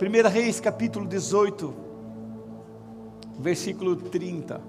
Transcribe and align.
1 0.00 0.28
Reis 0.28 0.60
capítulo 0.60 1.08
18, 1.08 1.74
versículo 3.40 3.96
30. 3.96 4.60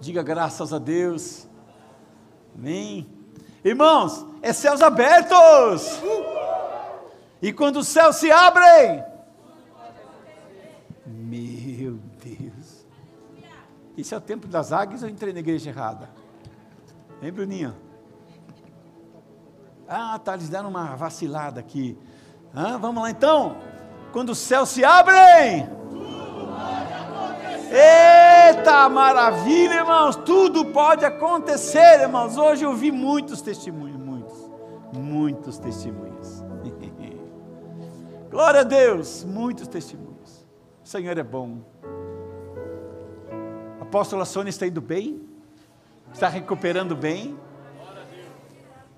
Diga 0.00 0.20
graças 0.20 0.72
a 0.72 0.78
Deus. 0.80 1.46
Amém. 2.52 3.08
Irmãos, 3.64 4.26
é 4.42 4.52
céus 4.52 4.82
abertos. 4.82 6.00
E 7.40 7.52
quando 7.52 7.76
os 7.76 7.86
céus 7.86 8.16
se 8.16 8.32
abrem, 8.32 9.04
meu 11.06 12.00
Deus. 12.24 12.84
Isso 13.96 14.12
é 14.12 14.18
o 14.18 14.20
tempo 14.20 14.48
das 14.48 14.72
águias 14.72 15.04
ou 15.04 15.08
entrei 15.08 15.32
na 15.32 15.38
igreja 15.38 15.70
errada? 15.70 16.10
Hein, 17.22 17.32
Bruninha? 17.32 17.76
Ah, 19.86 20.18
tá, 20.18 20.34
eles 20.34 20.48
deram 20.48 20.68
uma 20.68 20.96
vacilada 20.96 21.60
aqui. 21.60 21.96
Vamos 22.52 23.02
lá 23.02 23.10
então. 23.10 23.56
Quando 24.12 24.30
os 24.30 24.38
céus 24.38 24.70
se 24.70 24.84
abrem. 24.84 25.68
Eita 27.72 28.88
maravilha, 28.88 29.74
irmãos! 29.74 30.16
Tudo 30.16 30.64
pode 30.66 31.04
acontecer, 31.04 32.00
irmãos. 32.00 32.36
Hoje 32.36 32.64
eu 32.64 32.74
vi 32.74 32.90
muitos 32.90 33.40
testemunhos, 33.40 33.96
muitos, 33.96 34.50
muitos 34.92 35.58
testemunhos. 35.58 36.44
Glória 38.28 38.60
a 38.60 38.64
Deus, 38.64 39.22
muitos 39.22 39.68
testemunhos. 39.68 40.44
O 40.84 40.88
Senhor 40.88 41.16
é 41.16 41.22
bom. 41.22 41.58
A 43.78 43.82
apóstola 43.82 44.24
Sônia 44.24 44.50
está 44.50 44.66
indo 44.66 44.80
bem, 44.80 45.22
está 46.12 46.28
recuperando 46.28 46.96
bem. 46.96 47.38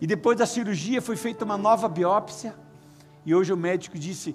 E 0.01 0.07
depois 0.07 0.39
da 0.39 0.47
cirurgia 0.47 1.03
foi 1.03 1.17
feita 1.17 1.45
uma 1.45 1.59
nova 1.59 1.89
biópsia. 1.91 2.55
E 3.25 3.35
hoje 3.35 3.53
o 3.53 3.57
médico 3.57 3.99
disse: 3.99 4.35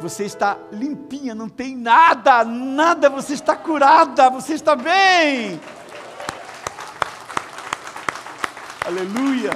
Você 0.00 0.24
está 0.24 0.58
limpinha, 0.70 1.34
não 1.34 1.48
tem 1.48 1.76
nada, 1.76 2.44
nada, 2.44 3.08
você 3.08 3.34
está 3.34 3.56
curada, 3.56 4.28
você 4.30 4.54
está 4.54 4.76
bem. 4.76 5.60
Aleluia. 8.86 9.50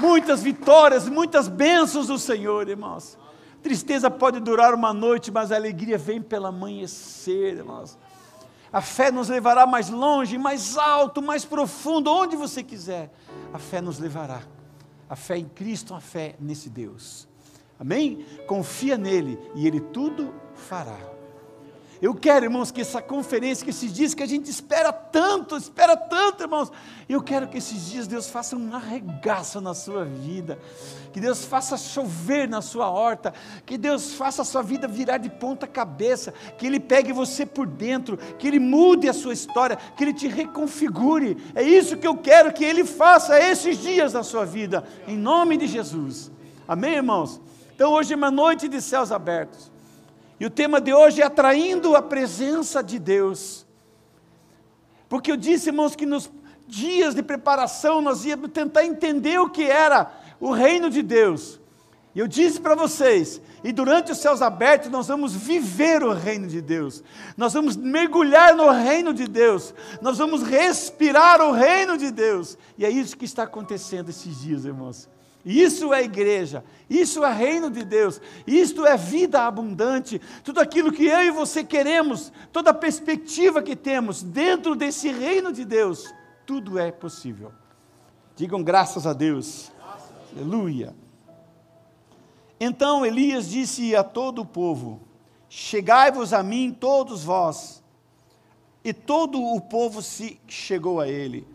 Muitas 0.00 0.42
vitórias, 0.42 1.08
muitas 1.08 1.46
bênçãos 1.46 2.06
do 2.06 2.18
Senhor, 2.18 2.68
irmãos. 2.68 3.18
Tristeza 3.62 4.10
pode 4.10 4.40
durar 4.40 4.72
uma 4.72 4.94
noite, 4.94 5.30
mas 5.30 5.52
a 5.52 5.56
alegria 5.56 5.98
vem 5.98 6.22
pelo 6.22 6.46
amanhecer, 6.46 7.58
irmãos. 7.58 7.98
A 8.72 8.80
fé 8.80 9.10
nos 9.10 9.28
levará 9.28 9.66
mais 9.66 9.90
longe, 9.90 10.38
mais 10.38 10.78
alto, 10.78 11.20
mais 11.20 11.44
profundo, 11.44 12.10
onde 12.10 12.36
você 12.36 12.62
quiser. 12.62 13.12
A 13.52 13.58
fé 13.58 13.80
nos 13.80 13.98
levará. 13.98 14.40
A 15.10 15.16
fé 15.16 15.36
em 15.36 15.44
Cristo, 15.44 15.92
a 15.92 16.00
fé 16.00 16.36
nesse 16.40 16.70
Deus. 16.70 17.28
Amém? 17.78 18.24
Confia 18.46 18.96
nele 18.96 19.38
e 19.54 19.66
ele 19.66 19.80
tudo 19.80 20.32
fará. 20.54 21.19
Eu 22.02 22.14
quero, 22.14 22.46
irmãos, 22.46 22.70
que 22.70 22.80
essa 22.80 23.02
conferência, 23.02 23.62
que 23.62 23.70
esses 23.70 23.92
dias 23.92 24.14
que 24.14 24.22
a 24.22 24.26
gente 24.26 24.50
espera 24.50 24.90
tanto, 24.90 25.54
espera 25.54 25.94
tanto, 25.94 26.42
irmãos, 26.42 26.72
eu 27.06 27.22
quero 27.22 27.46
que 27.46 27.58
esses 27.58 27.90
dias 27.90 28.06
Deus 28.06 28.30
faça 28.30 28.56
um 28.56 28.74
arregaço 28.74 29.60
na 29.60 29.74
sua 29.74 30.02
vida, 30.02 30.58
que 31.12 31.20
Deus 31.20 31.44
faça 31.44 31.76
chover 31.76 32.48
na 32.48 32.62
sua 32.62 32.88
horta, 32.88 33.34
que 33.66 33.76
Deus 33.76 34.14
faça 34.14 34.40
a 34.40 34.44
sua 34.46 34.62
vida 34.62 34.88
virar 34.88 35.18
de 35.18 35.28
ponta 35.28 35.66
cabeça, 35.66 36.32
que 36.56 36.66
Ele 36.66 36.80
pegue 36.80 37.12
você 37.12 37.44
por 37.44 37.66
dentro, 37.66 38.16
que 38.16 38.48
Ele 38.48 38.58
mude 38.58 39.06
a 39.06 39.12
sua 39.12 39.34
história, 39.34 39.76
que 39.76 40.02
Ele 40.02 40.14
te 40.14 40.26
reconfigure. 40.26 41.36
É 41.54 41.62
isso 41.62 41.98
que 41.98 42.06
eu 42.06 42.16
quero 42.16 42.50
que 42.50 42.64
Ele 42.64 42.84
faça 42.84 43.38
esses 43.38 43.76
dias 43.76 44.14
na 44.14 44.22
sua 44.22 44.46
vida, 44.46 44.84
em 45.06 45.18
nome 45.18 45.58
de 45.58 45.66
Jesus. 45.66 46.30
Amém, 46.66 46.94
irmãos? 46.94 47.38
Então 47.74 47.92
hoje 47.92 48.14
é 48.14 48.16
uma 48.16 48.30
noite 48.30 48.68
de 48.68 48.80
céus 48.80 49.12
abertos. 49.12 49.69
E 50.40 50.46
o 50.46 50.50
tema 50.50 50.80
de 50.80 50.94
hoje 50.94 51.20
é 51.20 51.26
atraindo 51.26 51.94
a 51.94 52.00
presença 52.00 52.82
de 52.82 52.98
Deus. 52.98 53.66
Porque 55.06 55.30
eu 55.30 55.36
disse, 55.36 55.68
irmãos, 55.68 55.94
que 55.94 56.06
nos 56.06 56.30
dias 56.66 57.14
de 57.14 57.22
preparação 57.22 58.00
nós 58.00 58.24
íamos 58.24 58.50
tentar 58.50 58.86
entender 58.86 59.38
o 59.38 59.50
que 59.50 59.64
era 59.64 60.10
o 60.40 60.50
reino 60.50 60.88
de 60.88 61.02
Deus. 61.02 61.60
E 62.14 62.18
eu 62.18 62.26
disse 62.26 62.58
para 62.58 62.74
vocês, 62.74 63.40
e 63.62 63.70
durante 63.70 64.12
os 64.12 64.18
céus 64.18 64.40
abertos 64.40 64.90
nós 64.90 65.08
vamos 65.08 65.34
viver 65.34 66.02
o 66.02 66.12
reino 66.12 66.46
de 66.46 66.62
Deus, 66.62 67.04
nós 67.36 67.52
vamos 67.52 67.76
mergulhar 67.76 68.56
no 68.56 68.70
reino 68.70 69.12
de 69.12 69.28
Deus, 69.28 69.74
nós 70.00 70.18
vamos 70.18 70.42
respirar 70.42 71.40
o 71.40 71.52
reino 71.52 71.96
de 71.96 72.10
Deus, 72.10 72.58
e 72.78 72.84
é 72.84 72.90
isso 72.90 73.16
que 73.16 73.24
está 73.24 73.44
acontecendo 73.44 74.08
esses 74.08 74.40
dias, 74.40 74.64
irmãos. 74.64 75.08
Isso 75.44 75.94
é 75.94 76.02
igreja, 76.02 76.62
isso 76.88 77.24
é 77.24 77.32
reino 77.32 77.70
de 77.70 77.82
Deus, 77.82 78.20
isto 78.46 78.84
é 78.84 78.96
vida 78.96 79.46
abundante, 79.46 80.20
tudo 80.44 80.60
aquilo 80.60 80.92
que 80.92 81.06
eu 81.06 81.22
e 81.22 81.30
você 81.30 81.64
queremos, 81.64 82.30
toda 82.52 82.70
a 82.70 82.74
perspectiva 82.74 83.62
que 83.62 83.74
temos 83.74 84.22
dentro 84.22 84.74
desse 84.74 85.10
reino 85.10 85.50
de 85.50 85.64
Deus, 85.64 86.12
tudo 86.44 86.78
é 86.78 86.92
possível. 86.92 87.52
Digam 88.36 88.62
graças 88.62 89.06
a 89.06 89.14
Deus. 89.14 89.72
Graças. 89.78 90.10
Aleluia. 90.36 90.94
Então 92.58 93.06
Elias 93.06 93.48
disse 93.48 93.96
a 93.96 94.04
todo 94.04 94.42
o 94.42 94.46
povo: 94.46 95.00
Chegai-vos 95.48 96.34
a 96.34 96.42
mim, 96.42 96.76
todos 96.78 97.24
vós. 97.24 97.82
E 98.84 98.92
todo 98.92 99.42
o 99.42 99.60
povo 99.60 100.00
se 100.00 100.40
chegou 100.46 101.00
a 101.00 101.08
ele, 101.08 101.46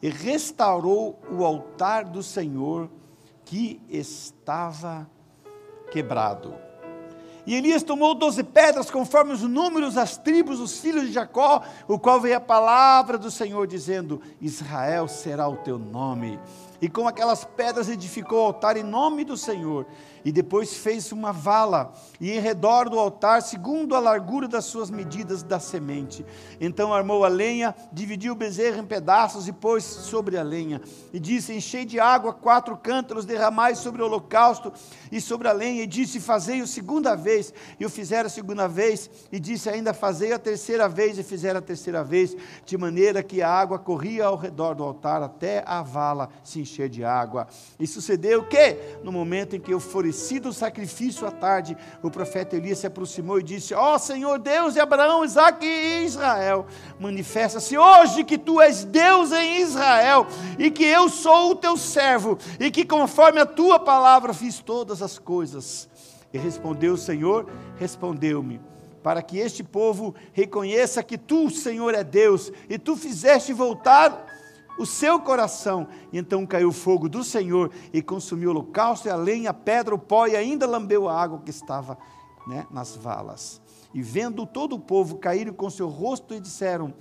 e 0.00 0.08
restaurou 0.08 1.18
o 1.30 1.44
altar 1.44 2.04
do 2.04 2.22
Senhor 2.22 2.88
que 3.44 3.80
estava 3.88 5.08
quebrado. 5.90 6.54
E 7.44 7.54
Elias 7.56 7.82
tomou 7.82 8.14
doze 8.14 8.44
pedras, 8.44 8.90
conforme 8.90 9.32
os 9.32 9.42
números 9.42 9.94
das 9.94 10.16
tribos 10.16 10.58
dos 10.58 10.78
filhos 10.78 11.06
de 11.06 11.12
Jacó, 11.12 11.62
o 11.88 11.98
qual 11.98 12.20
veio 12.20 12.36
a 12.36 12.40
palavra 12.40 13.18
do 13.18 13.30
Senhor, 13.30 13.66
dizendo: 13.66 14.22
Israel 14.40 15.08
será 15.08 15.48
o 15.48 15.56
teu 15.56 15.78
nome. 15.78 16.38
E 16.80 16.88
com 16.88 17.06
aquelas 17.06 17.44
pedras 17.44 17.88
edificou 17.88 18.42
o 18.42 18.46
altar 18.46 18.76
em 18.76 18.82
nome 18.82 19.24
do 19.24 19.36
Senhor. 19.36 19.86
E 20.24 20.30
depois 20.30 20.76
fez 20.76 21.10
uma 21.10 21.32
vala, 21.32 21.92
e 22.20 22.30
em 22.30 22.38
redor 22.38 22.88
do 22.88 22.98
altar, 22.98 23.42
segundo 23.42 23.96
a 23.96 23.98
largura 23.98 24.46
das 24.46 24.64
suas 24.66 24.90
medidas 24.90 25.42
da 25.42 25.58
semente. 25.58 26.24
Então 26.60 26.94
armou 26.94 27.24
a 27.24 27.28
lenha, 27.28 27.74
dividiu 27.92 28.32
o 28.32 28.36
bezerro 28.36 28.78
em 28.78 28.86
pedaços 28.86 29.48
e 29.48 29.52
pôs 29.52 29.82
sobre 29.82 30.36
a 30.36 30.42
lenha. 30.42 30.80
E 31.12 31.18
disse: 31.18 31.52
Enchei 31.52 31.84
de 31.84 31.98
água 31.98 32.32
quatro 32.32 32.76
cântaros, 32.76 33.24
derramai 33.24 33.74
sobre 33.74 34.00
o 34.02 34.06
holocausto 34.06 34.72
e 35.10 35.20
sobre 35.20 35.48
a 35.48 35.52
lenha. 35.52 35.82
E 35.82 35.86
disse: 35.86 36.20
Fazei-o 36.20 36.66
segunda 36.66 37.16
vez. 37.16 37.52
E 37.80 37.84
o 37.84 37.90
fizeram 37.90 38.26
a 38.26 38.30
segunda 38.30 38.68
vez. 38.68 39.10
E 39.32 39.40
disse 39.40 39.68
ainda: 39.68 39.92
Fazei 39.92 40.32
a 40.32 40.38
terceira 40.38 40.88
vez. 40.88 41.18
E 41.18 41.24
fizeram 41.24 41.58
a 41.58 41.62
terceira 41.62 42.04
vez. 42.04 42.36
De 42.64 42.78
maneira 42.78 43.22
que 43.22 43.42
a 43.42 43.50
água 43.50 43.78
corria 43.78 44.26
ao 44.26 44.36
redor 44.36 44.74
do 44.74 44.84
altar 44.84 45.22
até 45.22 45.64
a 45.66 45.82
vala 45.82 46.28
se 46.44 46.60
encher 46.60 46.88
de 46.88 47.04
água. 47.04 47.48
E 47.80 47.86
sucedeu 47.86 48.44
que, 48.44 48.76
no 49.02 49.10
momento 49.10 49.56
em 49.56 49.60
que 49.60 49.74
oferecido 49.74 50.11
oferecido 50.12 50.50
o 50.50 50.52
sacrifício 50.52 51.26
à 51.26 51.30
tarde, 51.30 51.76
o 52.02 52.10
profeta 52.10 52.54
Elias 52.54 52.78
se 52.78 52.86
aproximou 52.86 53.40
e 53.40 53.42
disse: 53.42 53.72
Ó 53.72 53.94
oh, 53.94 53.98
Senhor 53.98 54.38
Deus 54.38 54.74
de 54.74 54.80
Abraão, 54.80 55.24
Isaac 55.24 55.64
e 55.64 56.04
Israel, 56.04 56.66
manifesta-se 57.00 57.76
hoje 57.78 58.22
que 58.22 58.36
tu 58.36 58.60
és 58.60 58.84
Deus 58.84 59.32
em 59.32 59.62
Israel 59.62 60.26
e 60.58 60.70
que 60.70 60.84
eu 60.84 61.08
sou 61.08 61.52
o 61.52 61.54
teu 61.54 61.78
servo 61.78 62.38
e 62.60 62.70
que 62.70 62.84
conforme 62.84 63.40
a 63.40 63.46
tua 63.46 63.78
palavra 63.78 64.34
fiz 64.34 64.60
todas 64.60 65.00
as 65.00 65.18
coisas. 65.18 65.88
E 66.32 66.38
respondeu 66.38 66.94
o 66.94 66.98
Senhor, 66.98 67.46
respondeu-me 67.78 68.60
para 69.02 69.22
que 69.22 69.38
este 69.38 69.64
povo 69.64 70.14
reconheça 70.32 71.02
que 71.02 71.18
tu, 71.18 71.50
Senhor, 71.50 71.92
é 71.92 72.04
Deus, 72.04 72.52
e 72.68 72.78
tu 72.78 72.96
fizeste 72.96 73.52
voltar 73.52 74.31
o 74.78 74.86
seu 74.86 75.20
coração. 75.20 75.88
E 76.12 76.18
então 76.18 76.46
caiu 76.46 76.68
o 76.68 76.72
fogo 76.72 77.08
do 77.08 77.22
Senhor 77.22 77.70
e 77.92 78.02
consumiu 78.02 78.50
o 78.50 78.52
holocausto 78.52 79.08
e 79.08 79.10
a 79.10 79.16
lenha, 79.16 79.50
a 79.50 79.54
pedra, 79.54 79.94
o 79.94 79.98
pó 79.98 80.26
e 80.26 80.36
ainda 80.36 80.66
lambeu 80.66 81.08
a 81.08 81.20
água 81.20 81.40
que 81.44 81.50
estava 81.50 81.98
né, 82.46 82.66
nas 82.70 82.96
valas. 82.96 83.60
E 83.94 84.02
vendo 84.02 84.46
todo 84.46 84.74
o 84.74 84.80
povo 84.80 85.16
caírem 85.16 85.52
com 85.52 85.68
seu 85.68 85.88
rosto 85.88 86.34
e 86.34 86.40
disseram: 86.40 86.94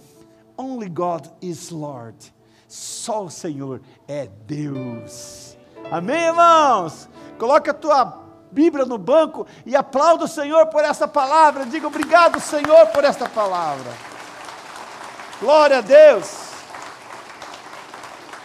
Only 0.58 0.90
God 0.90 1.28
is 1.42 1.70
Lord. 1.70 2.34
Só 2.68 3.26
o 3.26 3.30
Senhor 3.30 3.82
é 4.08 4.28
Deus. 4.28 5.58
Amém, 5.90 6.28
irmãos? 6.28 7.10
Coloca 7.38 7.72
a 7.72 7.74
tua 7.74 8.22
Bíblia 8.52 8.86
no 8.86 8.98
banco 8.98 9.48
e 9.66 9.76
aplauda 9.76 10.26
o 10.26 10.28
Senhor 10.28 10.68
por 10.68 10.84
essa 10.84 11.08
palavra. 11.08 11.66
Diga 11.66 11.88
obrigado, 11.88 12.40
Senhor, 12.40 12.88
por 12.88 13.04
esta 13.04 13.28
palavra. 13.28 13.92
Glória 15.40 15.80
a 15.80 15.82
Deus. 15.82 16.51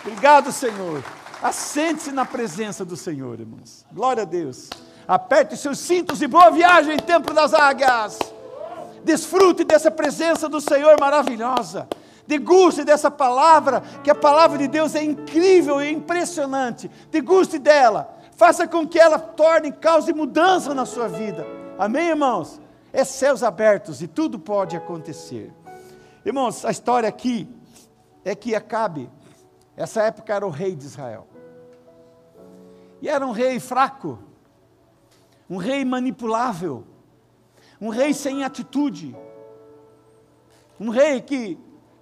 Obrigado, 0.06 0.52
Senhor. 0.52 1.02
Assente-se 1.42 2.12
na 2.12 2.24
presença 2.24 2.84
do 2.84 2.96
Senhor, 2.96 3.40
irmãos. 3.40 3.84
Glória 3.92 4.22
a 4.22 4.24
Deus. 4.24 4.70
Aperte 5.06 5.56
seus 5.56 5.80
cintos 5.80 6.22
e 6.22 6.28
boa 6.28 6.48
viagem, 6.48 6.96
Templo 6.96 7.34
das 7.34 7.52
Águias. 7.52 8.16
Desfrute 9.02 9.64
dessa 9.64 9.90
presença 9.90 10.48
do 10.48 10.60
Senhor 10.60 10.96
maravilhosa. 11.00 11.88
Deguste 12.24 12.84
dessa 12.84 13.10
palavra, 13.10 13.82
que 14.04 14.08
a 14.08 14.14
palavra 14.14 14.58
de 14.58 14.68
Deus 14.68 14.94
é 14.94 15.02
incrível 15.02 15.82
e 15.82 15.90
impressionante. 15.90 16.88
Deguste 17.10 17.58
dela. 17.58 18.16
faça 18.36 18.64
com 18.68 18.86
que 18.86 19.00
ela 19.00 19.18
torne, 19.18 19.72
cause 19.72 20.12
mudança 20.12 20.72
na 20.72 20.86
sua 20.86 21.08
vida. 21.08 21.44
Amém, 21.76 22.10
irmãos? 22.10 22.60
É 22.92 23.02
céus 23.02 23.42
abertos 23.42 24.00
e 24.02 24.06
tudo 24.06 24.38
pode 24.38 24.76
acontecer. 24.76 25.52
Irmãos, 26.24 26.64
a 26.64 26.70
história 26.70 27.08
aqui 27.08 27.48
é 28.24 28.36
que 28.36 28.54
Acabe, 28.54 29.10
essa 29.76 30.02
época 30.02 30.32
era 30.32 30.46
o 30.46 30.50
rei 30.50 30.74
de 30.74 30.84
Israel. 30.84 31.26
E 33.02 33.08
era 33.08 33.26
um 33.26 33.32
rei 33.32 33.60
fraco, 33.60 34.18
um 35.48 35.58
rei 35.58 35.84
manipulável, 35.84 36.84
um 37.80 37.90
rei 37.90 38.14
sem 38.14 38.42
atitude, 38.42 39.14
um 40.80 40.88
rei 40.88 41.20
que 41.20 41.58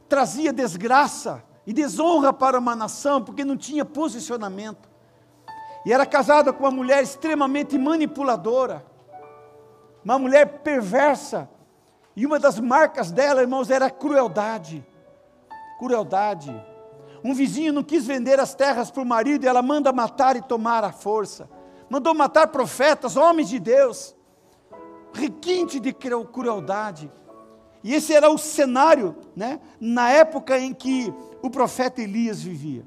trazia 0.09 0.53
desgraça 0.53 1.43
e 1.67 1.73
desonra 1.73 2.33
para 2.33 2.59
uma 2.59 2.77
nação, 2.77 3.23
porque 3.23 3.45
não 3.45 3.57
tinha 3.57 3.85
posicionamento. 3.85 4.89
E 5.85 5.93
era 5.93 6.07
casado 6.07 6.53
com 6.53 6.65
uma 6.65 6.71
mulher 6.71 7.03
extremamente 7.03 7.77
manipuladora, 7.77 8.85
uma 10.05 10.19
mulher 10.19 10.61
perversa, 10.61 11.49
e 12.17 12.25
uma 12.25 12.39
das 12.39 12.61
marcas 12.61 13.11
dela, 13.11 13.41
irmãos, 13.41 13.71
era 13.71 13.87
a 13.87 13.91
crueldade. 13.91 14.87
Crueldade. 15.79 16.55
Um 17.25 17.33
vizinho 17.33 17.73
não 17.73 17.83
quis 17.83 18.07
vender 18.07 18.39
as 18.39 18.55
terras 18.55 18.91
para 18.91 19.03
o 19.03 19.07
marido 19.07 19.45
e 19.45 19.49
ela 19.49 19.63
manda 19.63 19.91
matar 19.93 20.37
e 20.37 20.43
tomar 20.43 20.85
à 20.85 20.93
força. 20.93 21.49
Mandou 21.89 22.15
matar 22.15 22.49
profetas, 22.49 23.17
homens 23.17 23.49
de 23.49 23.59
Deus. 23.59 24.15
Requinte 25.15 25.81
de 25.81 25.91
crueldade. 25.93 27.11
E 27.83 27.95
esse 27.95 28.13
era 28.13 28.29
o 28.29 28.37
cenário, 28.37 29.17
né, 29.35 29.61
na 29.81 30.11
época 30.11 30.59
em 30.59 30.75
que 30.75 31.13
o 31.43 31.49
profeta 31.49 32.03
Elias 32.03 32.43
vivia. 32.43 32.85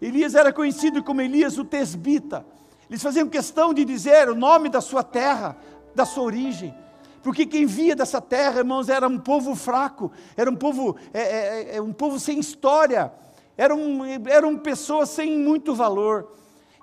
Elias 0.00 0.34
era 0.34 0.52
conhecido 0.52 1.02
como 1.02 1.20
Elias 1.20 1.56
o 1.56 1.64
Tesbita. 1.64 2.44
Eles 2.88 3.02
faziam 3.02 3.28
questão 3.28 3.72
de 3.72 3.84
dizer 3.84 4.28
o 4.28 4.34
nome 4.34 4.68
da 4.68 4.80
sua 4.80 5.04
terra, 5.04 5.56
da 5.94 6.04
sua 6.04 6.24
origem. 6.24 6.74
Porque 7.22 7.44
quem 7.46 7.66
via 7.66 7.94
dessa 7.94 8.20
terra, 8.20 8.58
irmãos, 8.58 8.88
era 8.88 9.06
um 9.06 9.18
povo 9.18 9.54
fraco, 9.54 10.10
era 10.36 10.50
um 10.50 10.56
povo, 10.56 10.96
é, 11.12 11.20
é, 11.20 11.76
é 11.76 11.82
um 11.82 11.92
povo 11.92 12.18
sem 12.18 12.38
história, 12.38 13.12
eram, 13.56 14.04
eram 14.26 14.56
pessoas 14.56 15.10
sem 15.10 15.38
muito 15.38 15.74
valor. 15.74 16.32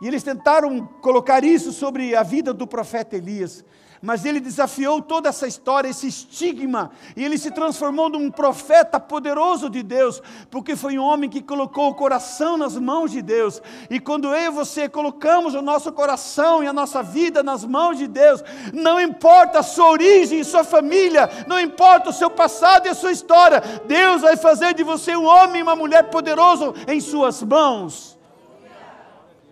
E 0.02 0.08
eles 0.08 0.24
tentaram 0.24 0.86
colocar 1.02 1.44
isso 1.44 1.72
sobre 1.72 2.16
a 2.16 2.24
vida 2.24 2.54
do 2.54 2.68
profeta 2.68 3.16
Elias 3.16 3.66
mas 4.02 4.26
ele 4.26 4.40
desafiou 4.40 5.02
toda 5.02 5.30
essa 5.30 5.48
história, 5.48 5.90
esse 5.90 6.08
estigma, 6.08 6.92
e 7.16 7.24
ele 7.24 7.38
se 7.38 7.52
transformou 7.52 8.10
num 8.10 8.30
profeta 8.30 9.00
poderoso 9.00 9.70
de 9.70 9.82
Deus, 9.82 10.22
porque 10.50 10.76
foi 10.76 10.98
um 10.98 11.04
homem 11.04 11.30
que 11.30 11.42
colocou 11.42 11.90
o 11.90 11.96
coração 11.96 12.58
nas 12.58 12.76
mãos 12.78 13.12
de 13.12 13.22
Deus. 13.22 13.62
E 13.90 14.00
quando 14.00 14.34
eu 14.34 14.52
e 14.52 14.56
você 14.56 14.88
colocamos 14.88 15.56
o 15.56 15.62
nosso 15.62 15.92
coração 15.92 16.64
e 16.64 16.68
a 16.68 16.74
nossa 16.74 17.02
vida 17.02 17.42
nas 17.42 17.66
mãos 17.66 17.98
de 17.98 18.08
Deus, 18.08 18.44
não 18.74 19.00
importa 19.00 19.60
a 19.60 19.64
sua 19.64 19.90
origem, 19.90 20.44
sua 20.44 20.64
família, 20.64 21.30
não 21.48 21.60
importa 21.60 22.10
o 22.10 22.14
seu 22.14 22.30
passado 22.30 22.86
e 22.86 22.90
a 22.90 22.96
sua 22.96 23.12
história, 23.12 23.62
Deus 23.86 24.22
vai 24.22 24.38
fazer 24.38 24.74
de 24.74 24.84
você 24.84 25.16
um 25.16 25.26
homem 25.26 25.60
e 25.60 25.64
uma 25.64 25.76
mulher 25.76 26.10
poderoso 26.10 26.74
em 26.88 27.00
suas 27.00 27.42
mãos. 27.44 28.18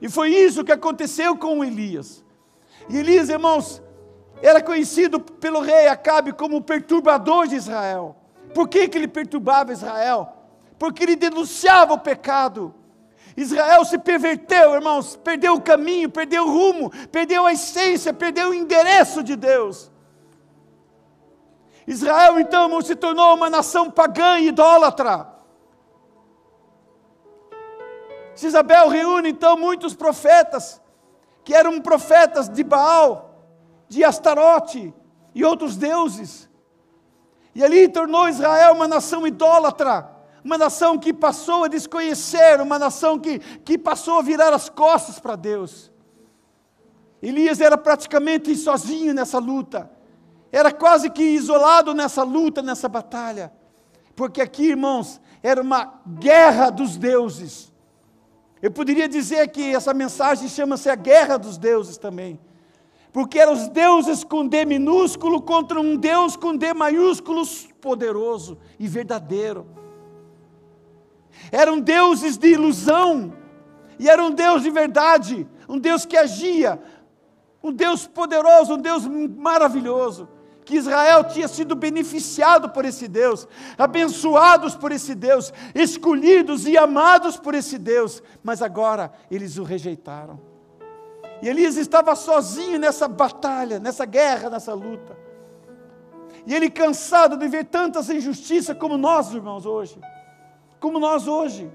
E 0.02 0.10
foi 0.10 0.30
isso 0.30 0.64
que 0.64 0.72
aconteceu 0.72 1.36
com 1.36 1.64
Elias. 1.64 2.24
E 2.90 2.98
Elias, 2.98 3.30
irmãos, 3.30 3.82
era 4.42 4.62
conhecido 4.62 5.20
pelo 5.20 5.62
rei 5.62 5.88
Acabe 5.88 6.34
como 6.34 6.58
o 6.58 6.62
perturbador 6.62 7.48
de 7.48 7.56
Israel. 7.56 8.16
Por 8.54 8.68
que, 8.68 8.88
que 8.88 8.98
ele 8.98 9.08
perturbava 9.08 9.74
Israel? 9.74 10.32
Porque 10.78 11.04
ele 11.04 11.16
denunciava 11.16 11.94
o 11.94 12.00
pecado. 12.00 12.74
Israel 13.36 13.84
se 13.84 13.98
perverteu, 13.98 14.76
irmãos, 14.76 15.18
perdeu 15.18 15.56
o 15.56 15.62
caminho, 15.62 16.10
perdeu 16.10 16.46
o 16.46 16.52
rumo, 16.52 16.90
perdeu 17.12 17.46
a 17.46 17.52
essência, 17.52 18.14
perdeu 18.14 18.50
o 18.50 18.54
endereço 18.54 19.22
de 19.22 19.36
Deus. 19.36 19.92
Israel, 21.86 22.40
então, 22.40 22.64
irmãos, 22.64 22.88
se 22.88 22.96
tornou 22.96 23.36
uma 23.36 23.50
nação 23.50 23.92
pagã 23.92 24.40
e 24.40 24.48
idólatra. 24.48 25.28
Isabel 28.42 28.90
reúne, 28.90 29.30
então, 29.30 29.58
muitos 29.58 29.94
profetas, 29.94 30.82
que 31.44 31.54
eram 31.54 31.80
profetas 31.80 32.50
de 32.50 32.64
Baal, 32.64 33.35
de 33.88 34.04
Astarote 34.04 34.94
e 35.34 35.44
outros 35.44 35.76
deuses. 35.76 36.50
E 37.54 37.64
ali 37.64 37.88
tornou 37.88 38.28
Israel 38.28 38.74
uma 38.74 38.88
nação 38.88 39.26
idólatra, 39.26 40.10
uma 40.44 40.58
nação 40.58 40.98
que 40.98 41.14
passou 41.14 41.64
a 41.64 41.68
desconhecer, 41.68 42.60
uma 42.62 42.78
nação 42.78 43.18
que, 43.18 43.40
que 43.40 43.78
passou 43.78 44.20
a 44.20 44.22
virar 44.22 44.54
as 44.54 44.70
costas 44.70 45.20
para 45.20 45.36
Deus. 45.36 45.92
Elias 47.22 47.62
era 47.62 47.78
praticamente 47.78 48.56
sozinho 48.56 49.14
nessa 49.14 49.40
luta, 49.40 49.90
era 50.52 50.72
quase 50.72 51.10
que 51.10 51.24
isolado 51.24 51.94
nessa 51.94 52.24
luta, 52.24 52.62
nessa 52.62 52.88
batalha, 52.88 53.52
porque 54.16 54.42
aqui, 54.42 54.68
irmãos, 54.68 55.20
era 55.42 55.62
uma 55.62 56.02
guerra 56.08 56.70
dos 56.70 56.98
deuses. 56.98 57.74
Eu 58.62 58.72
poderia 58.72 59.08
dizer 59.08 59.48
que 59.50 59.76
essa 59.76 59.94
mensagem 59.94 60.48
chama-se 60.48 60.90
a 60.90 60.96
guerra 60.96 61.38
dos 61.38 61.58
deuses 61.58 61.98
também 61.98 62.40
porque 63.16 63.40
eram 63.40 63.54
os 63.54 63.70
deuses 63.70 64.26
com 64.26 64.46
D 64.46 64.66
minúsculo 64.66 65.42
contra 65.42 65.80
um 65.80 65.96
Deus 65.96 66.36
com 66.36 66.54
D 66.54 66.74
maiúsculo, 66.74 67.44
poderoso 67.80 68.58
e 68.78 68.90
verdadeiro. 68.90 69.66
Eram 71.50 71.80
deuses 71.80 72.38
de 72.38 72.50
ilusão, 72.50 73.34
e 73.98 74.10
era 74.10 74.22
um 74.22 74.32
Deus 74.32 74.64
de 74.64 74.70
verdade, 74.70 75.48
um 75.70 75.80
Deus 75.80 76.06
que 76.06 76.18
agia, 76.18 76.78
um 77.64 77.72
Deus 77.72 78.06
poderoso, 78.06 78.74
um 78.74 78.82
Deus 78.82 79.08
maravilhoso. 79.08 80.28
Que 80.66 80.76
Israel 80.76 81.24
tinha 81.24 81.48
sido 81.48 81.74
beneficiado 81.74 82.72
por 82.72 82.84
esse 82.84 83.08
Deus, 83.08 83.48
abençoados 83.78 84.76
por 84.76 84.92
esse 84.92 85.16
Deus, 85.16 85.54
escolhidos 85.74 86.68
e 86.68 86.78
amados 86.78 87.38
por 87.38 87.56
esse 87.56 87.78
Deus, 87.78 88.22
mas 88.44 88.62
agora 88.62 89.14
eles 89.32 89.58
o 89.58 89.64
rejeitaram. 89.64 90.55
E 91.42 91.50
Elias 91.50 91.78
estava 91.78 92.16
sozinho 92.16 92.80
nessa 92.80 93.08
batalha, 93.08 93.80
nessa 93.80 94.06
guerra, 94.06 94.50
nessa 94.50 94.74
luta. 94.74 95.18
E 96.46 96.54
ele 96.54 96.70
cansado 96.70 97.38
de 97.38 97.48
ver 97.48 97.66
tantas 97.66 98.10
injustiças 98.10 98.78
como 98.78 98.98
nós, 98.98 99.34
irmãos, 99.34 99.66
hoje. 99.66 100.00
Como 100.80 101.00
nós 101.00 101.28
hoje. 101.28 101.72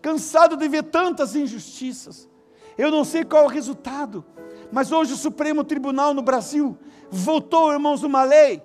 Cansado 0.00 0.56
de 0.56 0.68
ver 0.68 0.84
tantas 0.84 1.34
injustiças. 1.34 2.28
Eu 2.76 2.90
não 2.90 3.04
sei 3.04 3.24
qual 3.24 3.42
é 3.42 3.46
o 3.46 3.50
resultado, 3.50 4.24
mas 4.70 4.92
hoje 4.92 5.12
o 5.12 5.16
Supremo 5.16 5.64
Tribunal 5.64 6.14
no 6.14 6.22
Brasil 6.22 6.78
votou, 7.10 7.72
irmãos, 7.72 8.04
uma 8.04 8.22
lei. 8.22 8.62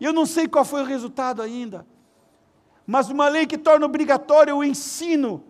Eu 0.00 0.14
não 0.14 0.24
sei 0.24 0.48
qual 0.48 0.64
foi 0.64 0.80
o 0.80 0.86
resultado 0.86 1.42
ainda. 1.42 1.86
Mas 2.86 3.10
uma 3.10 3.28
lei 3.28 3.46
que 3.46 3.58
torna 3.58 3.84
obrigatório 3.84 4.56
o 4.56 4.64
ensino 4.64 5.44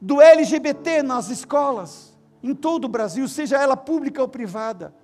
do 0.00 0.20
LGBT 0.20 1.02
nas 1.02 1.30
escolas, 1.30 2.16
em 2.42 2.54
todo 2.54 2.84
o 2.84 2.88
Brasil, 2.88 3.26
seja 3.28 3.56
ela 3.56 3.76
pública 3.76 4.20
ou 4.20 4.28
privada. 4.28 4.94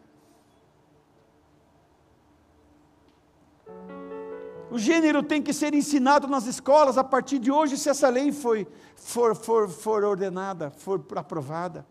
O 4.71 4.79
gênero 4.79 5.23
tem 5.23 5.43
que 5.43 5.53
ser 5.53 5.75
ensinado 5.75 6.27
nas 6.27 6.47
escolas 6.47 6.97
a 6.97 7.05
partir 7.05 7.39
de 7.39 7.51
hoje, 7.51 7.77
se 7.77 7.91
essa 7.91 8.09
lei 8.09 8.33
foi, 8.33 8.67
for, 8.97 9.35
for, 9.35 9.69
for 9.69 10.05
ordenada, 10.05 10.71
for 10.71 11.05
aprovada. 11.17 11.87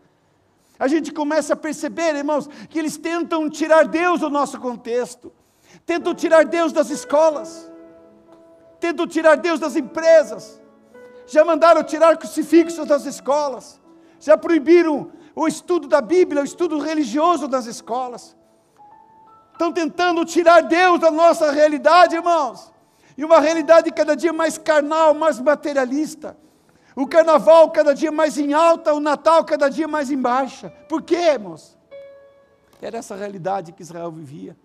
A 0.79 0.87
gente 0.87 1.11
começa 1.11 1.53
a 1.53 1.55
perceber, 1.55 2.15
irmãos, 2.15 2.47
que 2.69 2.79
eles 2.79 2.97
tentam 2.97 3.49
tirar 3.49 3.87
Deus 3.87 4.21
do 4.21 4.29
nosso 4.31 4.59
contexto, 4.59 5.31
tentam 5.85 6.15
tirar 6.15 6.43
Deus 6.45 6.73
das 6.73 6.89
escolas, 6.89 7.71
tentam 8.79 9.05
tirar 9.05 9.35
Deus 9.35 9.59
das 9.59 9.75
empresas, 9.75 10.60
já 11.31 11.45
mandaram 11.45 11.81
tirar 11.81 12.17
crucifixos 12.17 12.85
das 12.85 13.05
escolas, 13.05 13.79
já 14.19 14.37
proibiram 14.37 15.11
o 15.33 15.47
estudo 15.47 15.87
da 15.87 16.01
Bíblia, 16.01 16.41
o 16.41 16.45
estudo 16.45 16.77
religioso 16.77 17.47
das 17.47 17.65
escolas. 17.65 18.35
Estão 19.53 19.71
tentando 19.71 20.25
tirar 20.25 20.61
Deus 20.61 20.99
da 20.99 21.09
nossa 21.09 21.49
realidade, 21.49 22.15
irmãos, 22.15 22.69
e 23.17 23.23
uma 23.23 23.39
realidade 23.39 23.89
cada 23.91 24.13
dia 24.13 24.33
mais 24.33 24.57
carnal, 24.57 25.13
mais 25.13 25.39
materialista. 25.39 26.35
O 26.97 27.07
carnaval 27.07 27.71
cada 27.71 27.95
dia 27.95 28.11
mais 28.11 28.37
em 28.37 28.51
alta, 28.51 28.93
o 28.93 28.99
Natal 28.99 29.45
cada 29.45 29.69
dia 29.69 29.87
mais 29.87 30.11
em 30.11 30.17
baixa. 30.17 30.69
Por 30.89 31.01
quê, 31.01 31.15
irmãos? 31.15 31.77
Era 32.81 32.97
essa 32.97 33.15
realidade 33.15 33.71
que 33.71 33.81
Israel 33.81 34.11
vivia. 34.11 34.57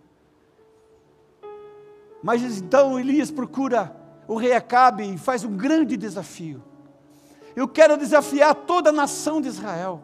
Mas 2.21 2.43
então 2.43 2.99
Elias 2.99 3.31
procura 3.31 3.95
o 4.29 4.37
rei 4.37 4.53
Acabe 4.53 5.17
faz 5.19 5.45
um 5.45 5.57
grande 5.57 5.97
desafio. 5.97 6.63
Eu 7.55 7.67
quero 7.67 7.97
desafiar 7.97 8.55
toda 8.55 8.91
a 8.91 8.93
nação 8.93 9.41
de 9.41 9.49
Israel. 9.49 10.03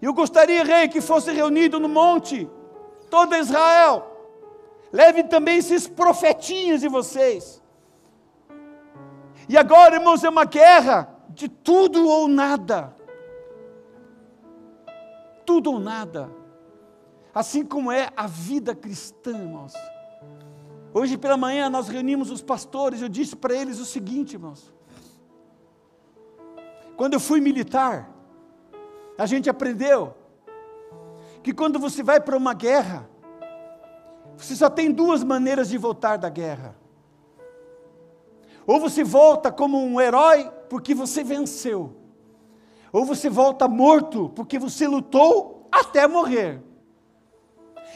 Eu 0.00 0.12
gostaria, 0.14 0.64
rei, 0.64 0.88
que 0.88 1.00
fosse 1.00 1.30
reunido 1.32 1.78
no 1.80 1.88
monte 1.88 2.48
toda 3.10 3.38
Israel. 3.38 4.10
Leve 4.92 5.24
também 5.24 5.58
esses 5.58 5.86
profetinhos 5.86 6.80
de 6.80 6.88
vocês. 6.88 7.62
E 9.48 9.56
agora, 9.56 9.96
irmãos, 9.96 10.24
é 10.24 10.28
uma 10.28 10.44
guerra 10.44 11.08
de 11.28 11.48
tudo 11.48 12.08
ou 12.08 12.28
nada. 12.28 12.94
tudo 15.44 15.72
ou 15.72 15.78
nada. 15.78 16.30
Assim 17.34 17.64
como 17.64 17.92
é 17.92 18.10
a 18.16 18.26
vida 18.26 18.74
cristã, 18.74 19.30
irmãos. 19.30 19.74
Hoje 20.96 21.18
pela 21.18 21.36
manhã 21.36 21.68
nós 21.68 21.88
reunimos 21.88 22.30
os 22.30 22.40
pastores, 22.40 23.02
eu 23.02 23.08
disse 23.08 23.34
para 23.34 23.52
eles 23.52 23.80
o 23.80 23.84
seguinte, 23.84 24.34
irmãos. 24.34 24.72
Quando 26.96 27.14
eu 27.14 27.20
fui 27.20 27.40
militar, 27.40 28.08
a 29.18 29.26
gente 29.26 29.50
aprendeu 29.50 30.14
que 31.42 31.52
quando 31.52 31.80
você 31.80 32.00
vai 32.00 32.20
para 32.20 32.36
uma 32.36 32.54
guerra, 32.54 33.10
você 34.36 34.54
só 34.54 34.70
tem 34.70 34.92
duas 34.92 35.24
maneiras 35.24 35.68
de 35.68 35.76
voltar 35.76 36.16
da 36.16 36.28
guerra. 36.28 36.76
Ou 38.64 38.78
você 38.78 39.02
volta 39.02 39.50
como 39.50 39.84
um 39.84 40.00
herói 40.00 40.48
porque 40.68 40.94
você 40.94 41.24
venceu, 41.24 41.92
ou 42.92 43.04
você 43.04 43.28
volta 43.28 43.66
morto 43.66 44.28
porque 44.28 44.60
você 44.60 44.86
lutou 44.86 45.68
até 45.72 46.06
morrer. 46.06 46.62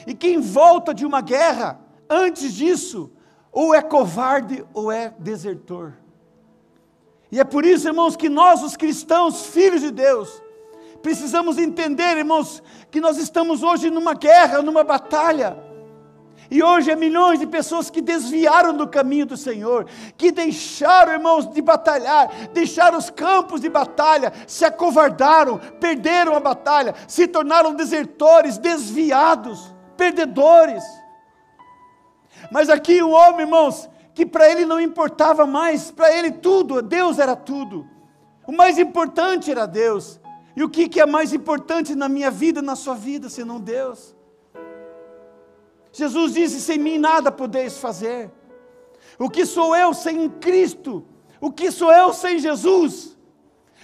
E 0.04 0.14
quem 0.14 0.40
volta 0.40 0.92
de 0.92 1.06
uma 1.06 1.20
guerra 1.20 1.86
antes 2.08 2.54
disso, 2.54 3.10
ou 3.52 3.74
é 3.74 3.82
covarde 3.82 4.64
ou 4.72 4.90
é 4.90 5.14
desertor. 5.18 5.94
E 7.30 7.38
é 7.38 7.44
por 7.44 7.64
isso, 7.64 7.88
irmãos, 7.88 8.16
que 8.16 8.28
nós, 8.28 8.62
os 8.62 8.76
cristãos, 8.76 9.46
filhos 9.46 9.82
de 9.82 9.90
Deus, 9.90 10.42
precisamos 11.02 11.58
entender, 11.58 12.16
irmãos, 12.16 12.62
que 12.90 13.00
nós 13.00 13.18
estamos 13.18 13.62
hoje 13.62 13.90
numa 13.90 14.14
guerra, 14.14 14.62
numa 14.62 14.82
batalha. 14.82 15.56
E 16.50 16.62
hoje 16.62 16.90
é 16.90 16.96
milhões 16.96 17.38
de 17.38 17.46
pessoas 17.46 17.90
que 17.90 18.00
desviaram 18.00 18.74
do 18.74 18.88
caminho 18.88 19.26
do 19.26 19.36
Senhor, 19.36 19.86
que 20.16 20.32
deixaram, 20.32 21.12
irmãos, 21.12 21.46
de 21.46 21.60
batalhar, 21.60 22.30
deixaram 22.54 22.96
os 22.96 23.10
campos 23.10 23.60
de 23.60 23.68
batalha, 23.68 24.32
se 24.46 24.64
acovardaram, 24.64 25.58
perderam 25.78 26.34
a 26.34 26.40
batalha, 26.40 26.94
se 27.06 27.26
tornaram 27.26 27.74
desertores, 27.74 28.56
desviados, 28.56 29.74
perdedores. 29.94 30.82
Mas 32.50 32.68
aqui 32.68 33.02
um 33.02 33.12
homem, 33.12 33.40
irmãos, 33.40 33.88
que 34.14 34.24
para 34.24 34.48
ele 34.50 34.64
não 34.64 34.80
importava 34.80 35.46
mais, 35.46 35.90
para 35.90 36.12
ele 36.12 36.30
tudo, 36.30 36.82
Deus 36.82 37.18
era 37.18 37.36
tudo. 37.36 37.86
O 38.46 38.52
mais 38.52 38.78
importante 38.78 39.50
era 39.50 39.66
Deus. 39.66 40.20
E 40.56 40.62
o 40.62 40.68
que, 40.68 40.88
que 40.88 41.00
é 41.00 41.06
mais 41.06 41.32
importante 41.32 41.94
na 41.94 42.08
minha 42.08 42.30
vida, 42.30 42.60
na 42.60 42.74
sua 42.74 42.94
vida, 42.94 43.28
senão 43.28 43.60
Deus? 43.60 44.14
Jesus 45.92 46.34
disse: 46.34 46.60
sem 46.60 46.78
mim 46.78 46.98
nada 46.98 47.30
podeis 47.30 47.78
fazer. 47.78 48.30
O 49.18 49.28
que 49.28 49.44
sou 49.46 49.76
eu 49.76 49.94
sem 49.94 50.28
Cristo? 50.28 51.04
O 51.40 51.52
que 51.52 51.70
sou 51.70 51.92
eu 51.92 52.12
sem 52.12 52.38
Jesus? 52.38 53.16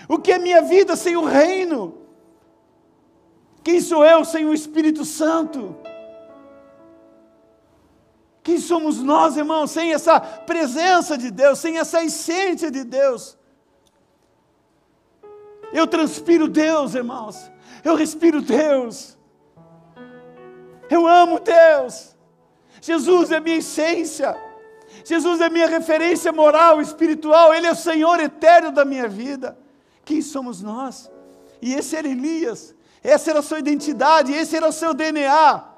O 0.09 0.19
que 0.19 0.33
é 0.33 0.39
minha 0.39 0.63
vida 0.63 0.97
sem 0.97 1.17
o 1.17 1.25
reino? 1.25 1.95
Quem 3.63 3.81
sou 3.81 4.05
eu 4.05 4.25
sem 4.25 4.45
o 4.45 4.53
Espírito 4.53 5.05
Santo? 5.05 5.75
Quem 8.45 8.59
somos 8.59 8.99
nós, 8.99 9.39
irmãos, 9.39 9.71
sem 9.71 9.95
essa 9.95 10.21
presença 10.21 11.17
de 11.17 11.31
Deus, 11.31 11.59
sem 11.59 11.79
essa 11.79 12.05
essência 12.05 12.71
de 12.71 12.85
Deus? 12.85 13.39
Eu 15.73 15.87
transpiro 15.87 16.47
Deus, 16.47 16.95
irmãos. 16.95 17.51
Eu 17.83 17.97
respiro 17.97 18.43
Deus. 18.43 19.17
Eu 20.91 21.07
amo 21.07 21.41
Deus. 21.41 22.15
Jesus 22.83 23.33
é 23.33 23.41
minha 23.41 23.57
essência. 23.57 24.37
Jesus 25.07 25.41
é 25.41 25.49
minha 25.49 25.67
referência 25.67 26.31
moral, 26.31 26.83
espiritual. 26.83 27.55
Ele 27.55 27.67
é 27.67 27.73
o 27.73 27.75
Senhor 27.77 28.21
eterno 28.21 28.71
da 28.71 28.85
minha 28.85 29.09
vida. 29.09 29.59
Quem 30.05 30.21
somos 30.21 30.61
nós? 30.61 31.11
E 31.63 31.73
esse 31.73 31.97
era 31.97 32.07
Elias. 32.07 32.75
Essa 33.03 33.31
era 33.31 33.39
a 33.39 33.43
sua 33.43 33.59
identidade, 33.59 34.33
esse 34.33 34.55
era 34.55 34.69
o 34.69 34.73
seu 34.73 34.93
DNA. 34.93 35.74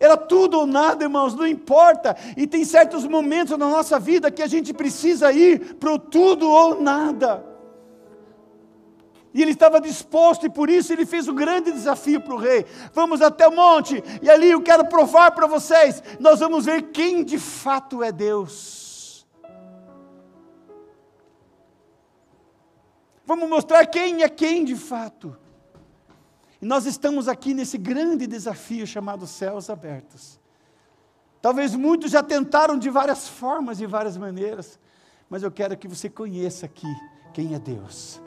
Era 0.00 0.16
tudo 0.16 0.60
ou 0.60 0.66
nada, 0.66 1.04
irmãos, 1.04 1.34
não 1.34 1.46
importa. 1.46 2.16
E 2.36 2.46
tem 2.46 2.64
certos 2.64 3.04
momentos 3.04 3.56
na 3.58 3.68
nossa 3.68 3.98
vida 3.98 4.30
que 4.30 4.42
a 4.42 4.46
gente 4.46 4.72
precisa 4.72 5.32
ir 5.32 5.74
para 5.74 5.92
o 5.92 5.98
tudo 5.98 6.48
ou 6.48 6.80
nada. 6.80 7.44
E 9.34 9.42
ele 9.42 9.50
estava 9.50 9.80
disposto, 9.80 10.46
e 10.46 10.50
por 10.50 10.70
isso 10.70 10.92
ele 10.92 11.04
fez 11.04 11.28
um 11.28 11.34
grande 11.34 11.70
desafio 11.70 12.20
para 12.20 12.34
o 12.34 12.38
rei. 12.38 12.64
Vamos 12.92 13.20
até 13.20 13.46
o 13.46 13.54
monte, 13.54 14.02
e 14.22 14.30
ali 14.30 14.50
eu 14.50 14.62
quero 14.62 14.86
provar 14.86 15.32
para 15.32 15.46
vocês. 15.46 16.02
Nós 16.18 16.40
vamos 16.40 16.64
ver 16.64 16.90
quem 16.90 17.22
de 17.22 17.38
fato 17.38 18.02
é 18.02 18.10
Deus. 18.10 19.26
Vamos 23.26 23.48
mostrar 23.48 23.84
quem 23.86 24.22
é 24.22 24.28
quem 24.28 24.64
de 24.64 24.74
fato. 24.74 25.36
E 26.60 26.66
nós 26.66 26.86
estamos 26.86 27.28
aqui 27.28 27.54
nesse 27.54 27.78
grande 27.78 28.26
desafio 28.26 28.86
chamado 28.86 29.26
céus 29.26 29.70
abertos. 29.70 30.40
Talvez 31.40 31.74
muitos 31.74 32.10
já 32.10 32.22
tentaram 32.22 32.76
de 32.76 32.90
várias 32.90 33.28
formas, 33.28 33.78
de 33.78 33.86
várias 33.86 34.16
maneiras, 34.16 34.78
mas 35.30 35.42
eu 35.42 35.50
quero 35.50 35.76
que 35.76 35.86
você 35.86 36.08
conheça 36.08 36.66
aqui 36.66 36.92
quem 37.32 37.54
é 37.54 37.58
Deus. 37.58 38.20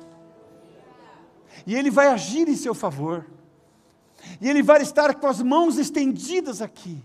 E 1.68 1.76
Ele 1.76 1.92
vai 1.92 2.08
agir 2.08 2.48
em 2.48 2.56
seu 2.56 2.74
favor, 2.74 3.26
e 4.40 4.50
Ele 4.50 4.64
vai 4.64 4.82
estar 4.82 5.14
com 5.16 5.28
as 5.28 5.42
mãos 5.42 5.78
estendidas 5.78 6.62
aqui, 6.62 7.04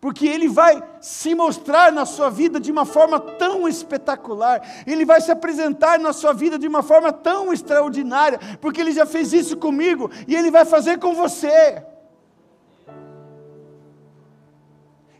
porque 0.00 0.26
Ele 0.26 0.48
vai 0.48 0.82
se 1.00 1.34
mostrar 1.34 1.92
na 1.92 2.06
sua 2.06 2.30
vida 2.30 2.60
de 2.60 2.70
uma 2.70 2.84
forma 2.84 3.18
tão 3.18 3.68
espetacular, 3.68 4.62
Ele 4.86 5.04
vai 5.04 5.20
se 5.20 5.30
apresentar 5.30 5.98
na 5.98 6.12
sua 6.12 6.32
vida 6.32 6.58
de 6.58 6.68
uma 6.68 6.82
forma 6.82 7.12
tão 7.12 7.52
extraordinária, 7.52 8.38
porque 8.60 8.80
Ele 8.80 8.92
já 8.92 9.04
fez 9.04 9.32
isso 9.32 9.56
comigo 9.56 10.10
e 10.26 10.36
Ele 10.36 10.50
vai 10.50 10.64
fazer 10.64 10.98
com 10.98 11.14
você. 11.14 11.82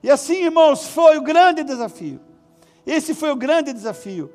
E 0.00 0.11
assim, 0.11 0.44
irmãos, 0.44 0.87
foi 0.87 1.18
o 1.18 1.23
grande 1.23 1.64
desafio. 1.64 2.20
Esse 2.87 3.14
foi 3.14 3.32
o 3.32 3.37
grande 3.37 3.73
desafio. 3.73 4.30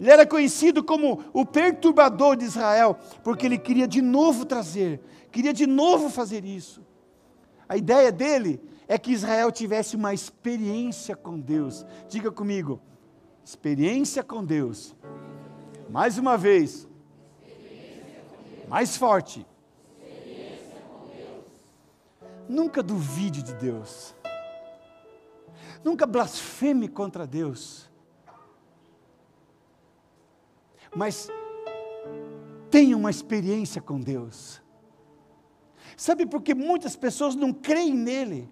Ele 0.00 0.10
era 0.10 0.26
conhecido 0.26 0.82
como 0.82 1.24
o 1.32 1.46
perturbador 1.46 2.36
de 2.36 2.44
Israel, 2.44 2.98
porque 3.22 3.46
ele 3.46 3.56
queria 3.56 3.86
de 3.86 4.02
novo 4.02 4.44
trazer, 4.44 5.00
queria 5.30 5.52
de 5.52 5.66
novo 5.66 6.10
fazer 6.10 6.44
isso. 6.44 6.82
A 7.68 7.76
ideia 7.76 8.10
dele 8.10 8.60
é 8.86 8.98
que 8.98 9.12
Israel 9.12 9.50
tivesse 9.50 9.96
uma 9.96 10.12
experiência 10.12 11.16
com 11.16 11.38
Deus. 11.38 11.84
Diga 12.08 12.30
comigo, 12.30 12.80
experiência 13.44 14.22
com 14.22 14.44
Deus. 14.44 14.94
Mais 15.88 16.18
uma 16.18 16.36
vez, 16.36 16.88
mais 18.68 18.96
forte. 18.96 19.46
Nunca 22.48 22.82
duvide 22.82 23.42
de 23.42 23.54
Deus. 23.54 24.14
Nunca 25.82 26.06
blasfeme 26.06 26.88
contra 26.88 27.26
Deus. 27.26 27.90
Mas 30.94 31.28
tenha 32.70 32.96
uma 32.96 33.10
experiência 33.10 33.80
com 33.80 34.00
Deus. 34.00 34.62
Sabe 35.96 36.26
por 36.26 36.42
que 36.42 36.54
muitas 36.54 36.96
pessoas 36.96 37.34
não 37.34 37.52
creem 37.52 37.94
nele? 37.94 38.50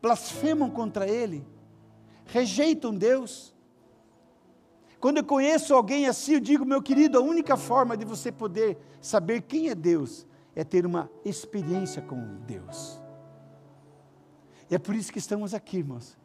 Blasfemam 0.00 0.70
contra 0.70 1.08
Ele, 1.08 1.46
rejeitam 2.26 2.94
Deus. 2.94 3.54
Quando 5.00 5.18
eu 5.18 5.24
conheço 5.24 5.74
alguém 5.74 6.06
assim, 6.06 6.34
eu 6.34 6.40
digo, 6.40 6.64
meu 6.64 6.82
querido, 6.82 7.18
a 7.18 7.20
única 7.22 7.56
forma 7.56 7.96
de 7.96 8.04
você 8.04 8.32
poder 8.32 8.78
saber 9.00 9.42
quem 9.42 9.68
é 9.68 9.74
Deus 9.74 10.26
é 10.54 10.64
ter 10.64 10.86
uma 10.86 11.10
experiência 11.24 12.00
com 12.00 12.38
Deus. 12.46 13.00
E 14.70 14.74
é 14.74 14.78
por 14.78 14.94
isso 14.94 15.12
que 15.12 15.18
estamos 15.18 15.54
aqui, 15.54 15.78
irmãos. 15.78 16.18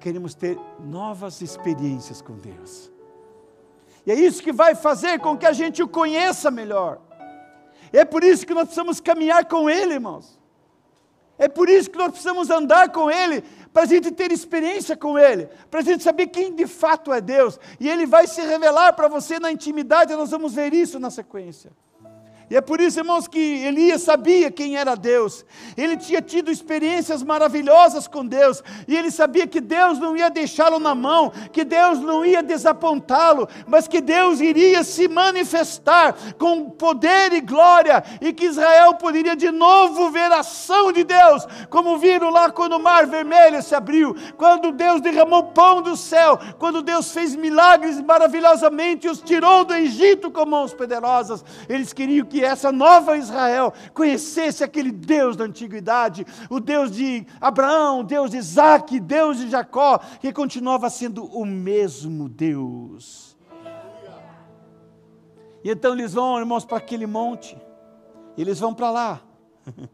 Queremos 0.00 0.34
ter 0.34 0.58
novas 0.80 1.40
experiências 1.40 2.20
com 2.20 2.36
Deus. 2.36 2.90
E 4.06 4.10
é 4.10 4.14
isso 4.14 4.42
que 4.42 4.52
vai 4.52 4.74
fazer 4.74 5.20
com 5.20 5.36
que 5.36 5.46
a 5.46 5.52
gente 5.52 5.82
o 5.82 5.88
conheça 5.88 6.50
melhor. 6.50 7.00
É 7.92 8.04
por 8.04 8.24
isso 8.24 8.46
que 8.46 8.52
nós 8.52 8.64
precisamos 8.64 9.00
caminhar 9.00 9.46
com 9.46 9.70
Ele, 9.70 9.94
irmãos. 9.94 10.38
É 11.38 11.48
por 11.48 11.68
isso 11.68 11.90
que 11.90 11.98
nós 11.98 12.10
precisamos 12.10 12.48
andar 12.50 12.90
com 12.90 13.10
Ele, 13.10 13.42
para 13.72 13.82
a 13.82 13.86
gente 13.86 14.10
ter 14.12 14.30
experiência 14.30 14.96
com 14.96 15.18
Ele, 15.18 15.48
para 15.70 15.80
a 15.80 15.82
gente 15.82 16.02
saber 16.02 16.28
quem 16.28 16.54
de 16.54 16.66
fato 16.66 17.12
é 17.12 17.20
Deus. 17.20 17.58
E 17.80 17.88
Ele 17.88 18.06
vai 18.06 18.26
se 18.26 18.40
revelar 18.40 18.92
para 18.92 19.08
você 19.08 19.40
na 19.40 19.50
intimidade, 19.50 20.14
nós 20.14 20.30
vamos 20.30 20.54
ver 20.54 20.72
isso 20.72 20.98
na 21.00 21.10
sequência. 21.10 21.72
E 22.50 22.56
é 22.56 22.60
por 22.60 22.80
isso, 22.80 23.00
irmãos, 23.00 23.26
que 23.26 23.38
Elias 23.38 24.02
sabia 24.02 24.50
quem 24.50 24.76
era 24.76 24.94
Deus. 24.94 25.44
Ele 25.76 25.96
tinha 25.96 26.20
tido 26.20 26.50
experiências 26.50 27.22
maravilhosas 27.22 28.06
com 28.06 28.24
Deus. 28.24 28.62
E 28.86 28.94
ele 28.94 29.10
sabia 29.10 29.46
que 29.46 29.60
Deus 29.60 29.98
não 29.98 30.16
ia 30.16 30.28
deixá-lo 30.28 30.78
na 30.78 30.94
mão, 30.94 31.32
que 31.52 31.64
Deus 31.64 32.00
não 32.00 32.24
ia 32.24 32.42
desapontá-lo, 32.42 33.48
mas 33.66 33.88
que 33.88 34.00
Deus 34.00 34.40
iria 34.40 34.84
se 34.84 35.08
manifestar 35.08 36.14
com 36.38 36.70
poder 36.70 37.32
e 37.32 37.40
glória. 37.40 38.04
E 38.20 38.32
que 38.32 38.46
Israel 38.46 38.94
poderia 38.94 39.34
de 39.34 39.50
novo 39.50 40.10
ver 40.10 40.30
a 40.30 40.40
ação 40.40 40.92
de 40.92 41.04
Deus, 41.04 41.46
como 41.70 41.98
viram 41.98 42.30
lá 42.30 42.50
quando 42.50 42.74
o 42.74 42.82
mar 42.82 43.06
vermelho 43.06 43.62
se 43.62 43.74
abriu, 43.74 44.14
quando 44.36 44.72
Deus 44.72 45.00
derramou 45.00 45.44
pão 45.44 45.80
do 45.80 45.96
céu, 45.96 46.38
quando 46.58 46.82
Deus 46.82 47.12
fez 47.12 47.34
milagres 47.34 48.00
maravilhosamente 48.00 49.06
e 49.06 49.10
os 49.10 49.20
tirou 49.20 49.64
do 49.64 49.74
Egito 49.74 50.30
com 50.30 50.44
mãos 50.44 50.74
poderosas. 50.74 51.44
Eles 51.68 51.92
queriam 51.92 52.26
que 52.26 52.33
que 52.34 52.44
essa 52.44 52.72
nova 52.72 53.16
Israel 53.16 53.72
conhecesse 53.92 54.64
aquele 54.64 54.90
Deus 54.90 55.36
da 55.36 55.44
antiguidade, 55.44 56.26
o 56.50 56.58
Deus 56.58 56.90
de 56.90 57.24
Abraão, 57.40 58.00
o 58.00 58.02
Deus 58.02 58.32
de 58.32 58.38
Isaac, 58.38 58.98
Deus 58.98 59.38
de 59.38 59.48
Jacó, 59.48 59.98
que 60.18 60.32
continuava 60.32 60.90
sendo 60.90 61.26
o 61.26 61.46
mesmo 61.46 62.28
Deus. 62.28 63.36
E 65.62 65.70
então 65.70 65.94
eles 65.94 66.12
vão, 66.12 66.36
irmãos, 66.36 66.64
para 66.64 66.78
aquele 66.78 67.06
monte, 67.06 67.56
eles 68.36 68.58
vão 68.58 68.74
para 68.74 68.90
lá. 68.90 69.22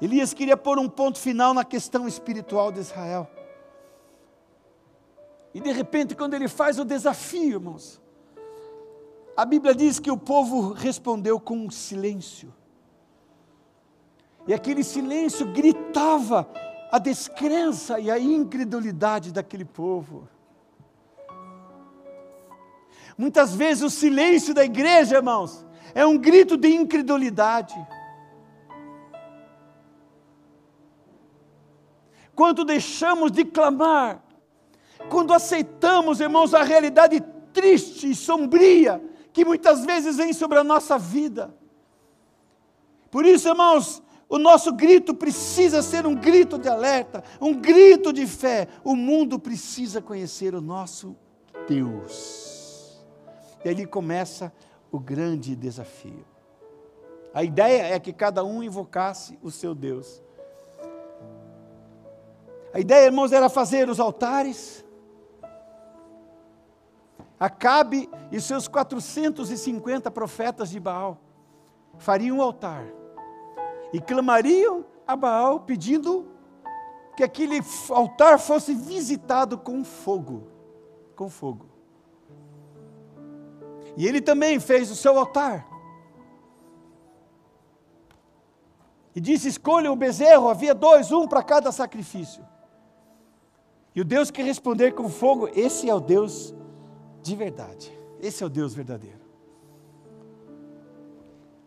Elias 0.00 0.32
queria 0.32 0.56
pôr 0.56 0.78
um 0.78 0.88
ponto 0.88 1.18
final 1.18 1.52
na 1.52 1.64
questão 1.64 2.06
espiritual 2.06 2.70
de 2.70 2.78
Israel. 2.78 3.28
E 5.52 5.60
de 5.60 5.72
repente, 5.72 6.14
quando 6.14 6.34
ele 6.34 6.46
faz 6.46 6.78
o 6.78 6.84
desafio, 6.84 7.54
irmãos, 7.54 8.00
a 9.36 9.44
Bíblia 9.44 9.74
diz 9.74 10.00
que 10.00 10.10
o 10.10 10.16
povo 10.16 10.72
respondeu 10.72 11.38
com 11.38 11.58
um 11.58 11.70
silêncio. 11.70 12.52
E 14.48 14.54
aquele 14.54 14.82
silêncio 14.82 15.52
gritava 15.52 16.48
a 16.90 16.98
descrença 16.98 18.00
e 18.00 18.10
a 18.10 18.18
incredulidade 18.18 19.32
daquele 19.32 19.64
povo. 19.64 20.26
Muitas 23.18 23.54
vezes 23.54 23.82
o 23.82 23.90
silêncio 23.90 24.54
da 24.54 24.64
igreja, 24.64 25.16
irmãos, 25.16 25.66
é 25.94 26.06
um 26.06 26.16
grito 26.16 26.56
de 26.56 26.68
incredulidade. 26.74 27.74
Quando 32.34 32.64
deixamos 32.64 33.30
de 33.32 33.44
clamar, 33.44 34.22
quando 35.10 35.34
aceitamos, 35.34 36.20
irmãos, 36.20 36.54
a 36.54 36.62
realidade 36.62 37.20
triste 37.52 38.10
e 38.10 38.14
sombria 38.14 39.02
que 39.36 39.44
muitas 39.44 39.84
vezes 39.84 40.16
vem 40.16 40.32
sobre 40.32 40.58
a 40.58 40.64
nossa 40.64 40.98
vida. 40.98 41.54
Por 43.10 43.26
isso, 43.26 43.46
irmãos, 43.46 44.02
o 44.30 44.38
nosso 44.38 44.72
grito 44.72 45.14
precisa 45.14 45.82
ser 45.82 46.06
um 46.06 46.14
grito 46.14 46.58
de 46.58 46.70
alerta, 46.70 47.22
um 47.38 47.52
grito 47.52 48.14
de 48.14 48.26
fé. 48.26 48.66
O 48.82 48.96
mundo 48.96 49.38
precisa 49.38 50.00
conhecer 50.00 50.54
o 50.54 50.62
nosso 50.62 51.14
Deus. 51.68 53.04
E 53.62 53.68
ali 53.68 53.84
começa 53.84 54.50
o 54.90 54.98
grande 54.98 55.54
desafio. 55.54 56.24
A 57.34 57.44
ideia 57.44 57.94
é 57.94 58.00
que 58.00 58.14
cada 58.14 58.42
um 58.42 58.62
invocasse 58.62 59.38
o 59.42 59.50
seu 59.50 59.74
Deus. 59.74 60.22
A 62.72 62.80
ideia, 62.80 63.04
irmãos, 63.04 63.32
era 63.32 63.50
fazer 63.50 63.90
os 63.90 64.00
altares, 64.00 64.82
Acabe 67.38 68.08
e 68.32 68.40
seus 68.40 68.66
450 68.66 70.10
profetas 70.10 70.70
de 70.70 70.80
Baal 70.80 71.18
fariam 71.98 72.38
um 72.38 72.42
altar 72.42 72.84
e 73.92 74.00
clamariam 74.00 74.84
a 75.06 75.14
Baal 75.14 75.60
pedindo 75.60 76.28
que 77.16 77.22
aquele 77.22 77.60
altar 77.90 78.38
fosse 78.38 78.74
visitado 78.74 79.56
com 79.56 79.84
fogo, 79.84 80.48
com 81.14 81.28
fogo. 81.28 81.66
E 83.96 84.06
ele 84.06 84.20
também 84.20 84.60
fez 84.60 84.90
o 84.90 84.96
seu 84.96 85.18
altar. 85.18 85.66
E 89.14 89.20
disse: 89.20 89.48
Escolha 89.48 89.90
um 89.90 89.96
bezerro, 89.96 90.50
havia 90.50 90.74
dois, 90.74 91.10
um 91.10 91.26
para 91.26 91.42
cada 91.42 91.72
sacrifício. 91.72 92.44
E 93.94 94.00
o 94.02 94.04
Deus 94.04 94.30
que 94.30 94.42
responder 94.42 94.92
com 94.92 95.08
fogo, 95.08 95.48
esse 95.54 95.88
é 95.88 95.94
o 95.94 96.00
Deus 96.00 96.54
de 97.26 97.34
verdade. 97.36 97.92
Esse 98.20 98.42
é 98.42 98.46
o 98.46 98.50
Deus 98.50 98.72
verdadeiro. 98.72 99.20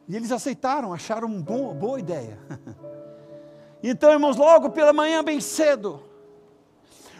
E 0.07 0.15
eles 0.15 0.31
aceitaram, 0.31 0.93
acharam 0.93 1.27
uma 1.27 1.41
boa, 1.41 1.73
boa 1.73 1.99
ideia. 1.99 2.39
Então, 3.81 4.11
irmãos, 4.11 4.35
logo 4.35 4.71
pela 4.71 4.91
manhã, 4.91 5.23
bem 5.23 5.39
cedo, 5.39 6.03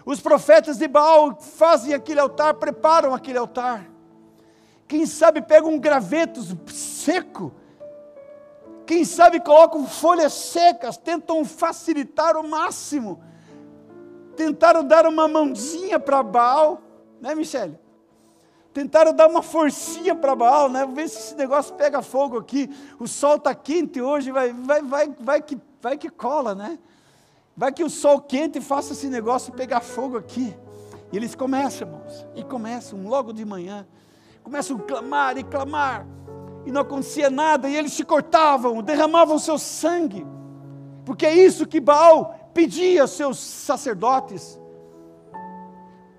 os 0.06 0.20
profetas 0.20 0.78
de 0.78 0.90
Baal 0.90 1.40
fazem 1.40 1.94
aquele 1.94 2.20
altar, 2.20 2.56
preparam 2.56 3.14
aquele 3.14 3.38
altar. 3.38 3.90
Quem 4.86 5.06
sabe 5.06 5.42
pegam 5.42 5.72
um 5.72 5.80
graveto 5.80 6.42
seco, 6.70 7.54
quem 8.86 9.06
sabe 9.06 9.40
colocam 9.40 9.88
folhas 9.88 10.34
secas, 10.34 10.98
tentam 10.98 11.46
facilitar 11.46 12.36
o 12.36 12.46
máximo. 12.46 13.24
Tentaram 14.36 14.84
dar 14.84 15.08
uma 15.08 15.30
mãozinha 15.30 15.98
para 15.98 16.22
Baal, 16.22 16.82
né, 17.22 17.34
Michele? 17.34 17.80
Tentaram 18.80 19.12
dar 19.12 19.28
uma 19.28 19.42
forcinha 19.42 20.16
para 20.16 20.34
Baal, 20.34 20.70
né? 20.70 20.86
Ver 20.86 21.10
se 21.10 21.18
esse 21.18 21.36
negócio 21.36 21.76
pega 21.76 22.02
fogo 22.02 22.38
aqui. 22.38 22.70
O 22.98 23.10
sol 23.10 23.36
está 23.36 23.54
quente 23.54 24.02
hoje, 24.02 24.32
vai, 24.32 24.54
vai, 24.54 24.82
vai, 24.82 25.14
vai, 25.20 25.42
que, 25.42 25.58
vai 25.82 25.98
que 25.98 26.10
cola, 26.10 26.56
né? 26.56 26.80
Vai 27.58 27.74
que 27.74 27.84
o 27.84 27.90
sol 27.90 28.22
quente 28.22 28.62
faça 28.62 28.94
esse 28.94 29.08
negócio 29.08 29.52
pegar 29.52 29.82
fogo 29.82 30.16
aqui. 30.16 30.56
E 31.12 31.18
eles 31.18 31.36
começam, 31.36 31.90
irmãos, 31.90 32.26
e 32.34 32.42
começam 32.42 33.06
logo 33.06 33.34
de 33.34 33.44
manhã. 33.44 33.86
Começam 34.44 34.78
a 34.78 34.80
clamar 34.80 35.38
e 35.38 35.44
clamar. 35.44 36.08
E 36.66 36.72
não 36.72 36.80
acontecia 36.80 37.30
nada, 37.30 37.68
e 37.68 37.76
eles 37.76 37.92
se 37.92 38.06
cortavam, 38.06 38.82
derramavam 38.82 39.38
seu 39.40 39.58
sangue. 39.58 40.26
Porque 41.04 41.26
é 41.26 41.36
isso 41.36 41.68
que 41.68 41.82
Baal 41.82 42.50
pedia 42.54 43.02
aos 43.02 43.12
seus 43.12 43.40
sacerdotes. 43.40 44.58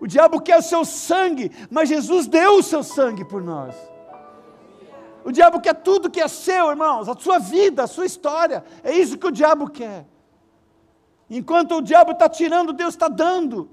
O 0.01 0.07
diabo 0.07 0.41
quer 0.41 0.59
o 0.59 0.63
seu 0.63 0.85
sangue, 0.85 1.53
mas 1.71 1.89
Jesus 1.89 2.27
deu 2.27 2.57
o 2.57 2.63
seu 2.63 2.83
sangue 2.83 3.25
por 3.25 3.43
nós. 3.43 3.77
O 5.23 5.31
diabo 5.31 5.61
quer 5.61 5.75
tudo 5.75 6.11
que 6.11 6.21
é 6.21 6.27
seu, 6.27 6.71
irmãos, 6.71 7.07
a 7.09 7.15
sua 7.15 7.39
vida, 7.39 7.85
a 7.85 7.87
sua 7.87 8.07
história. 8.07 8.65
É 8.83 8.97
isso 8.97 9.19
que 9.19 9.27
o 9.27 9.31
diabo 9.31 9.69
quer. 9.69 10.07
Enquanto 11.29 11.77
o 11.77 11.83
diabo 11.83 12.13
está 12.13 12.29
tirando, 12.29 12.73
Deus 12.73 12.95
está 12.95 13.09
dando. 13.09 13.69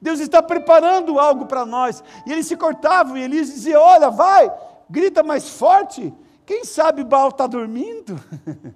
Deus 0.00 0.20
está 0.20 0.40
preparando 0.40 1.18
algo 1.18 1.46
para 1.46 1.66
nós. 1.66 2.04
E 2.24 2.32
eles 2.32 2.46
se 2.46 2.56
cortavam 2.56 3.16
e 3.16 3.22
eles 3.22 3.48
diziam: 3.48 3.82
Olha, 3.82 4.08
vai, 4.08 4.48
grita 4.88 5.24
mais 5.24 5.48
forte. 5.48 6.14
Quem 6.44 6.64
sabe 6.64 7.02
Baal 7.02 7.30
está 7.30 7.48
dormindo? 7.48 8.18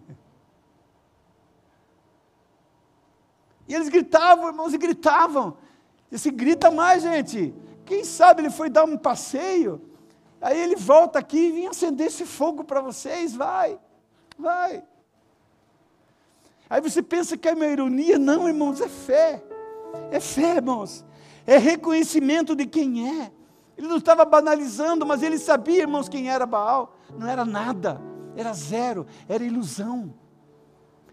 e 3.68 3.74
eles 3.74 3.88
gritavam, 3.88 4.48
irmãos, 4.48 4.74
e 4.74 4.78
gritavam. 4.78 5.56
Disse, 6.10 6.30
grita 6.30 6.70
mais, 6.70 7.02
gente. 7.02 7.54
Quem 7.86 8.04
sabe 8.04 8.42
ele 8.42 8.50
foi 8.50 8.68
dar 8.68 8.84
um 8.84 8.96
passeio. 8.96 9.80
Aí 10.40 10.58
ele 10.58 10.74
volta 10.74 11.18
aqui 11.18 11.38
e 11.38 11.52
vem 11.52 11.66
acender 11.68 12.08
esse 12.08 12.24
fogo 12.24 12.64
para 12.64 12.80
vocês. 12.80 13.34
Vai, 13.34 13.78
vai. 14.36 14.82
Aí 16.68 16.80
você 16.80 17.02
pensa 17.02 17.36
que 17.36 17.48
é 17.48 17.52
uma 17.52 17.66
ironia. 17.66 18.18
Não, 18.18 18.48
irmãos, 18.48 18.80
é 18.80 18.88
fé. 18.88 19.42
É 20.10 20.18
fé, 20.18 20.56
irmãos. 20.56 21.04
É 21.46 21.58
reconhecimento 21.58 22.56
de 22.56 22.66
quem 22.66 23.22
é. 23.22 23.32
Ele 23.76 23.86
não 23.86 23.96
estava 23.96 24.24
banalizando, 24.24 25.06
mas 25.06 25.22
ele 25.22 25.38
sabia, 25.38 25.82
irmãos, 25.82 26.08
quem 26.08 26.28
era 26.30 26.44
Baal. 26.44 26.96
Não 27.16 27.26
era 27.26 27.44
nada, 27.44 28.00
era 28.36 28.52
zero, 28.52 29.06
era 29.28 29.42
ilusão. 29.42 30.12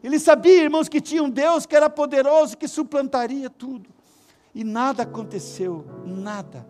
Ele 0.03 0.19
sabia, 0.19 0.63
irmãos, 0.63 0.89
que 0.89 1.01
tinha 1.01 1.23
um 1.23 1.29
Deus 1.29 1.65
que 1.65 1.75
era 1.75 1.89
poderoso, 1.89 2.57
que 2.57 2.67
suplantaria 2.67 3.49
tudo 3.49 3.96
e 4.57 4.63
nada 4.63 5.03
aconteceu, 5.03 5.85
nada. 6.03 6.67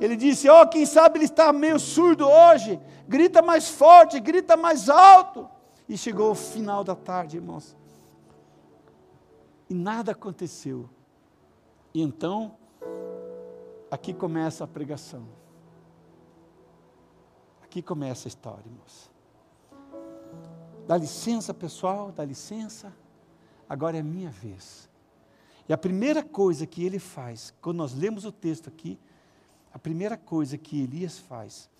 Ele 0.00 0.16
disse: 0.16 0.48
Ó, 0.48 0.60
oh, 0.60 0.66
quem 0.66 0.84
sabe 0.84 1.18
ele 1.18 1.26
está 1.26 1.52
meio 1.52 1.78
surdo 1.78 2.26
hoje, 2.28 2.80
grita 3.06 3.40
mais 3.40 3.68
forte, 3.68 4.18
grita 4.18 4.56
mais 4.56 4.90
alto. 4.90 5.48
E 5.88 5.96
chegou 5.96 6.32
o 6.32 6.34
final 6.34 6.82
da 6.82 6.96
tarde, 6.96 7.36
irmãos, 7.36 7.76
e 9.70 9.74
nada 9.74 10.10
aconteceu. 10.10 10.90
E 11.94 12.02
então, 12.02 12.56
aqui 13.88 14.12
começa 14.12 14.64
a 14.64 14.66
pregação. 14.66 15.24
Aqui 17.62 17.80
começa 17.80 18.26
a 18.26 18.30
história, 18.30 18.64
irmãos. 18.66 19.08
Dá 20.88 20.96
licença, 20.96 21.54
pessoal, 21.54 22.10
dá 22.10 22.24
licença. 22.24 22.92
Agora 23.68 23.96
é 23.96 24.02
minha 24.02 24.30
vez. 24.30 24.90
E 25.68 25.72
a 25.72 25.78
primeira 25.78 26.22
coisa 26.22 26.66
que 26.66 26.84
ele 26.84 26.98
faz, 26.98 27.54
quando 27.60 27.78
nós 27.78 27.94
lemos 27.94 28.24
o 28.24 28.32
texto 28.32 28.68
aqui, 28.68 28.98
a 29.72 29.78
primeira 29.78 30.16
coisa 30.16 30.58
que 30.58 30.82
Elias 30.82 31.18
faz 31.18 31.70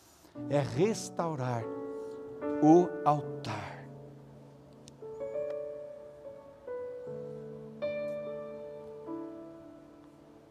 é 0.48 0.60
restaurar 0.60 1.64
o 2.62 2.88
altar. 3.04 3.82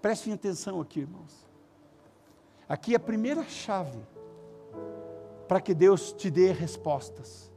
Prestem 0.02 0.34
atenção 0.34 0.82
aqui, 0.82 1.02
irmãos. 1.02 1.48
Aqui 2.68 2.94
é 2.94 2.98
a 2.98 3.00
primeira 3.00 3.44
chave 3.44 4.00
para 5.48 5.62
que 5.62 5.74
Deus 5.74 6.14
te 6.14 6.30
dê 6.30 6.52
respostas. 6.52 7.52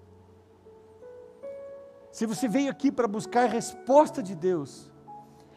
Se 2.10 2.26
você 2.26 2.46
veio 2.46 2.70
aqui 2.70 2.92
para 2.92 3.08
buscar 3.08 3.44
a 3.44 3.52
resposta 3.52 4.22
de 4.22 4.34
Deus, 4.34 4.90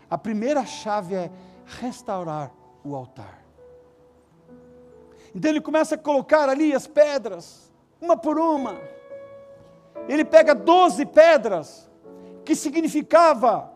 a 0.10 0.18
primeira 0.18 0.66
chave 0.66 1.16
é 1.16 1.32
restaurar 1.66 2.52
o 2.84 2.96
altar. 2.96 3.44
Então 5.36 5.52
ele 5.52 5.62
começa 5.62 5.96
a 5.96 5.98
colocar 5.98 6.50
ali 6.50 6.74
as 6.74 6.88
pedras, 6.88 7.72
uma 8.02 8.16
por 8.16 8.40
uma. 8.40 8.78
Ele 10.08 10.24
pega 10.24 10.56
doze 10.56 11.06
pedras, 11.06 11.90
que 12.46 12.56
significava 12.56 13.72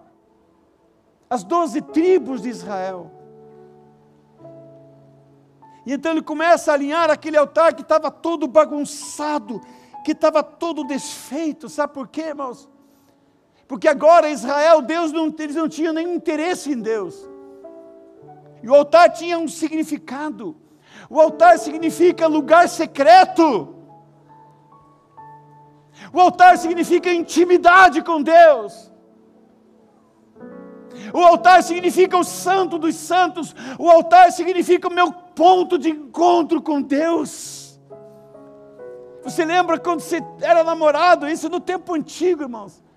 as 1.29 1.43
doze 1.43 1.81
tribos 1.81 2.41
de 2.41 2.49
Israel. 2.49 3.11
E 5.85 5.93
então 5.93 6.11
ele 6.11 6.21
começa 6.21 6.71
a 6.71 6.73
alinhar 6.73 7.09
aquele 7.09 7.37
altar 7.37 7.73
que 7.73 7.81
estava 7.81 8.09
todo 8.09 8.47
bagunçado, 8.47 9.61
que 10.05 10.11
estava 10.11 10.43
todo 10.43 10.83
desfeito. 10.83 11.67
Sabe 11.67 11.93
por 11.93 12.07
quê, 12.07 12.21
irmãos? 12.21 12.69
Porque 13.71 13.87
agora 13.87 14.29
Israel, 14.29 14.81
Deus 14.81 15.13
não, 15.13 15.33
eles 15.39 15.55
não 15.55 15.69
tinham 15.69 15.93
nenhum 15.93 16.15
interesse 16.15 16.73
em 16.73 16.81
Deus. 16.81 17.25
E 18.61 18.69
o 18.69 18.75
altar 18.75 19.09
tinha 19.11 19.39
um 19.39 19.47
significado. 19.47 20.57
O 21.09 21.17
altar 21.17 21.57
significa 21.57 22.27
lugar 22.27 22.67
secreto. 22.67 23.73
O 26.11 26.19
altar 26.19 26.57
significa 26.57 27.13
intimidade 27.13 28.01
com 28.01 28.21
Deus. 28.21 28.91
O 31.13 31.19
altar 31.19 31.63
significa 31.63 32.17
o 32.17 32.25
santo 32.25 32.77
dos 32.77 32.95
santos. 32.95 33.55
O 33.79 33.89
altar 33.89 34.33
significa 34.33 34.89
o 34.89 34.93
meu 34.93 35.13
ponto 35.13 35.77
de 35.77 35.91
encontro 35.91 36.61
com 36.61 36.81
Deus. 36.81 37.79
Você 39.23 39.45
lembra 39.45 39.79
quando 39.79 40.01
você 40.01 40.21
era 40.41 40.61
namorado? 40.61 41.25
Isso 41.29 41.47
no 41.47 41.61
tempo 41.61 41.93
antigo, 41.93 42.43
irmãos. 42.43 42.90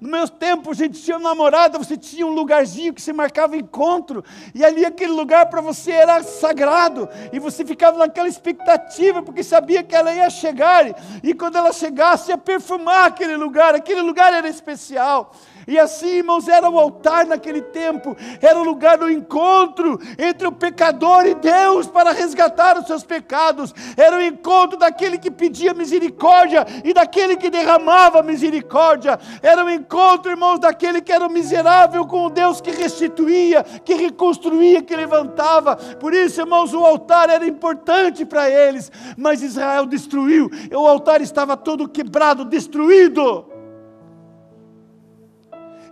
No 0.00 0.08
meu 0.10 0.28
tempo, 0.28 0.70
a 0.70 0.74
gente 0.74 1.02
tinha 1.02 1.18
namorada, 1.18 1.76
você 1.76 1.96
tinha 1.96 2.24
um 2.24 2.32
lugarzinho 2.32 2.94
que 2.94 3.02
você 3.02 3.12
marcava 3.12 3.56
encontro, 3.56 4.24
e 4.54 4.64
ali 4.64 4.84
aquele 4.84 5.10
lugar 5.10 5.46
para 5.46 5.60
você 5.60 5.90
era 5.90 6.22
sagrado, 6.22 7.08
e 7.32 7.40
você 7.40 7.64
ficava 7.64 7.98
naquela 7.98 8.28
expectativa, 8.28 9.22
porque 9.22 9.42
sabia 9.42 9.82
que 9.82 9.96
ela 9.96 10.14
ia 10.14 10.30
chegar, 10.30 10.84
e 11.22 11.34
quando 11.34 11.56
ela 11.56 11.72
chegasse, 11.72 12.30
ia 12.30 12.38
perfumar 12.38 13.06
aquele 13.06 13.36
lugar, 13.36 13.74
aquele 13.74 14.00
lugar 14.00 14.32
era 14.32 14.48
especial. 14.48 15.34
E 15.68 15.78
assim, 15.78 16.08
irmãos, 16.16 16.48
era 16.48 16.70
o 16.70 16.78
altar 16.78 17.26
naquele 17.26 17.60
tempo, 17.60 18.16
era 18.40 18.58
o 18.58 18.64
lugar 18.64 18.96
do 18.96 19.10
encontro 19.10 20.00
entre 20.18 20.48
o 20.48 20.52
pecador 20.52 21.26
e 21.26 21.34
Deus 21.34 21.86
para 21.86 22.10
resgatar 22.10 22.78
os 22.78 22.86
seus 22.86 23.04
pecados, 23.04 23.74
era 23.94 24.16
o 24.16 24.22
encontro 24.22 24.78
daquele 24.78 25.18
que 25.18 25.30
pedia 25.30 25.74
misericórdia 25.74 26.64
e 26.82 26.94
daquele 26.94 27.36
que 27.36 27.50
derramava 27.50 28.22
misericórdia, 28.22 29.20
era 29.42 29.62
o 29.62 29.68
encontro, 29.68 30.30
irmãos, 30.30 30.58
daquele 30.58 31.02
que 31.02 31.12
era 31.12 31.26
o 31.26 31.30
miserável 31.30 32.06
com 32.06 32.24
o 32.24 32.30
Deus 32.30 32.62
que 32.62 32.70
restituía, 32.70 33.62
que 33.62 33.92
reconstruía, 33.92 34.80
que 34.80 34.96
levantava. 34.96 35.76
Por 35.76 36.14
isso, 36.14 36.40
irmãos, 36.40 36.72
o 36.72 36.82
altar 36.82 37.28
era 37.28 37.46
importante 37.46 38.24
para 38.24 38.48
eles, 38.48 38.90
mas 39.18 39.42
Israel 39.42 39.84
destruiu, 39.84 40.50
o 40.72 40.86
altar 40.86 41.20
estava 41.20 41.58
todo 41.58 41.86
quebrado, 41.86 42.42
destruído. 42.46 43.57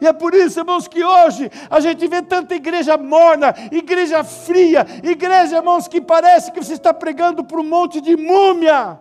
E 0.01 0.07
é 0.07 0.13
por 0.13 0.35
isso, 0.35 0.61
irmãos, 0.61 0.87
que 0.87 1.03
hoje 1.03 1.51
a 1.71 1.81
gente 1.81 2.07
vê 2.07 2.23
tanta 2.23 2.55
igreja 2.55 2.97
morna, 2.97 3.55
igreja 3.71 4.23
fria, 4.23 4.87
igreja, 5.03 5.57
irmãos, 5.57 5.89
que 5.89 6.01
parece 6.01 6.53
que 6.53 6.63
você 6.63 6.75
está 6.75 6.93
pregando 6.93 7.45
para 7.45 7.61
um 7.61 7.65
monte 7.65 8.01
de 8.01 8.17
múmia. 8.17 8.99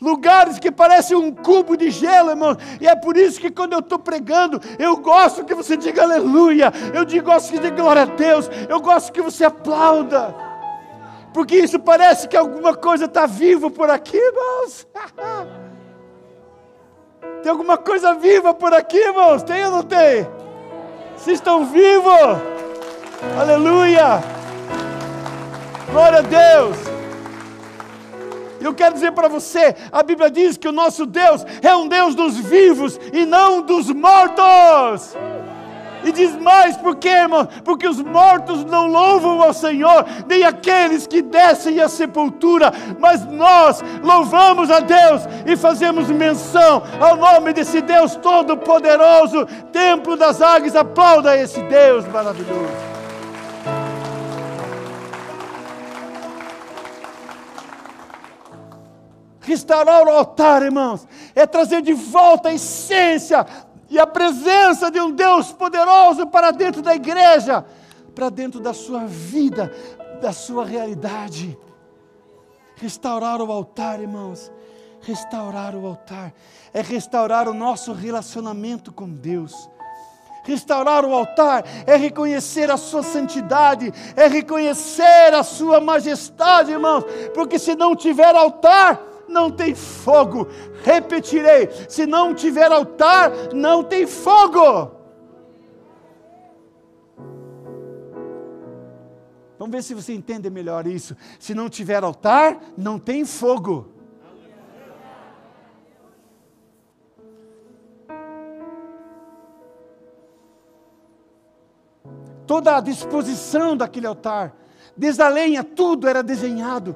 Lugares 0.00 0.58
que 0.58 0.70
parecem 0.70 1.16
um 1.16 1.32
cubo 1.32 1.76
de 1.76 1.90
gelo, 1.90 2.30
irmão. 2.30 2.56
E 2.80 2.86
é 2.86 2.94
por 2.94 3.16
isso 3.16 3.40
que 3.40 3.50
quando 3.50 3.72
eu 3.72 3.78
estou 3.78 3.98
pregando, 3.98 4.60
eu 4.78 4.96
gosto 4.98 5.44
que 5.44 5.54
você 5.54 5.76
diga 5.76 6.02
aleluia. 6.02 6.70
Eu 6.92 7.22
gosto 7.22 7.52
que 7.52 7.58
diga 7.58 7.74
glória 7.74 8.02
a 8.02 8.04
Deus. 8.06 8.50
Eu 8.68 8.80
gosto 8.80 9.12
que 9.12 9.22
você 9.22 9.44
aplauda. 9.44 10.34
Porque 11.32 11.56
isso 11.56 11.78
parece 11.78 12.28
que 12.28 12.36
alguma 12.36 12.74
coisa 12.74 13.06
está 13.06 13.26
viva 13.26 13.70
por 13.70 13.88
aqui, 13.88 14.16
irmãos. 14.16 14.86
Tem 17.44 17.50
alguma 17.50 17.76
coisa 17.76 18.14
viva 18.14 18.54
por 18.54 18.72
aqui, 18.72 18.96
irmãos? 18.96 19.42
Tem 19.42 19.62
ou 19.66 19.70
não 19.70 19.82
tem? 19.82 20.26
Vocês 21.14 21.38
estão 21.38 21.66
vivos? 21.66 22.38
Aleluia! 23.38 24.24
Glória 25.92 26.20
a 26.20 26.22
Deus! 26.22 26.74
Eu 28.62 28.72
quero 28.72 28.94
dizer 28.94 29.12
para 29.12 29.28
você, 29.28 29.76
a 29.92 30.02
Bíblia 30.02 30.30
diz 30.30 30.56
que 30.56 30.66
o 30.66 30.72
nosso 30.72 31.04
Deus 31.04 31.44
é 31.60 31.76
um 31.76 31.86
Deus 31.86 32.14
dos 32.14 32.34
vivos 32.38 32.98
e 33.12 33.26
não 33.26 33.60
dos 33.60 33.90
mortos. 33.90 35.14
E 36.04 36.12
diz 36.12 36.36
mais, 36.36 36.76
por 36.76 36.96
quê, 36.96 37.08
irmão? 37.08 37.48
Porque 37.64 37.88
os 37.88 38.00
mortos 38.00 38.64
não 38.64 38.86
louvam 38.86 39.42
ao 39.42 39.54
Senhor, 39.54 40.04
nem 40.26 40.44
aqueles 40.44 41.06
que 41.06 41.22
descem 41.22 41.80
à 41.80 41.88
sepultura, 41.88 42.72
mas 42.98 43.24
nós 43.24 43.82
louvamos 44.02 44.70
a 44.70 44.80
Deus 44.80 45.22
e 45.46 45.56
fazemos 45.56 46.10
menção 46.10 46.82
ao 47.00 47.16
nome 47.16 47.52
desse 47.52 47.80
Deus 47.80 48.16
Todo-Poderoso, 48.16 49.46
Templo 49.72 50.16
das 50.16 50.42
Águias. 50.42 50.76
Aplauda 50.76 51.36
esse 51.36 51.60
Deus 51.62 52.06
maravilhoso. 52.08 52.94
Restaurar 59.40 60.02
o 60.06 60.10
altar, 60.10 60.62
irmãos, 60.62 61.06
é 61.34 61.46
trazer 61.46 61.82
de 61.82 61.92
volta 61.92 62.48
a 62.48 62.54
essência 62.54 63.46
e 63.94 63.98
a 63.98 64.06
presença 64.08 64.90
de 64.90 65.00
um 65.00 65.12
Deus 65.12 65.52
poderoso 65.52 66.26
para 66.26 66.50
dentro 66.50 66.82
da 66.82 66.96
igreja, 66.96 67.64
para 68.12 68.28
dentro 68.28 68.58
da 68.58 68.74
sua 68.74 69.06
vida, 69.06 69.72
da 70.20 70.32
sua 70.32 70.64
realidade. 70.64 71.56
Restaurar 72.74 73.40
o 73.40 73.52
altar, 73.52 74.00
irmãos, 74.00 74.50
restaurar 75.00 75.76
o 75.76 75.86
altar 75.86 76.34
é 76.72 76.80
restaurar 76.82 77.48
o 77.48 77.54
nosso 77.54 77.92
relacionamento 77.92 78.92
com 78.92 79.08
Deus. 79.08 79.70
Restaurar 80.42 81.04
o 81.04 81.14
altar 81.14 81.64
é 81.86 81.94
reconhecer 81.94 82.72
a 82.72 82.76
sua 82.76 83.04
santidade, 83.04 83.92
é 84.16 84.26
reconhecer 84.26 85.32
a 85.32 85.44
sua 85.44 85.80
majestade, 85.80 86.72
irmãos, 86.72 87.04
porque 87.32 87.60
se 87.60 87.76
não 87.76 87.94
tiver 87.94 88.34
altar, 88.34 89.00
não 89.34 89.50
tem 89.50 89.74
fogo. 89.74 90.48
Repetirei: 90.82 91.68
se 91.88 92.06
não 92.06 92.32
tiver 92.32 92.70
altar, 92.70 93.32
não 93.52 93.82
tem 93.82 94.06
fogo. 94.06 94.92
Vamos 99.58 99.72
ver 99.72 99.82
se 99.82 99.94
você 99.94 100.14
entende 100.14 100.48
melhor 100.48 100.86
isso. 100.86 101.16
Se 101.38 101.54
não 101.54 101.68
tiver 101.68 102.02
altar, 102.04 102.60
não 102.76 102.98
tem 102.98 103.24
fogo. 103.24 103.88
Toda 112.46 112.76
a 112.76 112.80
disposição 112.80 113.74
daquele 113.74 114.06
altar, 114.06 114.54
desde 114.94 115.22
a 115.22 115.28
lenha, 115.28 115.64
tudo 115.64 116.06
era 116.06 116.22
desenhado 116.22 116.94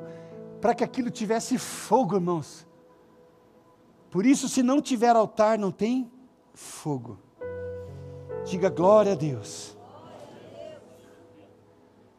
para 0.61 0.75
que 0.75 0.85
aquilo 0.85 1.11
tivesse 1.11 1.57
fogo, 1.59 2.17
irmãos. 2.17 2.67
Por 4.11 4.25
isso, 4.25 4.49
se 4.49 4.63
não 4.63 4.81
tiver 4.81 5.15
altar, 5.15 5.59
não 5.59 5.71
tem 5.71 6.11
fogo. 6.55 7.19
Diga 8.45 8.69
glória 8.69 9.13
a 9.13 9.15
Deus. 9.15 9.77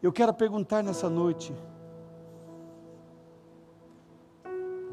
Eu 0.02 0.13
quero 0.13 0.34
perguntar 0.34 0.84
nessa 0.84 1.10
noite: 1.10 1.54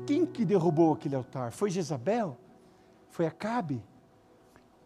quem 0.06 0.26
que 0.26 0.44
derrubou 0.44 0.94
aquele 0.94 1.14
altar? 1.14 1.52
Foi 1.52 1.70
Jezabel? 1.70 2.37
Foi 3.09 3.26
Acabe? 3.26 3.82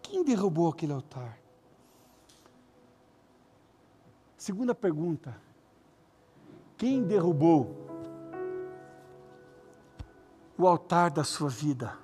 Quem 0.02 0.24
derrubou 0.24 0.68
aquele 0.68 0.92
altar? 0.92 1.38
Segunda 4.36 4.74
pergunta: 4.74 5.40
quem 6.76 7.02
derrubou 7.04 7.89
o 10.60 10.68
altar 10.68 11.10
da 11.10 11.24
sua 11.24 11.48
vida. 11.48 11.96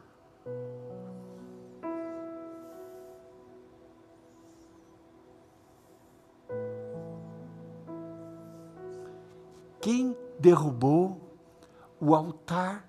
Quem 9.79 10.17
derrubou 10.41 11.21
o 12.01 12.15
altar 12.15 12.89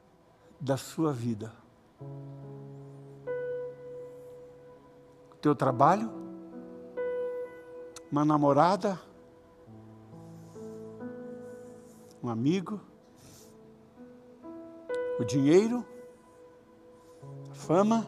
da 0.57 0.77
sua 0.77 1.11
vida? 1.11 1.51
Teu 5.41 5.53
trabalho? 5.53 6.09
Uma 8.09 8.23
namorada? 8.23 8.97
Um 12.23 12.29
amigo? 12.29 12.79
O 15.19 15.25
dinheiro, 15.25 15.85
a 17.51 17.55
fama, 17.55 18.05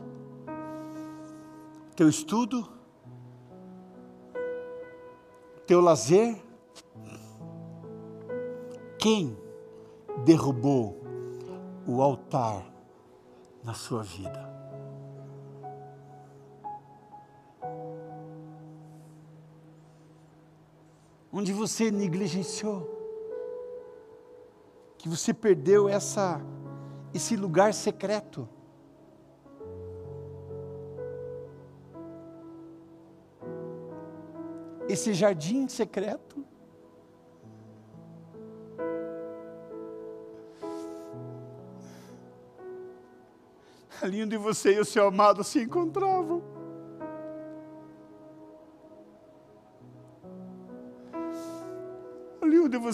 teu 1.95 2.07
estudo, 2.07 2.67
teu 5.65 5.81
lazer. 5.81 6.41
Quem 8.97 9.37
derrubou 10.25 11.01
o 11.87 12.01
altar 12.01 12.65
na 13.63 13.73
sua 13.73 14.03
vida. 14.03 14.49
Onde 21.31 21.53
você 21.53 21.89
negligenciou, 21.89 22.87
que 24.97 25.07
você 25.07 25.33
perdeu 25.33 25.87
essa 25.87 26.41
esse 27.13 27.35
lugar 27.35 27.73
secreto. 27.73 28.47
Esse 34.87 35.13
jardim 35.13 35.67
secreto. 35.67 36.43
Ali 44.01 44.23
onde 44.23 44.37
você 44.37 44.75
e 44.75 44.79
o 44.79 44.85
seu 44.85 45.07
amado 45.07 45.43
se 45.43 45.61
encontravam. 45.61 46.38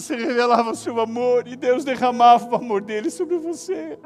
Você 0.00 0.16
revelava 0.16 0.70
o 0.70 0.76
seu 0.76 1.00
amor 1.00 1.46
e 1.46 1.56
Deus 1.56 1.84
derramava 1.84 2.46
o 2.48 2.56
amor 2.56 2.82
dele 2.82 3.10
sobre 3.10 3.36
você. 3.38 3.98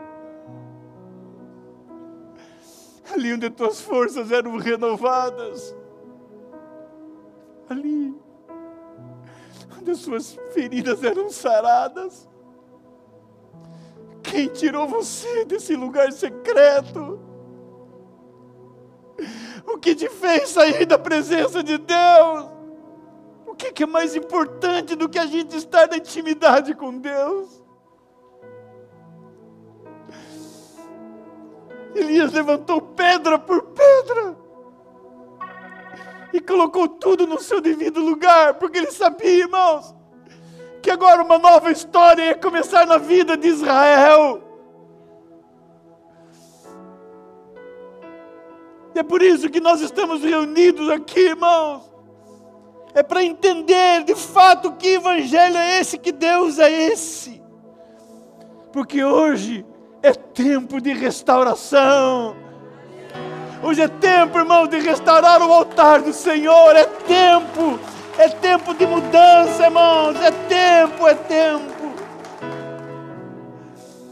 Ali 3.12 3.34
onde 3.34 3.50
tuas 3.50 3.80
forças 3.80 4.30
eram 4.30 4.56
renovadas. 4.56 5.74
Ali 7.68 8.14
onde 9.78 9.90
as 9.90 9.98
suas 9.98 10.38
feridas 10.52 11.02
eram 11.02 11.30
saradas. 11.30 12.28
Quem 14.22 14.48
tirou 14.48 14.86
você 14.86 15.44
desse 15.44 15.74
lugar 15.74 16.12
secreto? 16.12 17.18
O 19.66 19.78
que 19.78 19.94
te 19.94 20.08
fez 20.08 20.50
sair 20.50 20.86
da 20.86 20.98
presença 20.98 21.62
de 21.62 21.78
Deus? 21.78 22.49
O 23.50 23.54
que 23.56 23.82
é 23.82 23.86
mais 23.86 24.14
importante 24.14 24.94
do 24.94 25.08
que 25.08 25.18
a 25.18 25.26
gente 25.26 25.56
estar 25.56 25.88
na 25.88 25.96
intimidade 25.96 26.72
com 26.72 26.96
Deus? 26.96 27.60
Elias 31.92 32.32
levantou 32.32 32.80
pedra 32.80 33.40
por 33.40 33.62
pedra 33.62 34.36
e 36.32 36.40
colocou 36.40 36.86
tudo 36.86 37.26
no 37.26 37.40
seu 37.40 37.60
devido 37.60 38.00
lugar, 38.00 38.54
porque 38.54 38.78
ele 38.78 38.92
sabia, 38.92 39.40
irmãos, 39.40 39.96
que 40.80 40.88
agora 40.88 41.20
uma 41.20 41.36
nova 41.36 41.72
história 41.72 42.22
ia 42.26 42.34
começar 42.36 42.86
na 42.86 42.98
vida 42.98 43.36
de 43.36 43.48
Israel. 43.48 44.40
E 48.94 48.98
é 49.00 49.02
por 49.02 49.20
isso 49.20 49.50
que 49.50 49.60
nós 49.60 49.80
estamos 49.80 50.22
reunidos 50.22 50.88
aqui, 50.88 51.18
irmãos. 51.18 51.89
É 52.94 53.02
para 53.02 53.22
entender 53.22 54.04
de 54.04 54.14
fato 54.14 54.72
que 54.72 54.88
evangelho 54.88 55.56
é 55.56 55.80
esse, 55.80 55.98
que 55.98 56.12
Deus 56.12 56.58
é 56.58 56.70
esse. 56.70 57.42
Porque 58.72 59.02
hoje 59.04 59.64
é 60.02 60.12
tempo 60.12 60.80
de 60.80 60.92
restauração. 60.92 62.36
Hoje 63.62 63.82
é 63.82 63.88
tempo, 63.88 64.38
irmão, 64.38 64.66
de 64.66 64.78
restaurar 64.78 65.42
o 65.42 65.52
altar 65.52 66.00
do 66.00 66.12
Senhor. 66.12 66.74
É 66.74 66.84
tempo 66.84 67.78
é 68.20 68.28
tempo 68.28 68.74
de 68.74 68.86
mudança, 68.86 69.64
irmãos. 69.64 70.14
É 70.20 70.30
tempo, 70.30 71.08
é 71.08 71.14
tempo. 71.14 71.94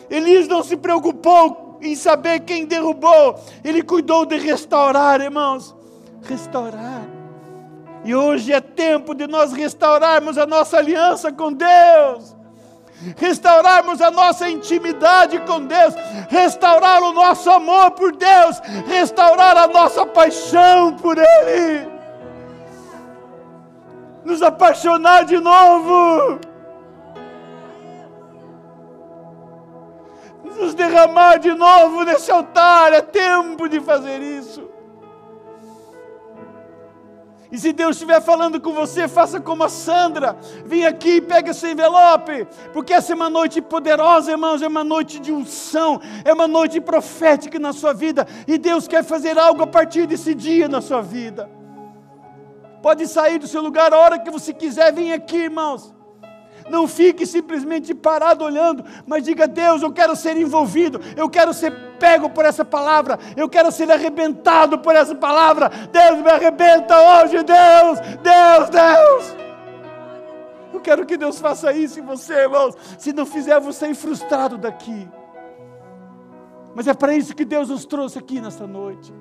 Elias 0.09 0.49
não 0.49 0.63
se 0.63 0.79
preocupou 0.79 1.79
em 1.83 1.95
saber 1.95 2.41
quem 2.41 2.65
derrubou, 2.65 3.39
ele 3.63 3.83
cuidou 3.83 4.25
de 4.25 4.39
restaurar, 4.39 5.21
irmãos. 5.21 5.77
Restaurar. 6.23 7.18
E 8.05 8.15
hoje 8.15 8.53
é 8.53 8.61
tempo 8.61 9.15
de 9.15 9.27
nós 9.27 9.53
restaurarmos 9.53 10.39
a 10.39 10.47
nossa 10.47 10.79
aliança 10.79 11.33
com 11.33 11.53
Deus. 11.53 12.37
Restaurarmos 13.17 14.01
a 14.01 14.11
nossa 14.11 14.51
intimidade 14.51 15.39
com 15.41 15.65
Deus, 15.65 15.95
restaurar 16.29 17.01
o 17.03 17.13
nosso 17.13 17.49
amor 17.49 17.93
por 17.93 18.15
Deus, 18.17 18.59
restaurar 18.87 19.57
a 19.57 19.69
nossa 19.69 20.05
paixão 20.05 20.95
por 20.95 21.17
Ele. 21.17 21.89
Nos 24.25 24.43
apaixonar 24.43 25.25
de 25.25 25.39
novo, 25.39 26.41
nos 30.43 30.75
derramar 30.75 31.39
de 31.39 31.55
novo 31.55 32.05
nesse 32.05 32.33
altar. 32.33 32.93
É 32.93 33.01
tempo 33.01 33.69
de 33.69 33.81
fazer 33.81 34.21
isso. 34.21 34.78
E 37.51 37.59
se 37.59 37.73
Deus 37.73 37.97
estiver 37.97 38.21
falando 38.21 38.61
com 38.61 38.73
você, 38.73 39.09
faça 39.09 39.41
como 39.41 39.65
a 39.65 39.69
Sandra. 39.69 40.37
Vem 40.65 40.85
aqui 40.85 41.17
e 41.17 41.21
pega 41.21 41.51
esse 41.51 41.71
envelope. 41.71 42.47
Porque 42.73 42.93
essa 42.93 43.13
é 43.13 43.17
uma 43.17 43.31
noite 43.31 43.63
poderosa, 43.63 44.33
irmãos. 44.33 44.61
É 44.61 44.69
uma 44.69 44.85
noite 44.85 45.19
de 45.19 45.33
unção. 45.33 46.01
É 46.25 46.33
uma 46.33 46.47
noite 46.47 46.81
profética 46.81 47.59
na 47.59 47.73
sua 47.73 47.95
vida. 47.95 48.27
E 48.47 48.59
Deus 48.59 48.87
quer 48.87 49.03
fazer 49.03 49.39
algo 49.39 49.63
a 49.63 49.67
partir 49.67 50.07
desse 50.07 50.35
dia 50.35 50.69
na 50.69 50.83
sua 50.83 51.01
vida. 51.01 51.51
Pode 52.83 53.07
sair 53.09 53.39
do 53.39 53.49
seu 53.49 53.63
lugar 53.63 53.93
a 53.93 53.99
hora 53.99 54.19
que 54.19 54.31
você 54.31 54.53
quiser, 54.53 54.93
vem 54.93 55.13
aqui, 55.13 55.37
irmãos. 55.37 55.98
Não 56.71 56.87
fique 56.87 57.27
simplesmente 57.27 57.95
parado 57.95 58.45
olhando, 58.45 58.85
mas 59.07 59.25
diga: 59.25 59.47
Deus, 59.47 59.83
eu 59.83 59.93
quero 59.93 60.15
ser 60.15 60.37
envolvido, 60.37 61.01
eu 61.17 61.29
quero 61.29 61.53
ser 61.53 61.73
pego 61.99 62.31
por 62.31 62.45
essa 62.45 62.65
palavra, 62.65 63.19
eu 63.37 63.49
quero 63.49 63.71
ser 63.73 63.91
arrebentado 63.91 64.79
por 64.79 64.95
essa 64.95 65.15
palavra. 65.15 65.69
Deus 65.69 66.23
me 66.23 66.31
arrebenta 66.31 66.95
hoje, 66.97 67.43
Deus, 67.43 68.01
Deus, 68.23 68.71
Deus. 68.71 69.37
Eu 70.73 70.81
quero 70.81 71.05
que 71.07 71.17
Deus 71.17 71.41
faça 71.41 71.73
isso 71.73 71.99
em 71.99 72.05
você, 72.05 72.43
irmãos. 72.43 72.77
Se 72.99 73.13
não 73.13 73.27
fizer, 73.27 73.59
você 73.59 73.87
é 73.87 73.95
frustrado 73.95 74.57
daqui. 74.57 75.09
Mas 76.75 76.87
é 76.87 76.95
para 76.95 77.15
isso 77.15 77.35
que 77.35 77.45
Deus 77.45 77.69
nos 77.69 77.85
trouxe 77.85 78.19
aqui 78.19 78.41
nesta 78.41 78.67
noite. 78.67 79.13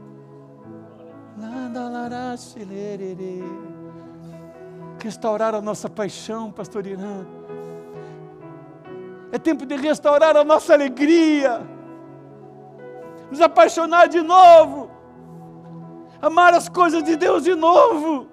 Restaurar 5.02 5.56
a 5.56 5.62
nossa 5.62 5.90
paixão, 5.90 6.52
pastor 6.52 6.86
Irã. 6.86 7.26
É 9.38 9.40
tempo 9.40 9.68
de 9.68 9.76
restaurar 9.76 10.36
a 10.36 10.44
nossa 10.44 10.74
alegria. 10.74 11.62
Nos 13.30 13.40
apaixonar 13.40 14.08
de 14.08 14.20
novo. 14.20 14.90
Amar 16.20 16.56
as 16.56 16.68
coisas 16.68 17.04
de 17.04 17.16
Deus 17.16 17.44
de 17.44 17.54
novo. 17.54 18.28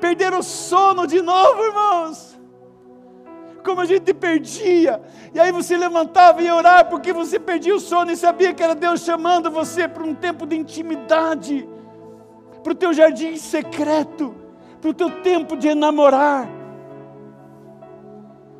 Perder 0.00 0.32
o 0.32 0.42
sono 0.42 1.06
de 1.06 1.20
novo, 1.20 1.62
irmãos 1.62 2.32
como 3.62 3.80
a 3.80 3.86
gente 3.86 4.12
perdia. 4.12 5.00
E 5.34 5.40
aí 5.40 5.50
você 5.50 5.74
levantava 5.74 6.42
e 6.42 6.44
ia 6.44 6.54
orar 6.54 6.86
porque 6.90 7.14
você 7.14 7.40
perdia 7.40 7.74
o 7.74 7.80
sono 7.80 8.10
e 8.10 8.16
sabia 8.16 8.52
que 8.52 8.62
era 8.62 8.74
Deus 8.74 9.00
chamando 9.00 9.50
você 9.50 9.88
para 9.88 10.02
um 10.02 10.14
tempo 10.14 10.46
de 10.46 10.54
intimidade, 10.54 11.66
para 12.62 12.72
o 12.72 12.76
teu 12.76 12.92
jardim 12.92 13.36
secreto, 13.36 14.34
para 14.82 14.90
o 14.90 14.92
teu 14.92 15.10
tempo 15.22 15.56
de 15.56 15.68
enamorar. 15.68 16.46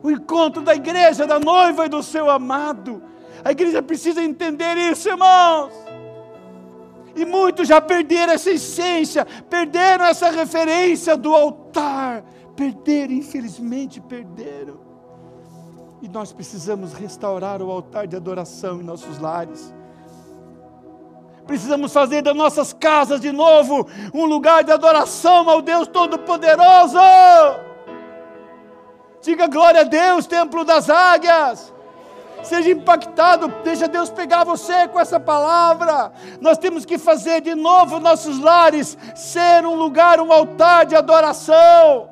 O 0.04 0.10
encontro 0.10 0.60
da 0.60 0.74
igreja, 0.74 1.26
da 1.26 1.40
noiva 1.40 1.86
e 1.86 1.88
do 1.88 2.02
seu 2.02 2.28
amado. 2.28 3.02
A 3.42 3.52
igreja 3.52 3.82
precisa 3.82 4.22
entender 4.22 4.76
isso, 4.76 5.08
irmãos. 5.08 5.72
E 7.16 7.24
muitos 7.24 7.66
já 7.66 7.80
perderam 7.80 8.34
essa 8.34 8.50
essência, 8.50 9.26
perderam 9.48 10.04
essa 10.04 10.30
referência 10.30 11.16
do 11.16 11.34
altar. 11.34 12.22
Perderam, 12.54 13.14
infelizmente 13.14 13.98
perderam. 13.98 14.78
E 16.02 16.08
nós 16.08 16.34
precisamos 16.34 16.92
restaurar 16.92 17.62
o 17.62 17.70
altar 17.70 18.06
de 18.06 18.14
adoração 18.14 18.82
em 18.82 18.84
nossos 18.84 19.18
lares. 19.18 19.74
Precisamos 21.46 21.94
fazer 21.94 22.20
das 22.20 22.36
nossas 22.36 22.74
casas 22.74 23.22
de 23.22 23.32
novo 23.32 23.88
um 24.12 24.26
lugar 24.26 24.64
de 24.64 24.70
adoração 24.70 25.48
ao 25.48 25.62
Deus 25.62 25.88
Todo-Poderoso. 25.88 26.98
Diga 29.24 29.46
glória 29.46 29.80
a 29.80 29.84
Deus, 29.84 30.26
templo 30.26 30.66
das 30.66 30.90
águias. 30.90 31.72
Seja 32.42 32.70
impactado, 32.70 33.48
deixa 33.64 33.88
Deus 33.88 34.10
pegar 34.10 34.44
você 34.44 34.87
com 34.87 35.00
essa 35.00 35.18
palavra. 35.18 36.12
Nós 36.42 36.58
temos 36.58 36.84
que 36.84 36.98
fazer 36.98 37.40
de 37.40 37.54
novo 37.54 37.98
nossos 37.98 38.38
lares 38.38 38.98
ser 39.14 39.64
um 39.64 39.76
lugar, 39.76 40.20
um 40.20 40.30
altar 40.30 40.84
de 40.84 40.94
adoração. 40.94 42.10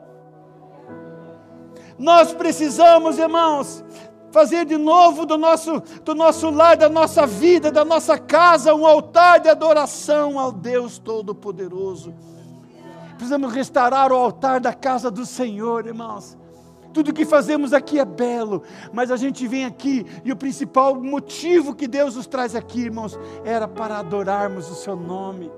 Nós 1.98 2.32
precisamos, 2.32 3.18
irmãos, 3.18 3.84
fazer 4.30 4.64
de 4.64 4.78
novo 4.78 5.26
do 5.26 5.36
nosso, 5.36 5.80
do 6.02 6.14
nosso 6.14 6.48
lar, 6.48 6.78
da 6.78 6.88
nossa 6.88 7.26
vida, 7.26 7.70
da 7.70 7.84
nossa 7.84 8.18
casa, 8.18 8.74
um 8.74 8.86
altar 8.86 9.38
de 9.38 9.50
adoração 9.50 10.38
ao 10.38 10.50
Deus 10.50 10.96
Todo-Poderoso. 10.96 12.14
Precisamos 13.16 13.52
restaurar 13.52 14.10
o 14.10 14.16
altar 14.16 14.60
da 14.60 14.72
casa 14.72 15.10
do 15.10 15.26
Senhor, 15.26 15.86
irmãos. 15.86 16.40
Tudo 16.92 17.12
que 17.12 17.24
fazemos 17.24 17.72
aqui 17.72 17.98
é 17.98 18.04
belo, 18.04 18.62
mas 18.92 19.10
a 19.10 19.16
gente 19.16 19.46
vem 19.46 19.64
aqui 19.64 20.06
e 20.24 20.30
o 20.30 20.36
principal 20.36 20.94
motivo 20.94 21.74
que 21.74 21.88
Deus 21.88 22.16
nos 22.16 22.26
traz 22.26 22.54
aqui, 22.54 22.82
irmãos, 22.82 23.18
era 23.44 23.66
para 23.66 23.98
adorarmos 23.98 24.70
o 24.70 24.74
Seu 24.74 24.96
nome 24.96 25.50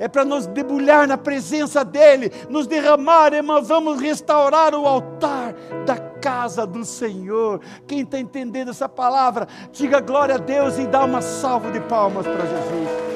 é 0.00 0.08
para 0.08 0.24
nos 0.24 0.46
debulhar 0.46 1.06
na 1.06 1.18
presença 1.18 1.84
dEle, 1.84 2.32
nos 2.48 2.66
derramar, 2.66 3.34
irmão, 3.34 3.62
vamos 3.62 4.00
restaurar 4.00 4.74
o 4.74 4.86
altar 4.86 5.52
da 5.84 5.98
casa 5.98 6.66
do 6.66 6.86
Senhor. 6.86 7.60
Quem 7.86 8.00
está 8.00 8.18
entendendo 8.18 8.70
essa 8.70 8.88
palavra, 8.88 9.46
diga 9.70 10.00
glória 10.00 10.36
a 10.36 10.38
Deus 10.38 10.78
e 10.78 10.86
dá 10.86 11.04
uma 11.04 11.20
salva 11.20 11.70
de 11.70 11.80
palmas 11.80 12.26
para 12.26 12.46
Jesus. 12.46 13.09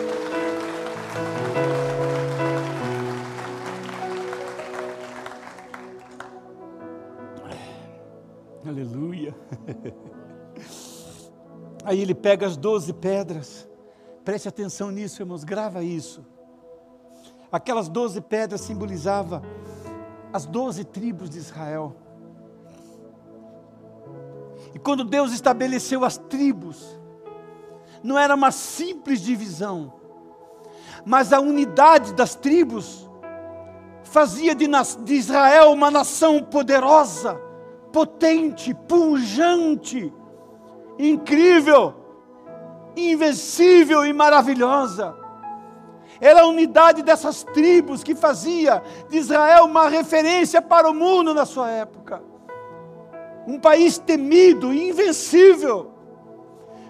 Aleluia. 8.75 9.33
Aí 11.87 12.01
ele 12.01 12.13
pega 12.13 12.45
as 12.45 12.57
doze 12.57 12.93
pedras. 12.93 13.69
Preste 14.25 14.49
atenção 14.49 14.91
nisso, 14.91 15.23
irmãos, 15.23 15.45
grava 15.45 15.85
isso. 15.85 16.27
Aquelas 17.53 17.89
doze 17.89 18.21
pedras 18.21 18.63
simbolizavam 18.63 19.43
as 20.33 20.45
doze 20.45 20.83
tribos 20.83 21.31
de 21.31 21.39
Israel. 21.39 21.95
E 24.75 24.79
quando 24.81 25.05
Deus 25.05 25.33
estabeleceu 25.33 26.05
as 26.05 26.19
tribos, 26.19 27.01
não 28.03 28.19
era 28.19 28.35
uma 28.35 28.51
simples 28.51 29.21
divisão, 29.21 29.93
mas 31.07 31.33
a 31.33 31.39
unidade 31.39 32.13
das 32.13 32.35
tribos 32.35 33.09
fazia 34.03 34.53
de, 34.53 34.67
de 35.05 35.15
Israel 35.15 35.71
uma 35.71 35.93
nação 35.93 36.43
poderosa, 36.43 37.44
potente, 37.95 38.75
pujante, 38.75 40.13
incrível, 40.99 41.95
invencível 42.97 44.05
e 44.05 44.13
maravilhosa. 44.13 45.17
Era 46.21 46.41
a 46.41 46.47
unidade 46.47 47.03
dessas 47.03 47.45
tribos 47.45 48.03
que 48.03 48.17
fazia 48.17 48.83
de 49.09 49.19
Israel 49.19 49.67
uma 49.67 49.89
referência 49.89 50.61
para 50.61 50.91
o 50.91 50.95
mundo 50.95 51.33
na 51.33 51.47
sua 51.47 51.71
época. 51.71 52.21
Um 53.47 53.61
país 53.61 53.97
temido, 53.97 54.75
invencível. 54.75 55.93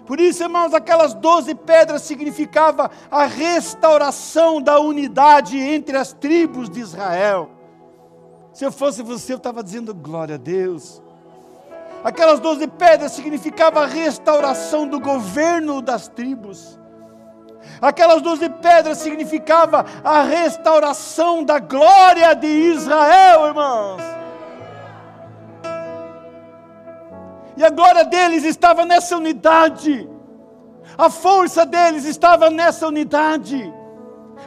Por 0.07 0.19
isso, 0.19 0.41
irmãos, 0.41 0.73
aquelas 0.73 1.13
doze 1.13 1.53
pedras 1.53 2.01
significava 2.01 2.89
a 3.11 3.25
restauração 3.25 4.59
da 4.59 4.79
unidade 4.79 5.55
entre 5.59 5.97
as 5.97 6.13
tribos 6.13 6.67
de 6.67 6.79
Israel. 6.79 7.54
Se 8.55 8.63
eu 8.63 8.71
fosse 8.71 9.03
você, 9.03 9.33
eu 9.33 9.37
estava 9.37 9.61
dizendo 9.61 9.93
glória 9.93 10.35
a 10.35 10.37
Deus. 10.37 11.01
Aquelas 12.01 12.39
doze 12.39 12.65
pedras 12.67 13.11
significava 13.11 13.81
a 13.83 13.85
restauração 13.85 14.87
do 14.87 14.97
governo 14.97 15.81
das 15.81 16.07
tribos. 16.07 16.79
Aquelas 17.81 18.21
doze 18.21 18.47
pedras 18.47 18.99
significava 18.99 19.85
a 20.01 20.21
restauração 20.21 21.43
da 21.43 21.59
glória 21.59 22.33
de 22.33 22.47
Israel, 22.47 23.47
irmãos. 23.47 24.01
E 27.57 27.65
a 27.65 27.69
glória 27.69 28.05
deles 28.05 28.45
estava 28.45 28.85
nessa 28.85 29.17
unidade. 29.17 30.09
A 30.97 31.09
força 31.09 31.65
deles 31.65 32.05
estava 32.05 32.49
nessa 32.49 32.87
unidade. 32.87 33.73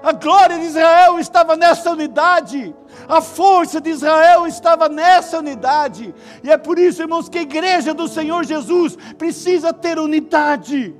A 0.03 0.12
glória 0.12 0.59
de 0.59 0.66
Israel 0.66 1.18
estava 1.18 1.57
nessa 1.57 1.90
unidade. 1.90 2.74
A 3.09 3.20
força 3.20 3.81
de 3.81 3.90
Israel 3.90 4.46
estava 4.46 4.88
nessa 4.88 5.38
unidade. 5.38 6.14
E 6.42 6.51
é 6.51 6.57
por 6.57 6.79
isso, 6.79 7.03
irmãos, 7.03 7.29
que 7.29 7.38
a 7.38 7.42
igreja 7.42 7.92
do 7.94 8.09
Senhor 8.09 8.44
Jesus 8.44 8.96
precisa 9.16 9.72
ter 9.72 9.98
unidade. 9.98 10.94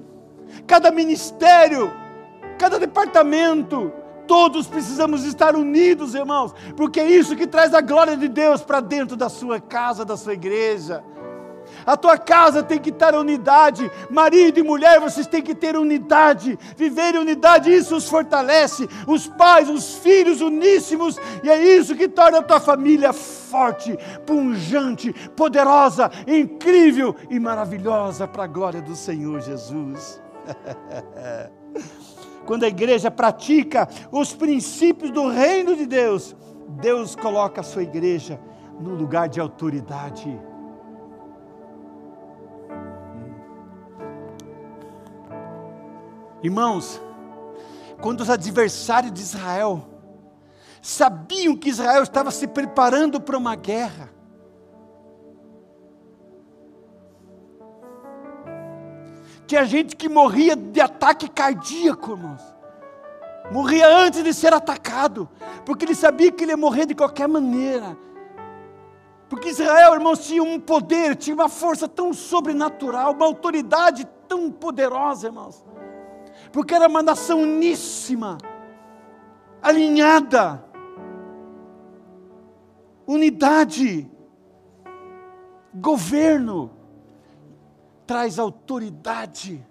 Cada 0.67 0.91
ministério, 0.91 1.93
cada 2.59 2.79
departamento, 2.79 3.93
todos 4.27 4.67
precisamos 4.67 5.25
estar 5.25 5.57
unidos, 5.57 6.15
irmãos, 6.15 6.55
porque 6.77 7.01
é 7.01 7.11
isso 7.11 7.35
que 7.35 7.47
traz 7.47 7.73
a 7.73 7.81
glória 7.81 8.17
de 8.17 8.29
Deus 8.29 8.63
para 8.63 8.81
dentro 8.81 9.17
da 9.17 9.29
sua 9.29 9.61
casa, 9.61 10.05
da 10.05 10.17
sua 10.17 10.35
igreja. 10.35 11.03
A 11.87 11.97
tua 11.97 12.19
casa 12.19 12.63
tem 12.63 12.79
que 12.79 12.93
ter 12.93 13.15
unidade, 13.15 13.91
marido 14.11 14.59
e 14.59 14.63
mulher, 14.63 15.01
vocês 15.01 15.27
têm 15.27 15.43
que 15.43 15.55
ter 15.55 15.77
unidade, 15.77 16.59
viver 16.77 17.15
em 17.15 17.19
unidade, 17.19 17.73
isso 17.73 17.97
os 17.97 18.09
fortalece, 18.09 18.89
os 19.07 19.27
pais, 19.27 19.69
os 19.69 19.97
filhos 19.97 20.41
uníssimos, 20.41 21.19
e 21.43 21.51
é 21.51 21.77
isso 21.77 21.97
que 21.97 22.09
torna 22.09 22.39
a 22.39 22.43
tua 22.43 22.61
família 22.61 23.13
forte, 23.13 23.97
punjante, 24.27 25.13
poderosa, 25.37 26.11
incrível 26.27 27.15
e 27.31 27.39
maravilhosa 27.39 28.27
para 28.27 28.45
a 28.45 28.49
glória 28.49 28.83
do 28.83 28.95
Senhor 28.95 29.41
Jesus. 29.41 30.21
quando 32.49 32.65
a 32.65 32.69
igreja 32.69 33.11
pratica 33.11 33.87
os 34.11 34.35
princípios 34.35 35.11
do 35.11 35.29
reino 35.29 35.77
de 35.77 35.85
Deus, 35.85 36.35
Deus 36.81 37.15
coloca 37.15 37.61
a 37.61 37.65
sua 37.65 37.83
igreja 37.83 38.41
no 38.81 38.95
lugar 38.95 39.29
de 39.29 39.39
autoridade. 39.39 40.41
Irmãos, 46.43 47.01
quando 48.01 48.21
os 48.21 48.31
adversários 48.31 49.13
de 49.13 49.21
Israel 49.21 49.87
sabiam 50.81 51.57
que 51.57 51.69
Israel 51.69 52.03
estava 52.03 52.31
se 52.31 52.47
preparando 52.47 53.21
para 53.21 53.37
uma 53.37 53.55
guerra, 53.55 54.11
Tinha 59.49 59.65
gente 59.65 59.97
que 59.97 60.11
morria 60.11 60.55
de 60.55 60.79
ataque 60.79 61.27
cardíaco, 61.27 62.11
irmãos. 62.11 62.43
Morria 63.51 63.89
antes 63.89 64.23
de 64.23 64.35
ser 64.35 64.53
atacado, 64.53 65.27
porque 65.65 65.87
ele 65.87 65.95
sabia 65.95 66.31
que 66.31 66.45
ele 66.45 66.53
ia 66.53 66.57
morrer 66.57 66.85
de 66.85 66.95
qualquer 66.95 67.27
maneira. 67.27 67.97
Porque 69.27 69.49
Israel, 69.49 69.95
irmãos, 69.95 70.27
tinha 70.27 70.43
um 70.43 70.61
poder, 70.61 71.17
tinha 71.17 71.35
uma 71.35 71.49
força 71.49 71.89
tão 71.89 72.13
sobrenatural, 72.13 73.15
uma 73.15 73.25
autoridade 73.25 74.07
tão 74.29 74.51
poderosa, 74.51 75.29
irmãos. 75.29 75.65
Porque 76.59 76.75
era 76.75 76.89
uma 76.89 77.05
nação 77.05 77.43
uníssima, 77.43 78.37
alinhada, 79.63 80.65
unidade, 83.07 84.11
governo 85.73 86.73
traz 88.05 88.41
autoridade. 88.41 89.65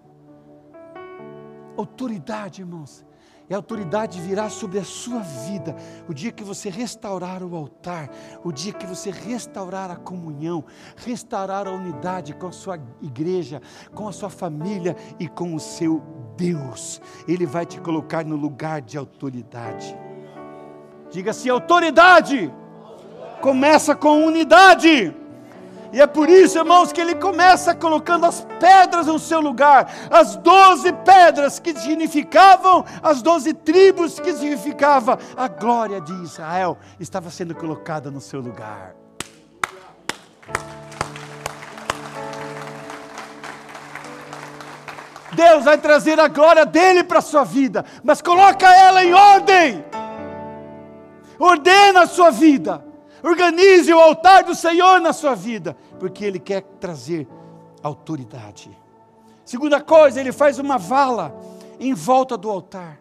Autoridade, 1.76 2.62
irmãos. 2.62 3.06
E 3.50 3.54
a 3.54 3.58
autoridade 3.58 4.22
virá 4.22 4.50
sobre 4.50 4.80
a 4.80 4.86
sua 4.86 5.20
vida. 5.20 5.76
O 6.08 6.14
dia 6.14 6.32
que 6.32 6.44
você 6.44 6.70
restaurar 6.70 7.44
o 7.44 7.54
altar, 7.54 8.10
o 8.46 8.52
dia 8.54 8.72
que 8.72 8.88
você 8.88 9.12
restaurar 9.12 9.92
a 9.92 9.98
comunhão, 9.98 10.64
restaurar 10.96 11.68
a 11.68 11.72
unidade 11.72 12.34
com 12.34 12.48
a 12.48 12.52
sua 12.54 12.80
igreja, 13.02 13.62
com 13.94 14.08
a 14.08 14.14
sua 14.14 14.30
família 14.30 14.96
e 15.20 15.28
com 15.28 15.54
o 15.54 15.60
seu 15.60 16.27
Deus, 16.38 17.02
Ele 17.28 17.46
vai 17.46 17.66
te 17.66 17.82
colocar 17.82 18.24
no 18.24 18.36
lugar 18.36 18.82
de 18.82 18.98
autoridade. 18.98 19.98
Diga 21.10 21.32
assim: 21.32 21.50
autoridade 21.50 22.54
começa 23.42 23.96
com 23.96 24.26
unidade. 24.26 25.14
E 25.92 26.02
é 26.02 26.06
por 26.06 26.30
isso, 26.30 26.58
irmãos, 26.58 26.92
que 26.92 27.00
ele 27.00 27.16
começa 27.16 27.74
colocando 27.74 28.26
as 28.26 28.46
pedras 28.60 29.08
no 29.08 29.18
seu 29.18 29.40
lugar, 29.40 29.90
as 30.12 30.36
doze 30.36 30.92
pedras 30.92 31.60
que 31.60 31.74
significavam, 31.80 32.84
as 33.02 33.22
doze 33.22 33.54
tribos 33.54 34.20
que 34.20 34.34
significava 34.34 35.18
a 35.36 35.48
glória 35.48 36.02
de 36.02 36.14
Israel, 36.24 36.78
estava 37.00 37.30
sendo 37.30 37.56
colocada 37.56 38.12
no 38.12 38.20
seu 38.20 38.42
lugar. 38.42 38.96
Deus 45.38 45.64
vai 45.64 45.78
trazer 45.78 46.20
a 46.20 46.28
glória 46.28 46.66
dele 46.66 47.04
para 47.04 47.20
a 47.20 47.22
sua 47.22 47.44
vida, 47.44 47.86
mas 48.04 48.24
coloca 48.24 48.68
ela 48.74 49.06
em 49.06 49.14
ordem. 49.14 49.86
Ordena 51.38 52.02
a 52.02 52.08
sua 52.08 52.32
vida. 52.32 52.84
Organize 53.22 53.94
o 53.94 54.00
altar 54.00 54.44
do 54.44 54.56
Senhor 54.56 55.00
na 55.00 55.14
sua 55.14 55.36
vida, 55.36 55.78
porque 56.00 56.26
Ele 56.26 56.40
quer 56.40 56.62
trazer 56.80 57.28
autoridade. 57.84 58.76
Segunda 59.46 59.80
coisa, 59.80 60.20
Ele 60.20 60.32
faz 60.32 60.58
uma 60.58 60.80
vala 60.80 61.36
em 61.80 61.94
volta 61.94 62.36
do 62.36 62.50
altar. 62.50 63.00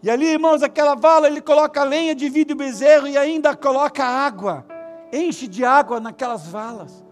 E 0.00 0.08
ali, 0.08 0.26
irmãos, 0.26 0.62
aquela 0.62 0.94
vala, 0.94 1.26
Ele 1.26 1.40
coloca 1.40 1.82
lenha, 1.82 2.14
divide 2.14 2.52
o 2.52 2.56
bezerro 2.56 3.08
e 3.08 3.18
ainda 3.18 3.56
coloca 3.56 4.04
água, 4.04 4.64
enche 5.12 5.48
de 5.48 5.64
água 5.64 5.98
naquelas 5.98 6.46
valas. 6.46 7.05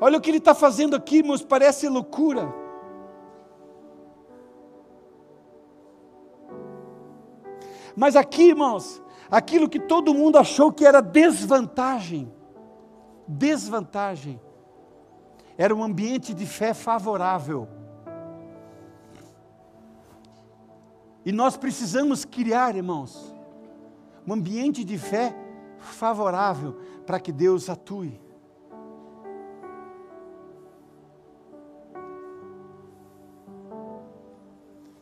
Olha 0.00 0.18
o 0.18 0.20
que 0.20 0.30
ele 0.30 0.38
está 0.38 0.54
fazendo 0.54 0.96
aqui, 0.96 1.18
irmãos, 1.18 1.42
parece 1.42 1.88
loucura. 1.88 2.52
Mas 7.96 8.16
aqui, 8.16 8.48
irmãos, 8.48 9.00
aquilo 9.30 9.68
que 9.68 9.78
todo 9.78 10.14
mundo 10.14 10.36
achou 10.36 10.72
que 10.72 10.84
era 10.84 11.00
desvantagem, 11.00 12.32
desvantagem, 13.26 14.40
era 15.56 15.74
um 15.74 15.82
ambiente 15.82 16.34
de 16.34 16.44
fé 16.44 16.74
favorável. 16.74 17.68
E 21.24 21.32
nós 21.32 21.56
precisamos 21.56 22.24
criar, 22.24 22.76
irmãos, 22.76 23.34
um 24.26 24.32
ambiente 24.32 24.84
de 24.84 24.98
fé 24.98 25.34
favorável 25.78 26.76
para 27.06 27.20
que 27.20 27.32
Deus 27.32 27.70
atue. 27.70 28.23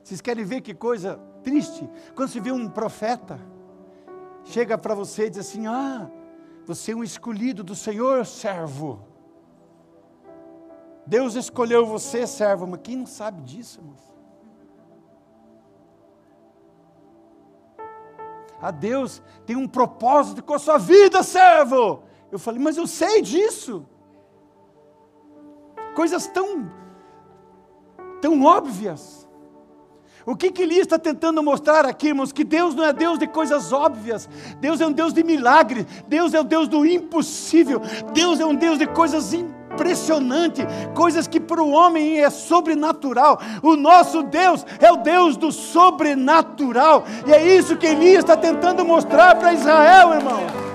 Vocês 0.03 0.21
querem 0.21 0.45
ver 0.45 0.61
que 0.61 0.75
coisa 0.75 1.19
triste? 1.43 1.89
Quando 2.15 2.29
se 2.29 2.41
vê 2.41 2.51
um 2.51 2.69
profeta, 2.69 3.39
chega 4.45 4.77
para 4.77 4.95
você 4.95 5.27
e 5.27 5.31
diz 5.31 5.39
assim: 5.39 5.67
Ah, 5.67 6.11
você 6.67 6.93
é 6.93 6.97
um 6.97 7.05
escolhido 7.05 7.63
do 7.63 7.75
Senhor, 7.75 8.27
servo. 8.27 9.05
Deus 11.07 11.35
escolheu 11.35 11.85
você, 11.85 12.27
servo, 12.27 12.67
mas 12.67 12.81
quem 12.83 12.97
não 12.97 13.07
sabe 13.07 13.43
disso, 13.43 13.81
irmãos? 13.81 14.13
A 18.61 18.71
Deus 18.71 19.21
tem 19.45 19.57
um 19.57 19.67
propósito 19.67 20.43
com 20.43 20.55
a 20.55 20.59
sua 20.59 20.79
vida, 20.79 21.23
servo. 21.25 22.05
Eu 22.31 22.39
falei, 22.39 22.61
mas 22.61 22.77
eu 22.77 22.87
sei 22.87 23.21
disso. 23.21 23.85
Coisas 25.97 26.29
tão, 26.29 26.71
tão 28.21 28.45
óbvias. 28.45 29.22
O 30.25 30.37
que, 30.37 30.51
que 30.53 30.63
ele 30.63 30.77
está 30.77 30.99
tentando 30.99 31.43
mostrar 31.43 31.85
aqui, 31.85 32.09
irmãos? 32.09 32.33
Que 32.33 32.45
Deus 32.45 32.75
não 32.75 32.85
é 32.85 32.93
Deus 32.93 33.19
de 33.19 33.27
coisas 33.27 33.73
óbvias, 33.73 34.29
Deus 34.61 34.81
é 34.81 34.87
um 34.87 34.93
Deus 34.93 35.13
de 35.13 35.25
milagre, 35.25 35.87
Deus 36.07 36.33
é 36.33 36.41
um 36.41 36.45
Deus 36.45 36.69
do 36.69 36.87
impossível, 36.87 37.83
Deus 38.13 38.39
é 38.39 38.47
um 38.47 38.55
Deus 38.55 38.79
de 38.79 38.87
coisas 38.87 39.33
impressionantes, 39.33 40.65
coisas 40.95 41.27
que 41.27 41.41
para 41.41 41.63
o 41.63 41.71
homem 41.71 42.21
é 42.21 42.31
sobrenatural. 42.31 43.41
O 43.63 43.75
nosso 43.75 44.23
Deus 44.23 44.65
é 44.79 44.93
o 44.93 44.97
Deus 44.97 45.37
do 45.37 45.51
sobrenatural, 45.51 47.05
e 47.27 47.33
é 47.33 47.57
isso 47.57 47.77
que 47.77 47.87
Elias 47.87 48.21
está 48.21 48.37
tentando 48.37 48.85
mostrar 48.85 49.35
para 49.35 49.53
Israel, 49.53 50.15
irmão. 50.15 50.72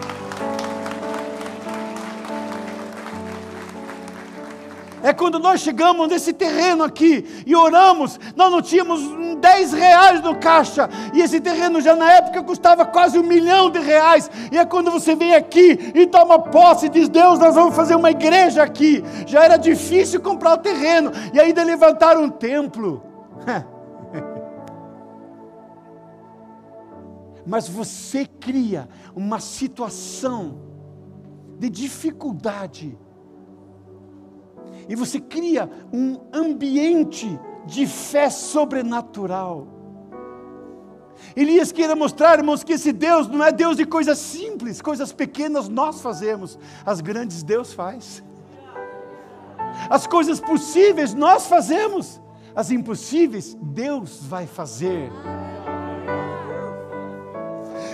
É 5.03 5.13
quando 5.13 5.37
nós 5.37 5.61
chegamos 5.61 6.07
nesse 6.07 6.33
terreno 6.33 6.83
aqui 6.83 7.43
e 7.45 7.55
oramos, 7.55 8.19
nós 8.35 8.51
não 8.51 8.61
tínhamos 8.61 9.01
10 9.39 9.73
reais 9.73 10.23
no 10.23 10.35
caixa, 10.35 10.89
e 11.13 11.21
esse 11.21 11.39
terreno 11.39 11.79
já 11.79 11.95
na 11.95 12.11
época 12.13 12.41
custava 12.43 12.85
quase 12.85 13.19
um 13.19 13.23
milhão 13.23 13.69
de 13.69 13.79
reais. 13.79 14.29
E 14.51 14.57
é 14.57 14.65
quando 14.65 14.89
você 14.89 15.15
vem 15.15 15.35
aqui 15.35 15.91
e 15.93 16.07
toma 16.07 16.39
posse 16.39 16.87
e 16.87 16.89
diz: 16.89 17.07
Deus, 17.09 17.37
nós 17.39 17.53
vamos 17.55 17.75
fazer 17.75 17.95
uma 17.95 18.09
igreja 18.11 18.63
aqui. 18.63 19.03
Já 19.25 19.43
era 19.43 19.57
difícil 19.57 20.19
comprar 20.21 20.53
o 20.53 20.57
terreno, 20.57 21.11
e 21.33 21.39
ainda 21.39 21.63
levantar 21.63 22.17
um 22.17 22.29
templo. 22.29 23.03
Mas 27.45 27.67
você 27.69 28.25
cria 28.25 28.89
uma 29.15 29.39
situação 29.39 30.59
de 31.57 31.69
dificuldade 31.69 32.97
e 34.87 34.95
você 34.95 35.19
cria 35.19 35.69
um 35.91 36.17
ambiente 36.33 37.39
de 37.65 37.85
fé 37.85 38.29
sobrenatural. 38.29 39.67
Elias 41.35 41.71
queria 41.71 41.95
mostrar, 41.95 42.37
irmãos, 42.37 42.63
que 42.63 42.73
esse 42.73 42.91
Deus 42.91 43.27
não 43.27 43.43
é 43.43 43.51
Deus 43.51 43.77
de 43.77 43.85
coisas 43.85 44.17
simples, 44.17 44.81
coisas 44.81 45.11
pequenas 45.11 45.67
nós 45.67 46.01
fazemos, 46.01 46.57
as 46.85 47.01
grandes 47.01 47.43
Deus 47.43 47.73
faz. 47.73 48.23
As 49.89 50.07
coisas 50.07 50.39
possíveis 50.39 51.13
nós 51.13 51.47
fazemos, 51.47 52.21
as 52.55 52.71
impossíveis 52.71 53.55
Deus 53.61 54.23
vai 54.23 54.47
fazer. 54.47 55.11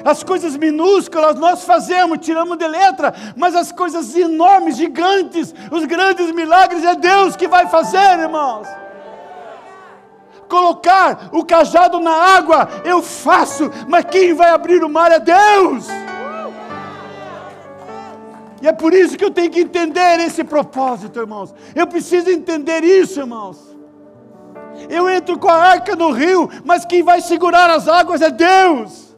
As 0.03 0.23
coisas 0.23 0.57
minúsculas 0.57 1.35
nós 1.35 1.63
fazemos, 1.63 2.19
tiramos 2.19 2.57
de 2.57 2.67
letra, 2.67 3.13
mas 3.35 3.55
as 3.55 3.71
coisas 3.71 4.15
enormes, 4.15 4.77
gigantes, 4.77 5.53
os 5.71 5.85
grandes 5.85 6.31
milagres 6.31 6.83
é 6.83 6.95
Deus 6.95 7.35
que 7.35 7.47
vai 7.47 7.67
fazer, 7.67 8.19
irmãos. 8.19 8.67
Colocar 10.49 11.29
o 11.31 11.45
cajado 11.45 11.99
na 11.99 12.11
água, 12.11 12.67
eu 12.83 13.01
faço, 13.01 13.71
mas 13.87 14.05
quem 14.05 14.33
vai 14.33 14.49
abrir 14.49 14.83
o 14.83 14.89
mar 14.89 15.11
é 15.11 15.19
Deus. 15.19 15.87
E 18.61 18.67
é 18.67 18.71
por 18.71 18.93
isso 18.93 19.17
que 19.17 19.25
eu 19.25 19.31
tenho 19.31 19.49
que 19.49 19.61
entender 19.61 20.19
esse 20.19 20.43
propósito, 20.43 21.19
irmãos. 21.19 21.53
Eu 21.75 21.87
preciso 21.87 22.29
entender 22.29 22.83
isso, 22.83 23.19
irmãos. 23.19 23.57
Eu 24.89 25.09
entro 25.09 25.37
com 25.37 25.49
a 25.49 25.55
arca 25.55 25.95
no 25.95 26.11
rio, 26.11 26.49
mas 26.63 26.85
quem 26.85 27.03
vai 27.03 27.21
segurar 27.21 27.69
as 27.69 27.87
águas 27.87 28.21
é 28.21 28.29
Deus. 28.29 29.12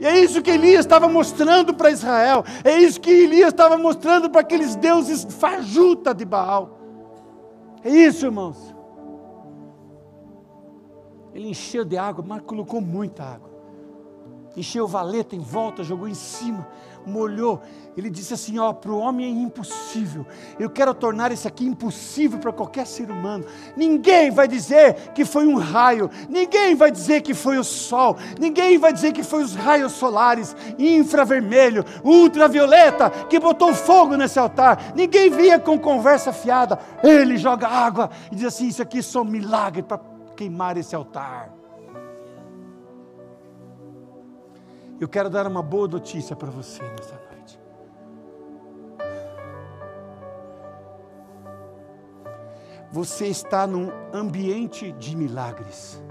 E 0.00 0.06
é 0.06 0.18
isso 0.18 0.40
que 0.40 0.50
Elias 0.50 0.80
estava 0.80 1.06
mostrando 1.06 1.74
para 1.74 1.90
Israel. 1.90 2.42
É 2.64 2.78
isso 2.78 2.98
que 2.98 3.10
Elias 3.10 3.48
estava 3.48 3.76
mostrando 3.76 4.30
para 4.30 4.40
aqueles 4.40 4.74
deuses 4.74 5.26
fajuta 5.28 6.14
de 6.14 6.24
Baal. 6.24 6.78
É 7.84 7.90
isso, 7.90 8.24
irmãos. 8.24 8.74
Ele 11.34 11.50
encheu 11.50 11.84
de 11.84 11.98
água, 11.98 12.24
mas 12.26 12.40
colocou 12.40 12.80
muita 12.80 13.22
água. 13.22 13.50
Encheu 14.56 14.88
valeta 14.88 15.36
em 15.36 15.40
volta, 15.40 15.84
jogou 15.84 16.08
em 16.08 16.14
cima 16.14 16.66
molhou. 17.06 17.62
Ele 17.96 18.08
disse 18.08 18.34
assim: 18.34 18.58
Ó, 18.58 18.72
para 18.72 18.90
o 18.90 18.98
homem 18.98 19.26
é 19.26 19.42
impossível. 19.42 20.26
Eu 20.58 20.70
quero 20.70 20.94
tornar 20.94 21.32
isso 21.32 21.46
aqui 21.46 21.64
impossível 21.64 22.38
para 22.38 22.52
qualquer 22.52 22.86
ser 22.86 23.10
humano. 23.10 23.44
Ninguém 23.76 24.30
vai 24.30 24.46
dizer 24.46 25.12
que 25.12 25.24
foi 25.24 25.46
um 25.46 25.56
raio, 25.56 26.10
ninguém 26.28 26.74
vai 26.74 26.90
dizer 26.90 27.20
que 27.22 27.34
foi 27.34 27.58
o 27.58 27.64
sol, 27.64 28.16
ninguém 28.38 28.78
vai 28.78 28.92
dizer 28.92 29.12
que 29.12 29.22
foi 29.22 29.42
os 29.42 29.54
raios 29.54 29.92
solares, 29.92 30.56
infravermelho, 30.78 31.84
ultravioleta, 32.04 33.10
que 33.28 33.38
botou 33.38 33.74
fogo 33.74 34.16
nesse 34.16 34.38
altar. 34.38 34.92
Ninguém 34.94 35.30
via 35.30 35.58
com 35.58 35.78
conversa 35.78 36.32
fiada. 36.32 36.78
Ele 37.02 37.36
joga 37.36 37.68
água 37.68 38.10
e 38.30 38.36
diz 38.36 38.46
assim: 38.46 38.68
Isso 38.68 38.82
aqui 38.82 38.98
é 39.00 39.02
só 39.02 39.22
um 39.22 39.24
milagre 39.24 39.82
para 39.82 40.00
queimar 40.36 40.76
esse 40.76 40.94
altar. 40.94 41.59
Eu 45.00 45.08
quero 45.08 45.30
dar 45.30 45.46
uma 45.46 45.62
boa 45.62 45.88
notícia 45.88 46.36
para 46.36 46.50
você 46.50 46.82
nessa 46.82 47.18
noite. 47.32 47.58
Você 52.92 53.28
está 53.28 53.66
num 53.66 53.90
ambiente 54.12 54.92
de 54.92 55.16
milagres. 55.16 56.02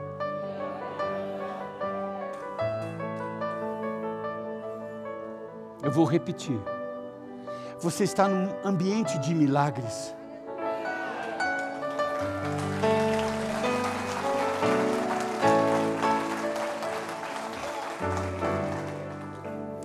Eu 5.83 5.91
vou 5.91 6.05
repetir. 6.05 6.59
Você 7.79 8.05
está 8.05 8.27
num 8.27 8.49
ambiente 8.67 9.19
de 9.19 9.35
milagres. 9.35 10.15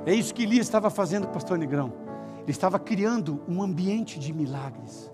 É 0.06 0.14
isso 0.14 0.34
que 0.34 0.42
Elias 0.42 0.66
estava 0.66 0.90
fazendo, 0.90 1.28
pastor 1.28 1.56
Negrão. 1.58 1.92
Ele 2.42 2.50
estava 2.50 2.78
criando 2.78 3.40
um 3.48 3.62
ambiente 3.62 4.18
de 4.18 4.32
milagres. 4.32 5.10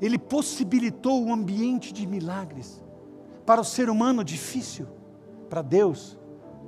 Ele 0.00 0.18
possibilitou 0.18 1.24
um 1.24 1.32
ambiente 1.32 1.92
de 1.92 2.06
milagres. 2.06 2.82
Para 3.44 3.60
o 3.60 3.64
ser 3.64 3.90
humano, 3.90 4.22
difícil. 4.22 4.86
Para 5.48 5.62
Deus, 5.62 6.16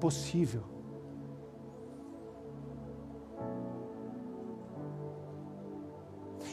possível. 0.01 0.65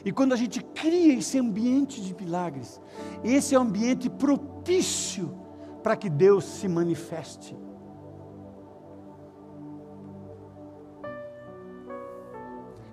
E 0.05 0.11
quando 0.11 0.33
a 0.33 0.35
gente 0.35 0.61
cria 0.63 1.15
esse 1.15 1.39
ambiente 1.39 2.01
de 2.01 2.13
milagres, 2.13 2.79
esse 3.23 3.55
é 3.55 3.57
o 3.57 3.61
ambiente 3.61 4.09
propício 4.09 5.33
para 5.81 5.95
que 5.95 6.09
Deus 6.09 6.43
se 6.45 6.67
manifeste. 6.67 7.57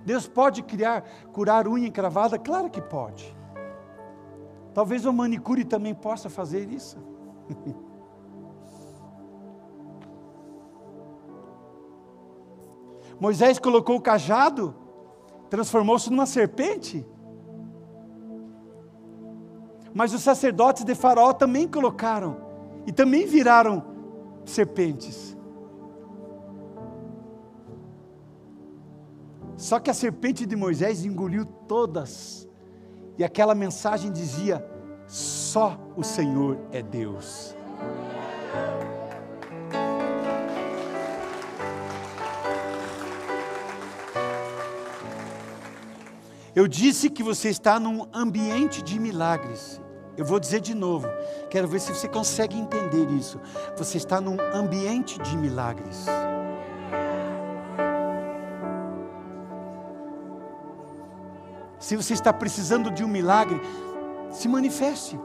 Deus 0.05 0.27
pode 0.27 0.61
criar, 0.61 1.03
curar 1.33 1.67
unha 1.67 1.87
encravada? 1.87 2.37
Claro 2.37 2.69
que 2.69 2.79
pode. 2.81 3.35
Talvez 4.73 5.05
o 5.05 5.11
manicure 5.11 5.65
também 5.65 5.95
possa 5.95 6.29
fazer 6.29 6.69
isso. 6.69 6.97
Moisés 13.19 13.57
colocou 13.57 13.95
o 13.95 14.01
cajado, 14.01 14.75
transformou-se 15.49 16.09
numa 16.09 16.25
serpente. 16.25 17.05
Mas 19.93 20.13
os 20.13 20.21
sacerdotes 20.21 20.83
de 20.83 20.93
Faraó 20.93 21.31
também 21.33 21.67
colocaram, 21.67 22.37
e 22.85 22.91
também 22.91 23.25
viraram 23.25 23.83
serpentes. 24.43 25.34
Só 29.65 29.79
que 29.79 29.89
a 29.89 29.95
serpente 29.95 30.45
de 30.45 30.55
Moisés 30.55 31.03
engoliu 31.03 31.43
todas. 31.43 32.47
E 33.17 33.23
aquela 33.23 33.55
mensagem 33.55 34.11
dizia: 34.11 34.63
só 35.07 35.75
o 35.97 36.03
Senhor 36.03 36.59
é 36.71 36.83
Deus. 36.83 37.55
Eu 46.55 46.67
disse 46.67 47.09
que 47.09 47.23
você 47.23 47.49
está 47.49 47.79
num 47.79 48.07
ambiente 48.13 48.83
de 48.83 48.99
milagres. 48.99 49.81
Eu 50.15 50.25
vou 50.25 50.39
dizer 50.39 50.61
de 50.61 50.75
novo, 50.75 51.07
quero 51.49 51.67
ver 51.67 51.81
se 51.81 51.91
você 51.91 52.07
consegue 52.07 52.55
entender 52.55 53.09
isso. 53.09 53.41
Você 53.75 53.97
está 53.97 54.21
num 54.21 54.37
ambiente 54.53 55.19
de 55.23 55.35
milagres. 55.35 56.05
Se 61.85 61.95
você 61.95 62.13
está 62.13 62.33
precisando 62.33 62.89
de 62.89 63.03
um 63.03 63.07
milagre, 63.07 63.61
se 64.31 64.47
manifeste. 64.47 65.19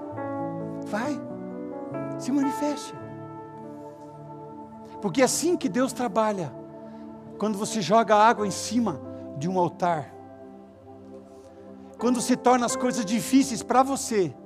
Vai, 0.85 1.19
se 2.19 2.31
manifeste. 2.31 2.93
Porque 5.01 5.23
é 5.23 5.25
assim 5.25 5.57
que 5.57 5.71
Deus 5.71 5.95
trabalha. 5.95 6.53
Quando 7.39 7.57
você 7.57 7.81
joga 7.81 8.15
água 8.15 8.47
em 8.47 8.51
cima 8.51 9.01
de 9.39 9.49
um 9.49 9.59
altar, 9.59 10.15
quando 11.97 12.21
se 12.21 12.37
torna 12.37 12.67
as 12.67 12.77
coisas 12.77 13.07
difíceis 13.07 13.63
para 13.63 13.83
você, 13.83 14.37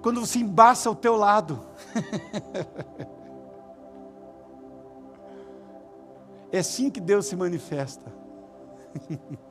quando 0.00 0.20
você 0.20 0.38
embaça 0.38 0.88
o 0.88 0.94
teu 0.94 1.16
lado. 1.16 1.58
é 6.52 6.60
assim 6.60 6.88
que 6.88 7.00
Deus 7.00 7.26
se 7.26 7.34
manifesta. 7.34 8.16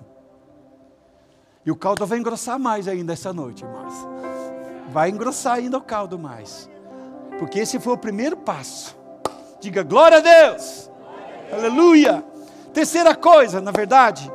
e 1.67 1.71
o 1.71 1.75
caldo 1.75 2.05
vai 2.05 2.17
engrossar 2.17 2.57
mais 2.57 2.87
ainda 2.87 3.11
essa 3.11 3.33
noite, 3.33 3.65
irmãos. 3.65 3.93
Vai 4.87 5.09
engrossar 5.09 5.55
ainda 5.55 5.77
o 5.77 5.81
caldo 5.81 6.17
mais. 6.17 6.69
Porque 7.37 7.59
esse 7.59 7.77
foi 7.77 7.91
o 7.91 7.97
primeiro 7.97 8.37
passo. 8.37 8.95
Diga 9.59 9.83
glória 9.83 10.19
a 10.19 10.21
Deus. 10.21 10.89
Glória 10.97 11.25
a 11.25 11.41
Deus. 11.41 11.65
Aleluia. 11.65 12.25
Terceira 12.73 13.13
coisa, 13.13 13.59
na 13.59 13.71
verdade, 13.71 14.31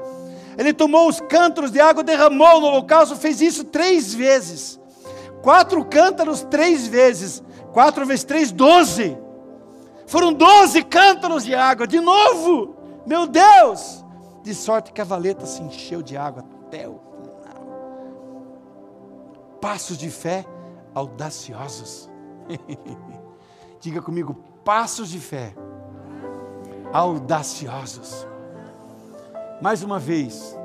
ele 0.59 0.75
tomou 0.75 1.09
os 1.09 1.23
cântaros 1.23 1.73
de 1.73 1.81
água, 1.81 2.05
derramou 2.05 2.61
no 2.61 2.67
holocausto, 2.67 3.17
fez 3.17 3.41
isso 3.41 3.65
três 3.65 4.13
vezes. 4.13 4.79
Quatro 5.41 5.83
cântaros, 5.87 6.43
três 6.43 6.87
vezes. 6.87 7.43
Quatro 7.73 8.05
vezes 8.05 8.25
três, 8.25 8.53
doze. 8.53 9.17
Foram 10.07 10.35
doze 10.35 10.83
cântaros 10.83 11.45
de 11.45 11.55
água, 11.55 11.87
de 11.87 11.99
novo. 11.99 12.77
Meu 13.07 13.27
Deus! 13.27 14.05
De 14.43 14.55
sorte 14.55 14.93
que 14.93 15.01
a 15.01 15.05
valeta 15.05 15.47
se 15.47 15.63
encheu 15.63 16.03
de 16.03 16.15
água 16.15 16.45
até 16.67 16.87
o. 16.87 17.12
Passos 19.63 19.97
de 19.97 20.11
fé 20.11 20.45
audaciosos. 20.93 22.11
Diga 23.81 24.03
comigo, 24.03 24.35
passos 24.65 25.09
de 25.09 25.21
fé 25.21 25.55
audaciosos. 26.93 28.27
Mais 29.63 29.85
uma 29.85 30.01
vez. 30.01 30.57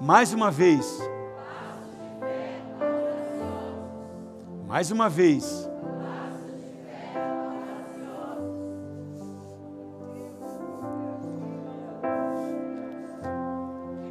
Mais 0.00 0.32
uma 0.32 0.50
vez. 0.50 0.98
Mais 4.66 4.90
uma 4.90 5.08
vez. 5.08 5.71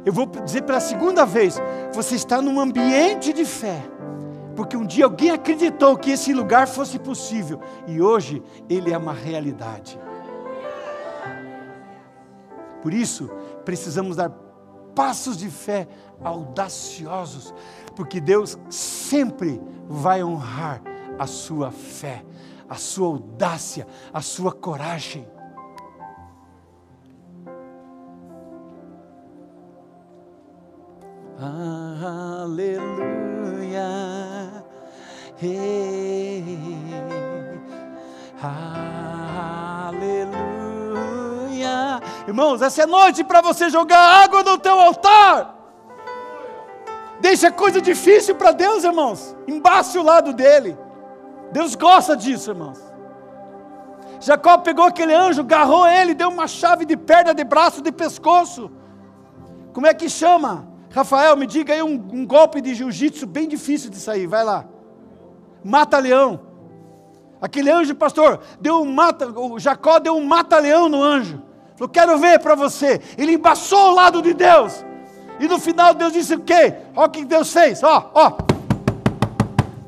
Eu 0.04 0.12
vou 0.12 0.26
dizer 0.26 0.62
pela 0.62 0.80
segunda 0.80 1.24
vez: 1.24 1.60
você 1.92 2.14
está 2.14 2.42
num 2.42 2.60
ambiente 2.60 3.32
de 3.32 3.44
fé, 3.44 3.82
porque 4.56 4.76
um 4.76 4.84
dia 4.84 5.04
alguém 5.04 5.30
acreditou 5.30 5.96
que 5.96 6.10
esse 6.10 6.32
lugar 6.32 6.66
fosse 6.66 6.98
possível 6.98 7.60
e 7.86 8.00
hoje 8.00 8.42
ele 8.68 8.92
é 8.92 8.98
uma 8.98 9.12
realidade. 9.12 9.98
Por 12.82 12.92
isso, 12.92 13.30
precisamos 13.64 14.16
dar 14.16 14.30
passos 14.94 15.36
de 15.36 15.48
fé 15.48 15.86
audaciosos, 16.22 17.54
porque 17.94 18.20
Deus 18.20 18.58
sempre 18.68 19.60
vai 19.88 20.22
honrar 20.22 20.82
a 21.18 21.26
sua 21.26 21.70
fé, 21.70 22.24
a 22.68 22.74
sua 22.74 23.06
audácia, 23.06 23.86
a 24.12 24.20
sua 24.20 24.50
coragem. 24.52 25.26
Aleluia. 31.42 33.02
Aleluia. 39.90 40.40
Irmãos, 42.28 42.62
essa 42.62 42.82
é 42.82 42.86
noite 42.86 43.24
para 43.24 43.40
você 43.40 43.68
jogar 43.68 44.22
água 44.22 44.44
no 44.44 44.56
teu 44.56 44.78
altar. 44.78 45.56
Deixa 47.20 47.50
coisa 47.50 47.80
difícil 47.80 48.36
para 48.36 48.52
Deus, 48.52 48.84
irmãos. 48.84 49.36
Embace 49.48 49.98
o 49.98 50.02
lado 50.02 50.32
dele. 50.32 50.78
Deus 51.50 51.74
gosta 51.74 52.16
disso, 52.16 52.52
irmãos. 52.52 52.80
Jacó 54.20 54.58
pegou 54.58 54.84
aquele 54.84 55.12
anjo, 55.12 55.40
agarrou 55.40 55.88
ele, 55.88 56.14
deu 56.14 56.28
uma 56.28 56.46
chave 56.46 56.84
de 56.84 56.96
perna, 56.96 57.34
de 57.34 57.42
braço, 57.42 57.82
de 57.82 57.90
pescoço. 57.90 58.70
Como 59.72 59.88
é 59.88 59.92
que 59.92 60.08
chama? 60.08 60.71
Rafael, 60.92 61.36
me 61.36 61.46
diga 61.46 61.72
aí 61.72 61.82
um, 61.82 61.94
um 62.12 62.26
golpe 62.26 62.60
de 62.60 62.74
jiu-jitsu 62.74 63.26
bem 63.26 63.48
difícil 63.48 63.90
de 63.90 63.96
sair. 63.96 64.26
Vai 64.26 64.44
lá. 64.44 64.66
Mata-leão. 65.64 66.40
Aquele 67.40 67.70
anjo, 67.70 67.94
pastor, 67.94 68.40
deu 68.60 68.82
um 68.82 68.92
mata, 68.92 69.26
o 69.26 69.58
Jacó 69.58 69.98
deu 69.98 70.14
um 70.14 70.24
mata-leão 70.24 70.88
no 70.88 71.02
anjo. 71.02 71.42
Eu 71.80 71.88
quero 71.88 72.16
ver 72.18 72.38
para 72.38 72.54
você. 72.54 73.00
Ele 73.16 73.32
embaçou 73.32 73.90
o 73.90 73.94
lado 73.94 74.22
de 74.22 74.34
Deus. 74.34 74.84
E 75.40 75.48
no 75.48 75.58
final 75.58 75.94
Deus 75.94 76.12
disse 76.12 76.34
o 76.34 76.40
quê? 76.40 76.74
Olha 76.94 77.08
o 77.08 77.10
que 77.10 77.24
Deus 77.24 77.52
fez. 77.52 77.82
Ó, 77.82 78.10
ó. 78.14 78.28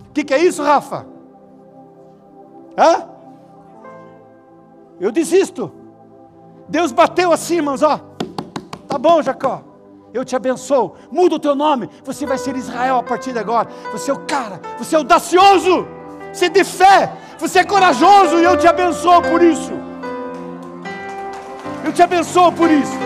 O 0.09 0.13
que, 0.15 0.25
que 0.25 0.35
é 0.35 0.39
isso, 0.39 0.63
Rafa? 0.63 1.07
Hã? 2.77 3.09
Eu 4.99 5.13
desisto. 5.13 5.71
Deus 6.69 6.93
bateu 6.93 7.31
assim, 7.31 7.57
irmãos, 7.57 7.83
ó. 7.83 8.01
Tá 8.89 8.97
bom, 8.97 9.23
Jacó. 9.23 9.74
Eu 10.15 10.25
te 10.25 10.37
abençoo. 10.37 10.95
Muda 11.11 11.35
o 11.35 11.41
teu 11.41 11.57
nome. 11.57 11.91
Você 12.05 12.25
vai 12.25 12.39
ser 12.39 12.55
Israel 12.57 12.99
a 12.99 13.03
partir 13.03 13.33
de 13.33 13.41
agora. 13.41 13.69
Você 13.91 14.13
é 14.13 14.15
o 14.15 14.21
cara. 14.21 14.61
Você 14.79 14.95
é 14.95 14.99
audacioso. 14.99 15.89
Você 16.33 16.45
é 16.45 16.49
de 16.49 16.63
fé. 16.63 17.13
Você 17.37 17.59
é 17.59 17.65
corajoso 17.65 18.39
e 18.39 18.45
eu 18.45 18.57
te 18.57 18.69
abençoo 18.69 19.21
por 19.23 19.43
isso. 19.43 19.73
Eu 21.85 21.93
te 21.93 22.01
abençoo 22.01 22.53
por 22.53 22.71
isso. 22.71 22.97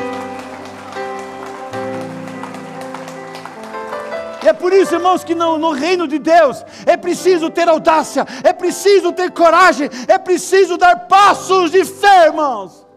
E 4.43 4.49
é 4.49 4.53
por 4.53 4.73
isso, 4.75 4.95
irmãos, 4.95 5.25
que 5.25 5.35
no, 5.35 5.57
no, 5.57 5.73
reino 5.73 6.07
de 6.07 6.19
Deus 6.19 6.65
é 6.87 6.97
preciso 6.97 7.51
ter 7.51 7.69
audácia, 7.69 8.25
é 8.45 8.53
preciso 8.53 9.13
ter 9.13 9.31
coragem, 9.33 9.91
é 10.07 10.17
preciso 10.17 10.77
dar 10.77 10.95
passos 11.07 11.71
de 11.71 11.85
fé, 11.85 12.27
irmãos. 12.27 12.88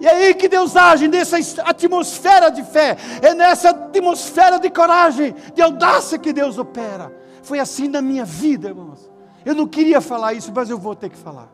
E 0.00 0.06
é 0.06 0.14
aí 0.28 0.34
que 0.34 0.48
Deus 0.48 0.76
age, 0.76 1.06
nessa 1.08 1.36
atmosfera 1.62 2.48
de 2.50 2.64
fé, 2.64 2.96
é 3.20 3.34
nessa 3.34 3.68
atmosfera 3.68 4.58
de 4.58 4.70
coragem, 4.70 5.34
de 5.54 5.60
audácia 5.60 6.18
que 6.18 6.32
Deus 6.32 6.56
opera. 6.56 7.14
Foi 7.42 7.58
assim 7.58 7.86
na 7.86 8.00
minha 8.00 8.24
vida, 8.24 8.68
irmãos. 8.68 9.10
Eu 9.44 9.54
não 9.54 9.66
queria 9.66 10.00
falar 10.00 10.32
isso, 10.32 10.50
mas 10.54 10.70
eu 10.70 10.78
vou 10.78 10.96
ter 10.96 11.10
que 11.10 11.18
falar. 11.18 11.48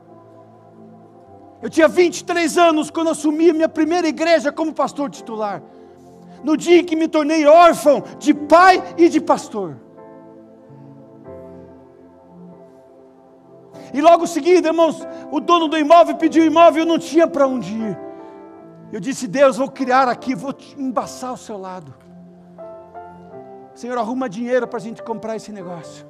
Eu 1.60 1.68
tinha 1.68 1.88
23 1.88 2.56
anos 2.56 2.88
quando 2.88 3.10
assumi 3.10 3.50
a 3.50 3.54
minha 3.54 3.68
primeira 3.68 4.06
igreja 4.06 4.52
como 4.52 4.72
pastor 4.72 5.10
titular. 5.10 5.60
No 6.44 6.56
dia 6.56 6.78
em 6.78 6.84
que 6.84 6.94
me 6.94 7.08
tornei 7.08 7.46
órfão 7.46 8.04
de 8.20 8.32
pai 8.32 8.80
e 8.96 9.08
de 9.08 9.20
pastor. 9.20 9.76
E 13.92 14.00
logo 14.00 14.24
seguida, 14.26 14.68
irmãos, 14.68 15.00
o 15.32 15.40
dono 15.40 15.66
do 15.66 15.76
imóvel 15.76 16.14
pediu 16.16 16.44
o 16.44 16.46
imóvel 16.46 16.82
e 16.82 16.86
eu 16.86 16.88
não 16.88 16.98
tinha 16.98 17.26
para 17.26 17.48
onde 17.48 17.74
ir. 17.74 18.05
Eu 18.92 19.00
disse: 19.00 19.26
Deus, 19.26 19.56
vou 19.56 19.70
criar 19.70 20.08
aqui, 20.08 20.34
vou 20.34 20.54
embaçar 20.76 21.32
o 21.32 21.36
seu 21.36 21.58
lado. 21.58 21.94
Senhor, 23.74 23.98
arruma 23.98 24.28
dinheiro 24.28 24.66
para 24.66 24.78
a 24.78 24.82
gente 24.82 25.02
comprar 25.02 25.36
esse 25.36 25.52
negócio. 25.52 26.06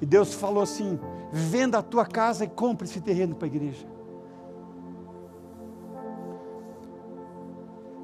E 0.00 0.06
Deus 0.06 0.34
falou 0.34 0.62
assim: 0.62 0.98
venda 1.32 1.78
a 1.78 1.82
tua 1.82 2.04
casa 2.04 2.44
e 2.44 2.48
compre 2.48 2.86
esse 2.86 3.00
terreno 3.00 3.34
para 3.34 3.46
a 3.46 3.48
igreja. 3.48 3.86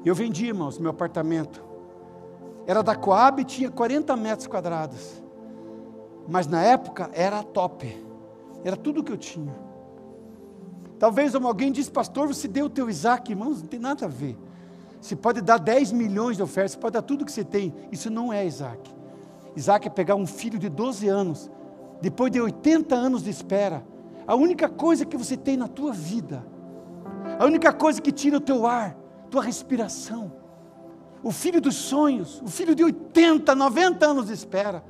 Eu 0.05 0.13
vendi, 0.13 0.47
irmãos, 0.47 0.77
meu 0.77 0.91
apartamento. 0.91 1.63
Era 2.67 2.81
da 2.81 2.95
Coab 2.95 3.41
e 3.41 3.45
tinha 3.45 3.69
40 3.69 4.15
metros 4.17 4.47
quadrados. 4.47 5.23
Mas 6.27 6.47
na 6.47 6.61
época 6.61 7.09
era 7.13 7.43
top. 7.43 8.05
Era 8.63 8.75
tudo 8.75 9.03
que 9.03 9.11
eu 9.11 9.17
tinha. 9.17 9.53
Talvez 11.03 11.35
alguém 11.35 11.69
diz, 11.69 11.89
pastor, 11.89 12.29
você 12.29 12.47
deu 12.47 12.67
o 12.67 12.69
teu 12.69 12.89
Isaac, 12.89 13.29
irmãos, 13.29 13.61
não 13.61 13.67
tem 13.67 13.77
nada 13.77 14.05
a 14.05 14.07
ver. 14.07 14.37
Você 15.01 15.17
pode 15.17 15.41
dar 15.41 15.57
10 15.57 15.91
milhões 15.91 16.37
de 16.37 16.43
ofertas, 16.43 16.71
você 16.71 16.77
pode 16.77 16.93
dar 16.93 17.01
tudo 17.01 17.25
que 17.25 17.31
você 17.33 17.43
tem. 17.43 17.73
Isso 17.91 18.09
não 18.09 18.31
é 18.31 18.45
Isaac. 18.45 18.89
Isaac 19.53 19.85
é 19.85 19.91
pegar 19.91 20.15
um 20.15 20.25
filho 20.25 20.57
de 20.57 20.69
12 20.69 21.09
anos, 21.09 21.51
depois 22.01 22.31
de 22.31 22.39
80 22.39 22.95
anos 22.95 23.21
de 23.21 23.29
espera. 23.29 23.85
A 24.25 24.33
única 24.33 24.69
coisa 24.69 25.05
que 25.05 25.17
você 25.17 25.35
tem 25.35 25.57
na 25.57 25.67
tua 25.67 25.91
vida, 25.91 26.41
a 27.37 27.43
única 27.43 27.73
coisa 27.73 28.01
que 28.01 28.13
tira 28.13 28.37
o 28.37 28.39
teu 28.39 28.65
ar, 28.65 28.95
tua 29.29 29.43
respiração, 29.43 30.31
o 31.21 31.31
filho 31.31 31.59
dos 31.59 31.75
sonhos, 31.75 32.41
o 32.41 32.47
filho 32.47 32.73
de 32.73 32.81
80, 32.81 33.53
90 33.53 34.05
anos 34.05 34.27
de 34.27 34.33
espera, 34.33 34.81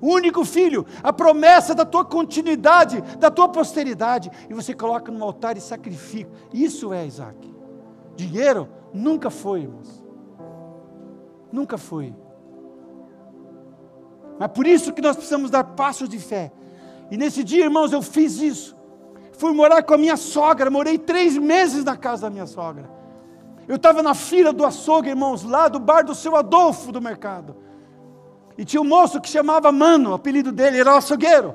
único 0.00 0.44
filho, 0.44 0.86
a 1.02 1.12
promessa 1.12 1.74
da 1.74 1.84
tua 1.84 2.04
continuidade, 2.04 3.00
da 3.18 3.30
tua 3.30 3.48
posteridade, 3.48 4.30
e 4.48 4.54
você 4.54 4.74
coloca 4.74 5.10
no 5.10 5.24
altar 5.24 5.56
e 5.56 5.60
sacrifica. 5.60 6.30
Isso 6.52 6.92
é 6.92 7.06
Isaac. 7.06 7.54
Dinheiro 8.14 8.68
nunca 8.92 9.30
foi, 9.30 9.62
irmãos. 9.62 10.04
Nunca 11.52 11.78
foi. 11.78 12.14
Mas 14.38 14.48
por 14.48 14.66
isso 14.66 14.92
que 14.92 15.00
nós 15.00 15.16
precisamos 15.16 15.50
dar 15.50 15.64
passos 15.64 16.08
de 16.08 16.18
fé. 16.18 16.52
E 17.10 17.16
nesse 17.16 17.42
dia, 17.42 17.64
irmãos, 17.64 17.92
eu 17.92 18.02
fiz 18.02 18.40
isso. 18.40 18.76
Fui 19.32 19.52
morar 19.52 19.82
com 19.82 19.94
a 19.94 19.98
minha 19.98 20.16
sogra, 20.16 20.70
morei 20.70 20.98
três 20.98 21.36
meses 21.36 21.84
na 21.84 21.96
casa 21.96 22.22
da 22.22 22.30
minha 22.30 22.46
sogra. 22.46 22.90
Eu 23.68 23.76
estava 23.76 24.02
na 24.02 24.14
fila 24.14 24.52
do 24.52 24.64
açougue, 24.64 25.10
irmãos, 25.10 25.42
lá 25.42 25.68
do 25.68 25.78
bar 25.78 26.02
do 26.02 26.14
seu 26.14 26.36
Adolfo 26.36 26.92
do 26.92 27.02
mercado. 27.02 27.56
E 28.58 28.64
tinha 28.64 28.80
um 28.80 28.84
moço 28.84 29.20
que 29.20 29.28
chamava 29.28 29.70
Mano, 29.70 30.10
o 30.10 30.14
apelido 30.14 30.50
dele 30.50 30.78
era 30.80 30.96
açougueiro. 30.96 31.54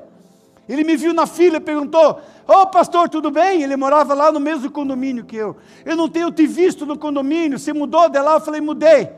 Ele 0.68 0.84
me 0.84 0.96
viu 0.96 1.12
na 1.12 1.26
fila 1.26 1.56
e 1.56 1.60
perguntou: 1.60 2.20
Ô 2.46 2.52
oh, 2.52 2.66
pastor, 2.66 3.08
tudo 3.08 3.30
bem? 3.30 3.62
Ele 3.62 3.76
morava 3.76 4.14
lá 4.14 4.30
no 4.30 4.38
mesmo 4.38 4.70
condomínio 4.70 5.24
que 5.24 5.36
eu. 5.36 5.56
Eu 5.84 5.96
não 5.96 6.08
tenho 6.08 6.30
te 6.30 6.46
visto 6.46 6.86
no 6.86 6.96
condomínio, 6.96 7.58
você 7.58 7.72
mudou 7.72 8.08
de 8.08 8.20
lá? 8.20 8.34
Eu 8.34 8.40
falei: 8.40 8.60
mudei. 8.60 9.10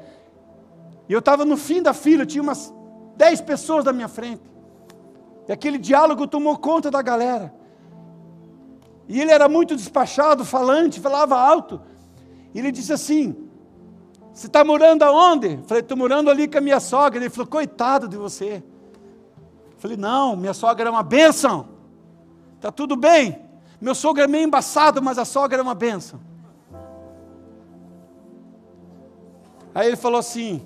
E 1.08 1.12
eu 1.12 1.18
estava 1.18 1.44
no 1.44 1.56
fim 1.56 1.82
da 1.82 1.92
fila, 1.92 2.24
tinha 2.24 2.42
umas 2.42 2.72
dez 3.16 3.40
pessoas 3.40 3.84
da 3.84 3.92
minha 3.92 4.08
frente. 4.08 4.42
E 5.46 5.52
aquele 5.52 5.76
diálogo 5.76 6.26
tomou 6.26 6.56
conta 6.56 6.90
da 6.90 7.02
galera. 7.02 7.52
E 9.06 9.20
ele 9.20 9.30
era 9.30 9.48
muito 9.48 9.76
despachado, 9.76 10.44
falante, 10.46 10.98
falava 10.98 11.38
alto. 11.38 11.80
E 12.54 12.58
ele 12.58 12.72
disse 12.72 12.92
assim: 12.92 13.43
Você 14.34 14.48
está 14.48 14.64
morando 14.64 15.04
aonde? 15.04 15.60
Falei: 15.64 15.80
Estou 15.80 15.96
morando 15.96 16.28
ali 16.28 16.48
com 16.48 16.58
a 16.58 16.60
minha 16.60 16.80
sogra. 16.80 17.20
Ele 17.20 17.30
falou: 17.30 17.46
Coitado 17.46 18.08
de 18.08 18.16
você. 18.16 18.62
Falei: 19.78 19.96
Não, 19.96 20.34
minha 20.34 20.52
sogra 20.52 20.88
é 20.88 20.90
uma 20.90 21.04
bênção. 21.04 21.68
Está 22.56 22.72
tudo 22.72 22.96
bem. 22.96 23.40
Meu 23.80 23.94
sogro 23.94 24.24
é 24.24 24.26
meio 24.26 24.44
embaçado, 24.44 25.00
mas 25.00 25.18
a 25.18 25.24
sogra 25.24 25.58
é 25.58 25.62
uma 25.62 25.74
bênção. 25.74 26.18
Aí 29.72 29.86
ele 29.86 29.96
falou 29.96 30.18
assim: 30.18 30.60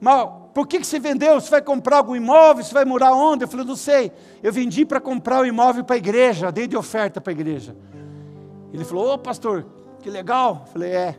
Mas 0.00 0.30
por 0.54 0.66
que, 0.66 0.80
que 0.80 0.86
você 0.86 0.98
vendeu? 0.98 1.38
Você 1.38 1.50
vai 1.50 1.60
comprar 1.60 1.98
algum 1.98 2.16
imóvel? 2.16 2.64
Você 2.64 2.72
vai 2.72 2.86
morar 2.86 3.12
onde? 3.12 3.44
Eu 3.44 3.48
falei: 3.48 3.66
Não 3.66 3.76
sei. 3.76 4.10
Eu 4.42 4.50
vendi 4.50 4.86
para 4.86 4.98
comprar 4.98 5.40
o 5.40 5.42
um 5.42 5.46
imóvel 5.46 5.84
para 5.84 5.96
a 5.96 5.98
igreja, 5.98 6.50
dei 6.50 6.66
de 6.66 6.76
oferta 6.76 7.20
para 7.20 7.32
a 7.32 7.34
igreja. 7.34 7.76
Ele 8.72 8.82
falou: 8.82 9.12
Ô 9.12 9.18
pastor, 9.18 9.66
que 10.02 10.08
legal. 10.10 10.62
Eu 10.66 10.72
falei, 10.72 10.90
é, 10.90 11.18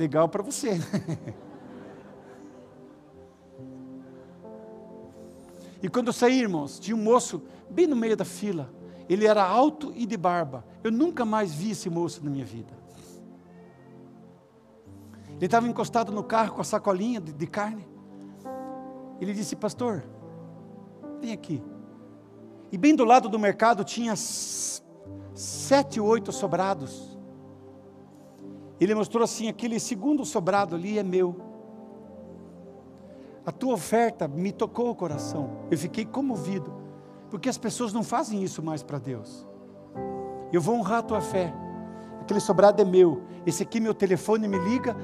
legal 0.00 0.28
para 0.30 0.42
você. 0.42 0.80
e 5.82 5.88
quando 5.90 6.06
eu 6.06 6.12
saí, 6.12 6.40
irmãos, 6.40 6.80
tinha 6.80 6.96
um 6.96 7.02
moço 7.02 7.42
bem 7.68 7.86
no 7.86 7.94
meio 7.94 8.16
da 8.16 8.24
fila. 8.24 8.72
Ele 9.08 9.26
era 9.26 9.44
alto 9.44 9.92
e 9.94 10.06
de 10.06 10.16
barba. 10.16 10.64
Eu 10.82 10.90
nunca 10.90 11.24
mais 11.26 11.52
vi 11.52 11.72
esse 11.72 11.90
moço 11.90 12.24
na 12.24 12.30
minha 12.30 12.46
vida. 12.46 12.80
Ele 15.36 15.44
estava 15.44 15.68
encostado 15.68 16.10
no 16.10 16.24
carro 16.24 16.54
com 16.54 16.60
a 16.62 16.64
sacolinha 16.64 17.20
de, 17.20 17.32
de 17.32 17.46
carne. 17.46 17.86
Ele 19.20 19.34
disse, 19.34 19.54
pastor, 19.54 20.02
vem 21.20 21.32
aqui. 21.32 21.62
E 22.72 22.78
bem 22.78 22.94
do 22.94 23.04
lado 23.04 23.28
do 23.28 23.38
mercado 23.38 23.84
tinha 23.84 24.14
sete, 25.34 26.00
oito 26.00 26.32
sobrados. 26.32 27.09
Ele 28.80 28.94
mostrou 28.94 29.22
assim: 29.22 29.48
aquele 29.48 29.78
segundo 29.78 30.24
sobrado 30.24 30.74
ali 30.74 30.98
é 30.98 31.02
meu. 31.02 31.36
A 33.44 33.52
tua 33.52 33.74
oferta 33.74 34.26
me 34.26 34.52
tocou 34.52 34.90
o 34.90 34.94
coração. 34.94 35.66
Eu 35.70 35.76
fiquei 35.78 36.04
comovido. 36.04 36.80
Porque 37.30 37.48
as 37.48 37.58
pessoas 37.58 37.92
não 37.92 38.02
fazem 38.02 38.42
isso 38.42 38.62
mais 38.62 38.82
para 38.82 38.98
Deus. 38.98 39.46
Eu 40.52 40.60
vou 40.60 40.76
honrar 40.76 40.98
a 40.98 41.02
tua 41.02 41.20
fé. 41.20 41.52
Aquele 42.20 42.40
sobrado 42.40 42.82
é 42.82 42.84
meu. 42.84 43.22
Esse 43.46 43.62
aqui, 43.62 43.80
meu 43.80 43.94
telefone, 43.94 44.48
me 44.48 44.58
liga. 44.58 44.96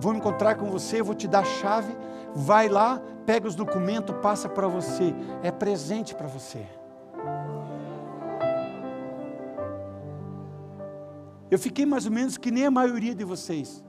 Vou 0.00 0.14
encontrar 0.14 0.54
com 0.54 0.70
você. 0.70 1.02
Vou 1.02 1.14
te 1.14 1.28
dar 1.28 1.40
a 1.40 1.44
chave. 1.44 1.94
Vai 2.34 2.68
lá, 2.68 3.00
pega 3.24 3.46
os 3.46 3.54
documentos, 3.54 4.16
passa 4.20 4.48
para 4.48 4.66
você. 4.66 5.14
É 5.42 5.50
presente 5.50 6.14
para 6.14 6.26
você. 6.26 6.66
Eu 11.50 11.58
fiquei 11.58 11.84
mais 11.84 12.06
ou 12.06 12.12
menos 12.12 12.36
que 12.36 12.50
nem 12.50 12.66
a 12.66 12.70
maioria 12.70 13.14
de 13.14 13.24
vocês, 13.24 13.84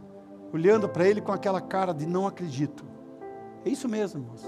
olhando 0.53 0.87
para 0.89 1.07
ele 1.07 1.21
com 1.21 1.31
aquela 1.31 1.61
cara 1.61 1.93
de 1.93 2.05
não 2.05 2.27
acredito. 2.27 2.85
É 3.63 3.69
isso 3.69 3.87
mesmo, 3.87 4.21
irmãos. 4.21 4.45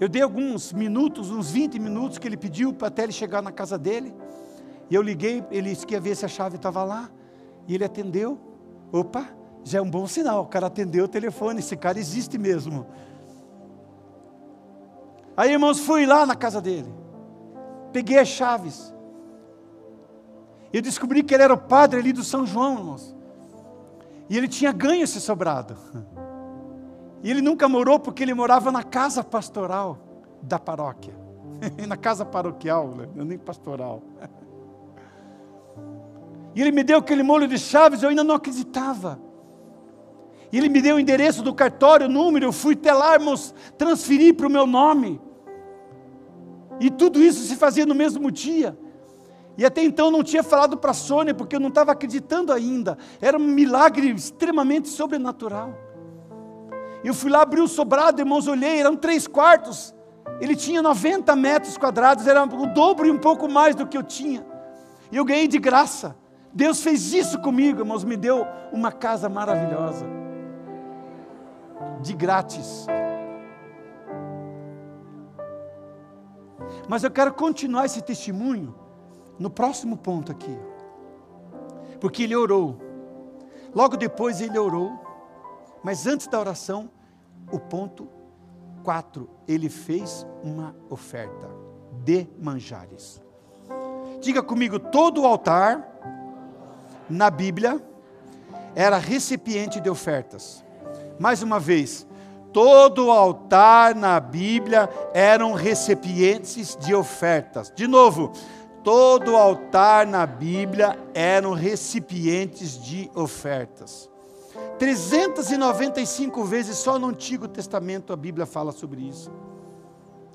Eu 0.00 0.08
dei 0.08 0.22
alguns 0.22 0.72
minutos, 0.72 1.30
uns 1.30 1.50
20 1.50 1.78
minutos 1.78 2.18
que 2.18 2.28
ele 2.28 2.36
pediu 2.36 2.72
para 2.72 2.88
até 2.88 3.02
ele 3.02 3.12
chegar 3.12 3.42
na 3.42 3.50
casa 3.50 3.76
dele. 3.76 4.14
E 4.88 4.94
eu 4.94 5.02
liguei, 5.02 5.44
ele 5.50 5.70
disse 5.70 5.86
que 5.86 5.94
ia 5.94 6.00
ver 6.00 6.16
se 6.16 6.24
a 6.24 6.28
chave 6.28 6.56
estava 6.56 6.84
lá. 6.84 7.10
E 7.66 7.74
ele 7.74 7.84
atendeu. 7.84 8.38
Opa, 8.92 9.28
já 9.64 9.80
é 9.80 9.82
um 9.82 9.90
bom 9.90 10.06
sinal. 10.06 10.42
O 10.42 10.46
cara 10.46 10.68
atendeu 10.68 11.06
o 11.06 11.08
telefone, 11.08 11.58
esse 11.58 11.76
cara 11.76 11.98
existe 11.98 12.38
mesmo. 12.38 12.86
Aí, 15.36 15.52
irmãos, 15.52 15.80
fui 15.80 16.06
lá 16.06 16.24
na 16.24 16.36
casa 16.36 16.60
dele. 16.60 16.92
Peguei 17.92 18.18
as 18.18 18.28
chaves. 18.28 18.94
Eu 20.72 20.82
descobri 20.82 21.22
que 21.22 21.34
ele 21.34 21.42
era 21.42 21.54
o 21.54 21.58
padre 21.58 22.00
ali 22.00 22.12
do 22.12 22.22
São 22.22 22.44
João, 22.44 22.78
irmãos. 22.78 23.16
E 24.28 24.36
ele 24.36 24.48
tinha 24.48 24.72
ganho 24.72 25.02
esse 25.02 25.20
sobrado. 25.20 25.76
E 27.20 27.32
ele 27.32 27.42
nunca 27.42 27.68
morou 27.68 27.98
porque 27.98 28.22
ele 28.22 28.32
morava 28.32 28.70
na 28.70 28.84
casa 28.84 29.24
pastoral 29.24 29.98
da 30.40 30.56
paróquia. 30.56 31.12
na 31.88 31.96
casa 31.96 32.24
paroquial, 32.24 32.94
né? 32.94 33.08
nem 33.16 33.36
pastoral. 33.36 34.02
E 36.54 36.60
ele 36.60 36.72
me 36.72 36.82
deu 36.82 36.98
aquele 36.98 37.22
molho 37.22 37.46
de 37.46 37.56
chaves, 37.56 38.02
eu 38.02 38.08
ainda 38.08 38.24
não 38.24 38.34
acreditava. 38.34 39.20
E 40.50 40.58
ele 40.58 40.68
me 40.68 40.80
deu 40.80 40.96
o 40.96 40.98
endereço 40.98 41.40
do 41.42 41.54
cartório, 41.54 42.06
o 42.06 42.10
número, 42.10 42.46
eu 42.46 42.52
fui 42.52 42.74
até 42.74 42.92
lá, 42.92 43.14
irmãos, 43.14 43.54
transferir 43.76 44.34
para 44.34 44.46
o 44.46 44.50
meu 44.50 44.66
nome. 44.66 45.20
E 46.80 46.90
tudo 46.90 47.20
isso 47.20 47.44
se 47.44 47.54
fazia 47.54 47.86
no 47.86 47.94
mesmo 47.94 48.28
dia. 48.30 48.76
E 49.58 49.66
até 49.66 49.82
então 49.82 50.08
não 50.08 50.22
tinha 50.22 50.44
falado 50.44 50.76
para 50.76 50.92
a 50.92 50.94
Sônia, 50.94 51.34
porque 51.34 51.56
eu 51.56 51.60
não 51.60 51.66
estava 51.66 51.90
acreditando 51.90 52.52
ainda. 52.52 52.96
Era 53.20 53.36
um 53.36 53.40
milagre 53.40 54.08
extremamente 54.08 54.88
sobrenatural. 54.88 55.74
Eu 57.02 57.12
fui 57.12 57.28
lá 57.28 57.42
abrir 57.42 57.60
o 57.60 57.66
sobrado, 57.66 58.20
irmãos, 58.20 58.46
olhei, 58.46 58.78
eram 58.78 58.94
três 58.94 59.26
quartos. 59.26 59.92
Ele 60.40 60.54
tinha 60.54 60.80
90 60.80 61.34
metros 61.34 61.76
quadrados, 61.76 62.28
era 62.28 62.44
o 62.44 62.66
dobro 62.72 63.08
e 63.08 63.10
um 63.10 63.18
pouco 63.18 63.48
mais 63.48 63.74
do 63.74 63.84
que 63.84 63.98
eu 63.98 64.02
tinha. 64.04 64.46
E 65.10 65.16
eu 65.16 65.24
ganhei 65.24 65.48
de 65.48 65.58
graça. 65.58 66.16
Deus 66.54 66.80
fez 66.80 67.12
isso 67.12 67.40
comigo, 67.40 67.80
irmãos, 67.80 68.04
me 68.04 68.16
deu 68.16 68.46
uma 68.72 68.92
casa 68.92 69.28
maravilhosa. 69.28 70.06
De 72.00 72.12
grátis. 72.12 72.86
Mas 76.88 77.02
eu 77.02 77.10
quero 77.10 77.34
continuar 77.34 77.86
esse 77.86 78.00
testemunho 78.00 78.86
no 79.38 79.50
próximo 79.50 79.96
ponto 79.96 80.32
aqui. 80.32 80.58
Porque 82.00 82.24
ele 82.24 82.36
orou. 82.36 82.76
Logo 83.74 83.96
depois 83.96 84.40
ele 84.40 84.58
orou. 84.58 84.98
Mas 85.82 86.06
antes 86.06 86.26
da 86.26 86.38
oração, 86.38 86.90
o 87.52 87.58
ponto 87.58 88.08
4, 88.82 89.28
ele 89.46 89.68
fez 89.68 90.26
uma 90.42 90.74
oferta 90.90 91.48
de 92.04 92.26
manjares. 92.40 93.20
Diga 94.20 94.42
comigo, 94.42 94.78
todo 94.78 95.26
altar 95.26 95.86
na 97.08 97.30
Bíblia 97.30 97.80
era 98.74 98.98
recipiente 98.98 99.80
de 99.80 99.88
ofertas. 99.88 100.64
Mais 101.18 101.42
uma 101.42 101.58
vez, 101.58 102.06
todo 102.52 103.10
altar 103.10 103.94
na 103.94 104.18
Bíblia 104.18 104.88
eram 105.12 105.52
recipientes 105.52 106.76
de 106.76 106.94
ofertas. 106.94 107.72
De 107.74 107.86
novo, 107.86 108.32
todo 108.88 109.36
altar 109.36 110.06
na 110.06 110.24
Bíblia 110.24 110.98
eram 111.12 111.52
recipientes 111.52 112.82
de 112.82 113.10
ofertas. 113.14 114.08
395 114.78 116.42
vezes 116.44 116.78
só 116.78 116.98
no 116.98 117.08
Antigo 117.08 117.46
Testamento 117.46 118.14
a 118.14 118.16
Bíblia 118.16 118.46
fala 118.46 118.72
sobre 118.72 119.02
isso. 119.02 119.30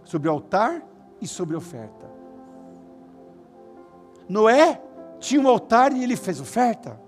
Sobre 0.06 0.30
altar 0.30 0.88
e 1.20 1.28
sobre 1.28 1.56
oferta. 1.56 2.06
Noé 4.30 4.80
tinha 5.20 5.41
um 5.41 5.47
altar 5.47 5.91
e 5.91 6.04
ele 6.04 6.16
fez 6.16 6.39
oferta. 6.39 7.01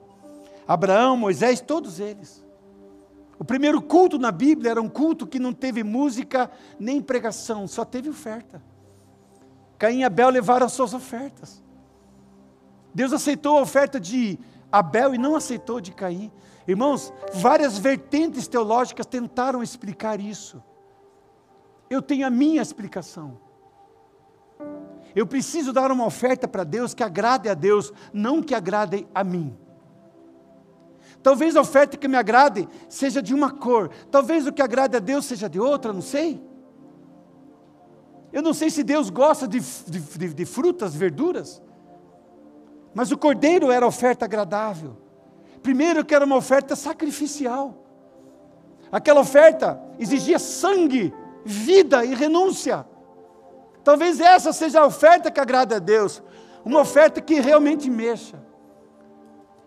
Abraão, 0.67 1.15
Moisés, 1.15 1.61
todos 1.61 1.99
eles. 1.99 2.43
O 3.37 3.45
primeiro 3.45 3.83
culto 3.83 4.17
na 4.17 4.31
Bíblia 4.31 4.71
era 4.71 4.81
um 4.81 4.89
culto 4.89 5.27
que 5.27 5.37
não 5.37 5.53
teve 5.53 5.83
música 5.83 6.49
nem 6.79 6.99
pregação, 6.99 7.67
só 7.67 7.85
teve 7.85 8.09
oferta. 8.09 8.63
Caim 9.77 9.99
e 9.99 10.03
Abel 10.03 10.29
levaram 10.29 10.65
as 10.65 10.71
suas 10.71 10.93
ofertas. 10.93 11.63
Deus 12.93 13.11
aceitou 13.11 13.57
a 13.57 13.61
oferta 13.61 13.99
de 13.99 14.39
Abel 14.71 15.13
e 15.13 15.17
não 15.17 15.35
aceitou 15.35 15.81
de 15.81 15.91
Caim. 15.91 16.31
Irmãos, 16.67 17.13
várias 17.33 17.77
vertentes 17.77 18.47
teológicas 18.47 19.05
tentaram 19.05 19.61
explicar 19.61 20.19
isso. 20.19 20.63
Eu 21.89 22.01
tenho 22.01 22.25
a 22.25 22.29
minha 22.29 22.61
explicação. 22.61 23.37
Eu 25.15 25.27
preciso 25.27 25.71
dar 25.71 25.91
uma 25.91 26.05
oferta 26.05 26.47
para 26.47 26.63
Deus 26.63 26.93
que 26.93 27.03
agrade 27.03 27.47
a 27.47 27.53
Deus, 27.53 27.93
não 28.13 28.41
que 28.41 28.55
agrade 28.55 29.07
a 29.13 29.23
mim. 29.23 29.55
Talvez 31.21 31.55
a 31.55 31.61
oferta 31.61 31.97
que 31.97 32.07
me 32.07 32.17
agrade 32.17 32.67
seja 32.87 33.21
de 33.21 33.33
uma 33.33 33.51
cor, 33.51 33.89
talvez 34.11 34.45
o 34.45 34.53
que 34.53 34.61
agrade 34.61 34.95
a 34.95 34.99
Deus 34.99 35.25
seja 35.25 35.49
de 35.49 35.59
outra, 35.59 35.91
não 35.91 36.01
sei. 36.01 36.41
Eu 38.35 38.41
não 38.41 38.53
sei 38.53 38.69
se 38.69 38.83
Deus 38.83 39.09
gosta 39.09 39.47
de, 39.47 39.61
de, 39.61 40.33
de 40.33 40.45
frutas, 40.45 40.93
verduras, 40.93 41.61
mas 42.93 43.09
o 43.09 43.17
cordeiro 43.17 43.71
era 43.71 43.87
oferta 43.87 44.25
agradável. 44.25 44.97
Primeiro 45.63 46.03
que 46.03 46.13
era 46.13 46.25
uma 46.25 46.35
oferta 46.35 46.75
sacrificial. 46.75 47.73
Aquela 48.91 49.21
oferta 49.21 49.81
exigia 49.97 50.37
sangue, 50.37 51.13
vida 51.45 52.03
e 52.03 52.13
renúncia. 52.13 52.85
Talvez 53.85 54.19
essa 54.19 54.51
seja 54.51 54.81
a 54.81 54.85
oferta 54.85 55.31
que 55.31 55.39
agrada 55.39 55.77
a 55.77 55.79
Deus, 55.79 56.21
uma 56.65 56.81
oferta 56.81 57.21
que 57.21 57.39
realmente 57.39 57.89
mexa. 57.89 58.43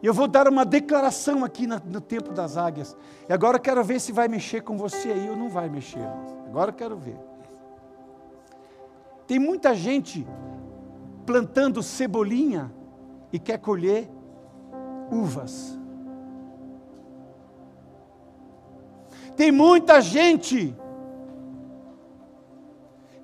E 0.02 0.06
eu 0.06 0.12
vou 0.12 0.28
dar 0.28 0.46
uma 0.46 0.66
declaração 0.66 1.42
aqui 1.42 1.66
no 1.66 2.02
tempo 2.02 2.34
das 2.34 2.58
águias. 2.58 2.94
E 3.26 3.32
agora 3.32 3.56
eu 3.56 3.62
quero 3.62 3.82
ver 3.82 3.98
se 3.98 4.12
vai 4.12 4.28
mexer 4.28 4.60
com 4.60 4.76
você 4.76 5.10
aí 5.10 5.30
ou 5.30 5.36
não 5.36 5.48
vai 5.48 5.70
mexer. 5.70 6.06
Agora 6.46 6.70
eu 6.70 6.74
quero 6.74 6.98
ver. 6.98 7.27
Tem 9.28 9.38
muita 9.38 9.74
gente 9.74 10.26
plantando 11.26 11.82
cebolinha 11.82 12.72
e 13.30 13.38
quer 13.38 13.58
colher 13.58 14.10
uvas. 15.12 15.78
Tem 19.36 19.52
muita 19.52 20.00
gente 20.00 20.74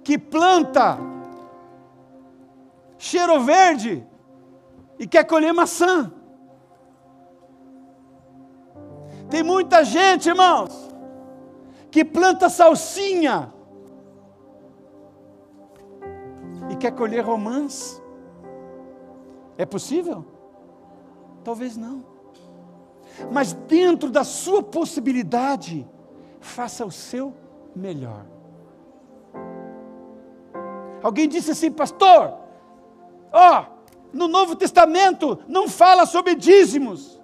que 0.04 0.18
planta 0.18 0.98
cheiro 2.98 3.40
verde 3.40 4.06
e 4.98 5.06
quer 5.06 5.24
colher 5.24 5.54
maçã. 5.54 6.12
Tem 9.30 9.42
muita 9.42 9.82
gente, 9.82 10.28
irmãos, 10.28 10.94
que 11.90 12.04
planta 12.04 12.50
salsinha 12.50 13.53
e 16.74 16.76
quer 16.76 16.92
colher 16.92 17.24
romance. 17.24 18.02
É 19.56 19.64
possível? 19.64 20.24
Talvez 21.42 21.76
não. 21.76 22.04
Mas 23.30 23.52
dentro 23.52 24.10
da 24.10 24.24
sua 24.24 24.62
possibilidade, 24.62 25.88
faça 26.40 26.84
o 26.84 26.90
seu 26.90 27.32
melhor. 27.74 28.26
Alguém 31.02 31.28
disse 31.28 31.52
assim, 31.52 31.70
pastor, 31.70 32.34
ó, 33.32 33.62
oh, 33.62 33.74
no 34.12 34.26
Novo 34.26 34.56
Testamento 34.56 35.38
não 35.46 35.68
fala 35.68 36.06
sobre 36.06 36.34
dízimos. 36.34 37.20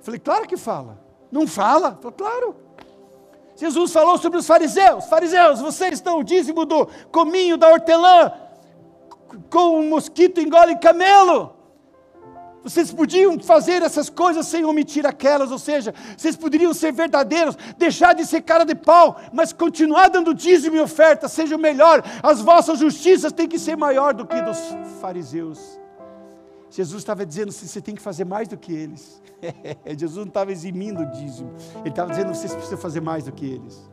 Falei, 0.00 0.18
claro 0.18 0.48
que 0.48 0.56
fala. 0.56 0.98
Não 1.30 1.46
fala? 1.46 1.98
Falei, 2.00 2.16
claro. 2.16 2.56
Jesus 3.60 3.92
falou 3.92 4.16
sobre 4.16 4.38
os 4.38 4.46
fariseus. 4.46 5.04
Fariseus, 5.04 5.60
vocês 5.60 5.92
estão 5.92 6.18
o 6.18 6.24
dízimo 6.24 6.64
do 6.64 6.88
cominho, 7.12 7.58
da 7.58 7.68
hortelã, 7.68 8.32
com 9.50 9.78
um 9.78 9.90
mosquito 9.90 10.40
engole 10.40 10.76
camelo. 10.76 11.54
Vocês 12.62 12.90
podiam 12.90 13.38
fazer 13.38 13.82
essas 13.82 14.08
coisas 14.08 14.46
sem 14.46 14.64
omitir 14.64 15.06
aquelas, 15.06 15.50
ou 15.50 15.58
seja, 15.58 15.94
vocês 16.16 16.36
poderiam 16.36 16.72
ser 16.72 16.92
verdadeiros, 16.92 17.56
deixar 17.76 18.14
de 18.14 18.24
ser 18.24 18.40
cara 18.40 18.64
de 18.64 18.74
pau, 18.74 19.20
mas 19.30 19.52
continuar 19.52 20.08
dando 20.08 20.34
dízimo 20.34 20.76
e 20.76 20.80
oferta, 20.80 21.28
seja 21.28 21.54
o 21.54 21.58
melhor. 21.58 22.02
As 22.22 22.40
vossas 22.40 22.78
justiças 22.78 23.32
têm 23.32 23.48
que 23.48 23.58
ser 23.58 23.76
maior 23.76 24.14
do 24.14 24.26
que 24.26 24.40
dos 24.40 24.58
fariseus. 25.02 25.79
Jesus 26.70 27.02
estava 27.02 27.26
dizendo 27.26 27.50
você 27.50 27.80
tem 27.80 27.94
que 27.94 28.00
fazer 28.00 28.24
mais 28.24 28.46
do 28.46 28.56
que 28.56 28.72
eles. 28.72 29.20
Jesus 29.98 30.16
não 30.16 30.24
estava 30.24 30.52
eximindo 30.52 31.02
o 31.02 31.06
dízimo, 31.06 31.52
ele 31.80 31.88
estava 31.88 32.10
dizendo: 32.10 32.34
vocês 32.34 32.54
precisam 32.54 32.78
fazer 32.78 33.00
mais 33.00 33.24
do 33.24 33.32
que 33.32 33.44
eles. 33.44 33.90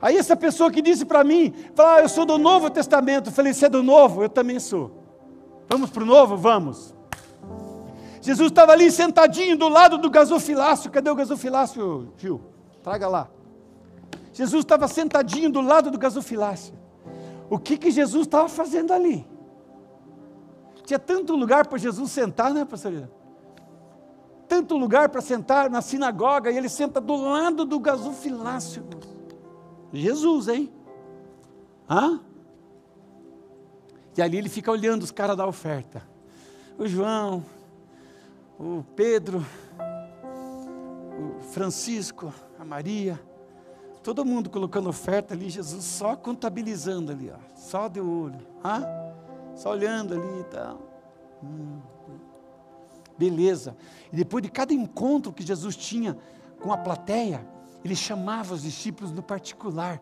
Aí 0.00 0.16
essa 0.16 0.36
pessoa 0.36 0.70
que 0.70 0.80
disse 0.80 1.04
para 1.04 1.24
mim, 1.24 1.52
fala, 1.74 1.96
ah, 1.96 2.00
eu 2.00 2.08
sou 2.08 2.24
do 2.24 2.38
Novo 2.38 2.70
Testamento, 2.70 3.30
eu 3.30 3.32
falei, 3.32 3.52
você 3.52 3.66
é 3.66 3.68
do 3.68 3.82
Novo? 3.82 4.22
Eu 4.22 4.28
também 4.28 4.60
sou. 4.60 4.92
Vamos 5.68 5.90
para 5.90 6.02
o 6.02 6.06
Novo? 6.06 6.36
Vamos. 6.36 6.94
Jesus 8.22 8.50
estava 8.50 8.72
ali 8.72 8.90
sentadinho 8.90 9.56
do 9.56 9.68
lado 9.68 9.98
do 9.98 10.08
gasofilácio. 10.08 10.90
Cadê 10.90 11.10
o 11.10 11.14
gasofilácio, 11.14 12.12
Gil? 12.16 12.40
Traga 12.82 13.08
lá. 13.08 13.28
Jesus 14.32 14.64
estava 14.64 14.86
sentadinho 14.86 15.50
do 15.50 15.60
lado 15.60 15.90
do 15.90 15.98
gasofilácio. 15.98 16.74
O 17.50 17.58
que, 17.58 17.76
que 17.76 17.90
Jesus 17.90 18.26
estava 18.26 18.48
fazendo 18.48 18.92
ali? 18.92 19.26
Tinha 20.88 20.98
tanto 20.98 21.36
lugar 21.36 21.66
para 21.66 21.76
Jesus 21.76 22.10
sentar, 22.10 22.50
né, 22.50 22.64
pastor? 22.64 23.10
Tanto 24.48 24.74
lugar 24.74 25.10
para 25.10 25.20
sentar 25.20 25.68
na 25.68 25.82
sinagoga, 25.82 26.50
e 26.50 26.56
ele 26.56 26.70
senta 26.70 26.98
do 26.98 27.14
lado 27.14 27.66
do 27.66 27.78
gasofilácio. 27.78 28.82
Jesus, 29.92 30.48
hein? 30.48 30.72
Hã? 31.90 32.18
E 34.16 34.22
ali 34.22 34.38
ele 34.38 34.48
fica 34.48 34.70
olhando 34.70 35.02
os 35.02 35.10
caras 35.10 35.36
da 35.36 35.46
oferta. 35.46 36.02
O 36.78 36.86
João, 36.86 37.44
o 38.58 38.82
Pedro, 38.96 39.44
o 41.18 41.42
Francisco, 41.52 42.32
a 42.58 42.64
Maria, 42.64 43.20
todo 44.02 44.24
mundo 44.24 44.48
colocando 44.48 44.88
oferta 44.88 45.34
ali, 45.34 45.50
Jesus 45.50 45.84
só 45.84 46.16
contabilizando 46.16 47.12
ali, 47.12 47.30
ó, 47.30 47.36
só 47.54 47.88
de 47.88 48.00
olho, 48.00 48.40
hã? 48.64 49.07
Só 49.58 49.70
olhando 49.70 50.14
ali 50.14 50.40
e 50.40 50.44
tal. 50.44 50.78
Hum, 51.42 51.80
beleza. 53.18 53.76
E 54.12 54.16
depois 54.16 54.42
de 54.42 54.50
cada 54.50 54.72
encontro 54.72 55.32
que 55.32 55.44
Jesus 55.44 55.76
tinha 55.76 56.16
com 56.60 56.72
a 56.72 56.76
plateia, 56.78 57.46
ele 57.84 57.96
chamava 57.96 58.54
os 58.54 58.62
discípulos 58.62 59.10
no 59.12 59.22
particular. 59.22 60.00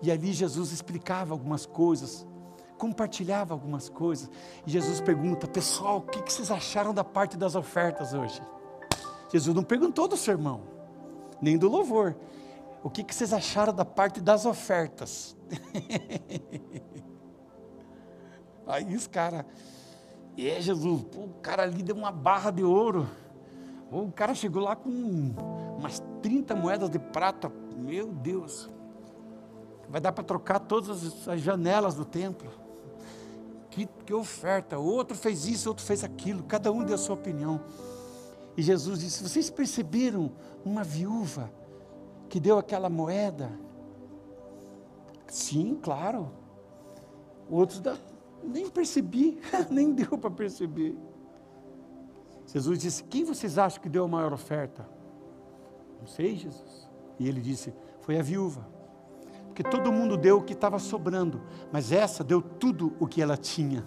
E 0.00 0.10
ali 0.10 0.32
Jesus 0.32 0.70
explicava 0.70 1.34
algumas 1.34 1.66
coisas, 1.66 2.26
compartilhava 2.78 3.52
algumas 3.52 3.88
coisas. 3.88 4.30
E 4.64 4.70
Jesus 4.70 5.00
pergunta: 5.00 5.48
Pessoal, 5.48 5.98
o 5.98 6.02
que 6.02 6.32
vocês 6.32 6.50
acharam 6.50 6.94
da 6.94 7.04
parte 7.04 7.36
das 7.36 7.56
ofertas 7.56 8.14
hoje? 8.14 8.40
Jesus 9.32 9.54
não 9.54 9.64
perguntou 9.64 10.06
do 10.06 10.16
sermão, 10.16 10.60
nem 11.42 11.58
do 11.58 11.68
louvor. 11.68 12.14
O 12.82 12.90
que 12.90 13.02
vocês 13.12 13.32
acharam 13.32 13.74
da 13.74 13.84
parte 13.84 14.20
das 14.20 14.46
ofertas? 14.46 15.36
Aí 18.66 18.94
os 18.94 19.06
caras, 19.06 19.44
é 20.36 20.60
Jesus, 20.60 21.02
pô, 21.04 21.20
o 21.20 21.34
cara 21.42 21.62
ali 21.62 21.82
deu 21.82 21.94
uma 21.94 22.10
barra 22.10 22.50
de 22.50 22.64
ouro. 22.64 23.08
O 23.90 24.10
cara 24.10 24.34
chegou 24.34 24.62
lá 24.62 24.74
com 24.74 24.90
umas 25.78 26.02
30 26.22 26.56
moedas 26.56 26.90
de 26.90 26.98
prata. 26.98 27.52
Meu 27.76 28.12
Deus. 28.12 28.68
Vai 29.88 30.00
dar 30.00 30.12
para 30.12 30.24
trocar 30.24 30.58
todas 30.58 31.28
as 31.28 31.40
janelas 31.40 31.94
do 31.94 32.04
templo. 32.04 32.50
Que, 33.70 33.86
que 33.86 34.14
oferta. 34.14 34.78
Outro 34.78 35.16
fez 35.16 35.46
isso, 35.46 35.68
outro 35.68 35.84
fez 35.84 36.02
aquilo. 36.02 36.42
Cada 36.44 36.72
um 36.72 36.82
deu 36.82 36.94
a 36.94 36.98
sua 36.98 37.14
opinião. 37.14 37.60
E 38.56 38.62
Jesus 38.62 39.00
disse: 39.00 39.22
Vocês 39.22 39.50
perceberam 39.50 40.32
uma 40.64 40.82
viúva 40.82 41.50
que 42.28 42.40
deu 42.40 42.58
aquela 42.58 42.88
moeda? 42.88 43.52
Sim, 45.28 45.78
claro. 45.80 46.30
Outros 47.50 47.80
nem 48.44 48.68
percebi, 48.68 49.38
nem 49.70 49.92
deu 49.92 50.18
para 50.18 50.30
perceber. 50.30 50.96
Jesus 52.46 52.78
disse: 52.78 53.04
Quem 53.04 53.24
vocês 53.24 53.58
acham 53.58 53.80
que 53.82 53.88
deu 53.88 54.04
a 54.04 54.08
maior 54.08 54.32
oferta? 54.32 54.88
Não 55.98 56.06
sei, 56.06 56.36
Jesus. 56.36 56.88
E 57.18 57.28
ele 57.28 57.40
disse: 57.40 57.72
Foi 58.00 58.18
a 58.18 58.22
viúva. 58.22 58.66
Porque 59.46 59.62
todo 59.62 59.92
mundo 59.92 60.16
deu 60.16 60.38
o 60.38 60.42
que 60.42 60.52
estava 60.52 60.78
sobrando, 60.78 61.40
mas 61.70 61.92
essa 61.92 62.24
deu 62.24 62.42
tudo 62.42 62.92
o 62.98 63.06
que 63.06 63.22
ela 63.22 63.36
tinha. 63.36 63.84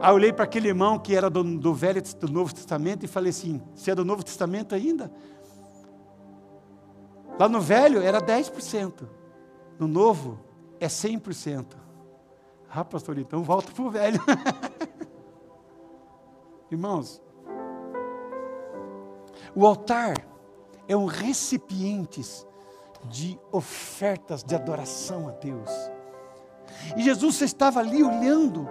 Aí 0.00 0.10
eu 0.10 0.14
olhei 0.14 0.32
para 0.32 0.44
aquele 0.44 0.68
irmão 0.68 0.98
que 0.98 1.14
era 1.14 1.28
do, 1.28 1.42
do 1.42 1.74
Velho 1.74 2.02
do 2.18 2.28
Novo 2.28 2.54
Testamento 2.54 3.04
e 3.04 3.08
falei 3.08 3.30
assim: 3.30 3.60
Você 3.74 3.90
é 3.90 3.94
do 3.94 4.04
Novo 4.04 4.22
Testamento 4.22 4.74
ainda? 4.74 5.10
Lá 7.38 7.48
no 7.48 7.60
Velho 7.60 8.02
era 8.02 8.20
10%, 8.20 9.08
no 9.78 9.88
Novo 9.88 10.38
é 10.78 10.86
100%. 10.86 11.79
Ah, 12.72 12.84
pastor, 12.84 13.18
então 13.18 13.42
volta 13.42 13.72
para 13.72 13.82
o 13.82 13.90
velho. 13.90 14.20
Irmãos, 16.70 17.20
o 19.54 19.66
altar 19.66 20.14
é 20.86 20.96
um 20.96 21.06
recipiente 21.06 22.22
de 23.08 23.36
ofertas 23.50 24.44
de 24.44 24.54
adoração 24.54 25.28
a 25.28 25.32
Deus. 25.32 25.70
E 26.96 27.02
Jesus 27.02 27.40
estava 27.40 27.80
ali 27.80 28.04
olhando, 28.04 28.68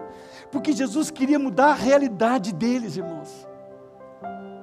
porque 0.49 0.71
Jesus 0.71 1.11
queria 1.11 1.37
mudar 1.37 1.71
a 1.71 1.75
realidade 1.75 2.53
deles, 2.53 2.95
irmãos. 2.95 3.47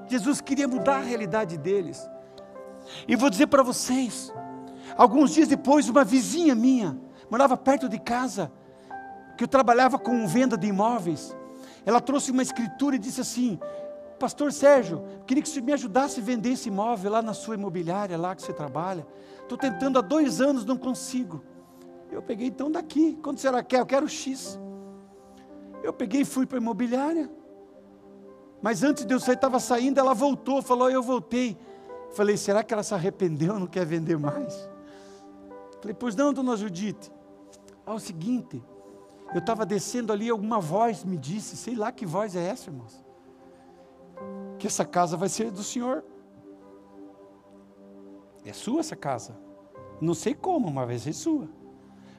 Jesus 0.08 0.40
queria 0.40 0.66
mudar 0.66 0.96
a 0.96 1.02
realidade 1.02 1.58
deles. 1.58 2.08
E 3.06 3.14
vou 3.16 3.28
dizer 3.28 3.48
para 3.48 3.62
vocês, 3.62 4.32
alguns 4.96 5.32
dias 5.32 5.48
depois, 5.48 5.88
uma 5.90 6.04
vizinha 6.04 6.54
minha, 6.54 6.98
morava 7.30 7.56
perto 7.56 7.88
de 7.88 7.98
casa, 7.98 8.50
que 9.36 9.44
eu 9.44 9.48
trabalhava 9.48 9.98
com 9.98 10.26
venda 10.26 10.56
de 10.56 10.66
imóveis, 10.66 11.36
ela 11.84 12.00
trouxe 12.00 12.30
uma 12.30 12.42
escritura 12.42 12.96
e 12.96 12.98
disse 12.98 13.20
assim: 13.20 13.58
Pastor 14.18 14.52
Sérgio, 14.52 15.04
queria 15.26 15.42
que 15.42 15.48
você 15.48 15.60
me 15.60 15.72
ajudasse 15.72 16.20
a 16.20 16.22
vender 16.22 16.50
esse 16.50 16.68
imóvel 16.68 17.12
lá 17.12 17.22
na 17.22 17.34
sua 17.34 17.54
imobiliária, 17.54 18.16
lá 18.16 18.34
que 18.34 18.42
você 18.42 18.52
trabalha. 18.52 19.06
Estou 19.42 19.58
tentando 19.58 19.98
há 19.98 20.02
dois 20.02 20.40
anos, 20.40 20.64
não 20.64 20.76
consigo. 20.76 21.42
Eu 22.10 22.22
peguei 22.22 22.48
então 22.48 22.70
daqui. 22.70 23.16
Quanto 23.22 23.40
será 23.40 23.62
que 23.62 23.70
quer? 23.70 23.80
Eu 23.80 23.86
quero 23.86 24.08
X. 24.08 24.58
Eu 25.82 25.92
peguei 25.92 26.22
e 26.22 26.24
fui 26.24 26.46
para 26.46 26.58
a 26.58 26.60
imobiliária. 26.60 27.30
Mas 28.62 28.82
antes 28.82 29.04
de 29.04 29.14
eu 29.14 29.20
sair, 29.20 29.34
estava 29.34 29.60
saindo, 29.60 30.00
ela 30.00 30.14
voltou, 30.14 30.62
falou, 30.62 30.90
eu 30.90 31.02
voltei. 31.02 31.56
Falei, 32.12 32.36
será 32.36 32.64
que 32.64 32.72
ela 32.72 32.82
se 32.82 32.94
arrependeu, 32.94 33.58
não 33.58 33.66
quer 33.66 33.84
vender 33.84 34.18
mais? 34.18 34.68
Falei, 35.80 35.94
pois 35.94 36.16
não, 36.16 36.32
dona 36.32 36.56
Judite. 36.56 37.12
É 37.86 37.90
o 37.90 37.98
seguinte, 37.98 38.62
eu 39.34 39.38
estava 39.40 39.66
descendo 39.66 40.12
ali, 40.12 40.28
alguma 40.28 40.60
voz 40.60 41.04
me 41.04 41.16
disse, 41.16 41.56
sei 41.56 41.74
lá 41.74 41.92
que 41.92 42.06
voz 42.06 42.36
é 42.36 42.46
essa, 42.46 42.70
irmãos 42.70 43.06
que 44.58 44.66
essa 44.66 44.84
casa 44.84 45.16
vai 45.16 45.28
ser 45.28 45.50
do 45.50 45.62
Senhor. 45.62 46.04
É 48.44 48.52
sua 48.52 48.80
essa 48.80 48.96
casa. 48.96 49.36
Não 50.00 50.14
sei 50.14 50.34
como, 50.34 50.70
mas 50.70 50.86
vai 50.86 50.98
ser 50.98 51.12
sua. 51.12 51.48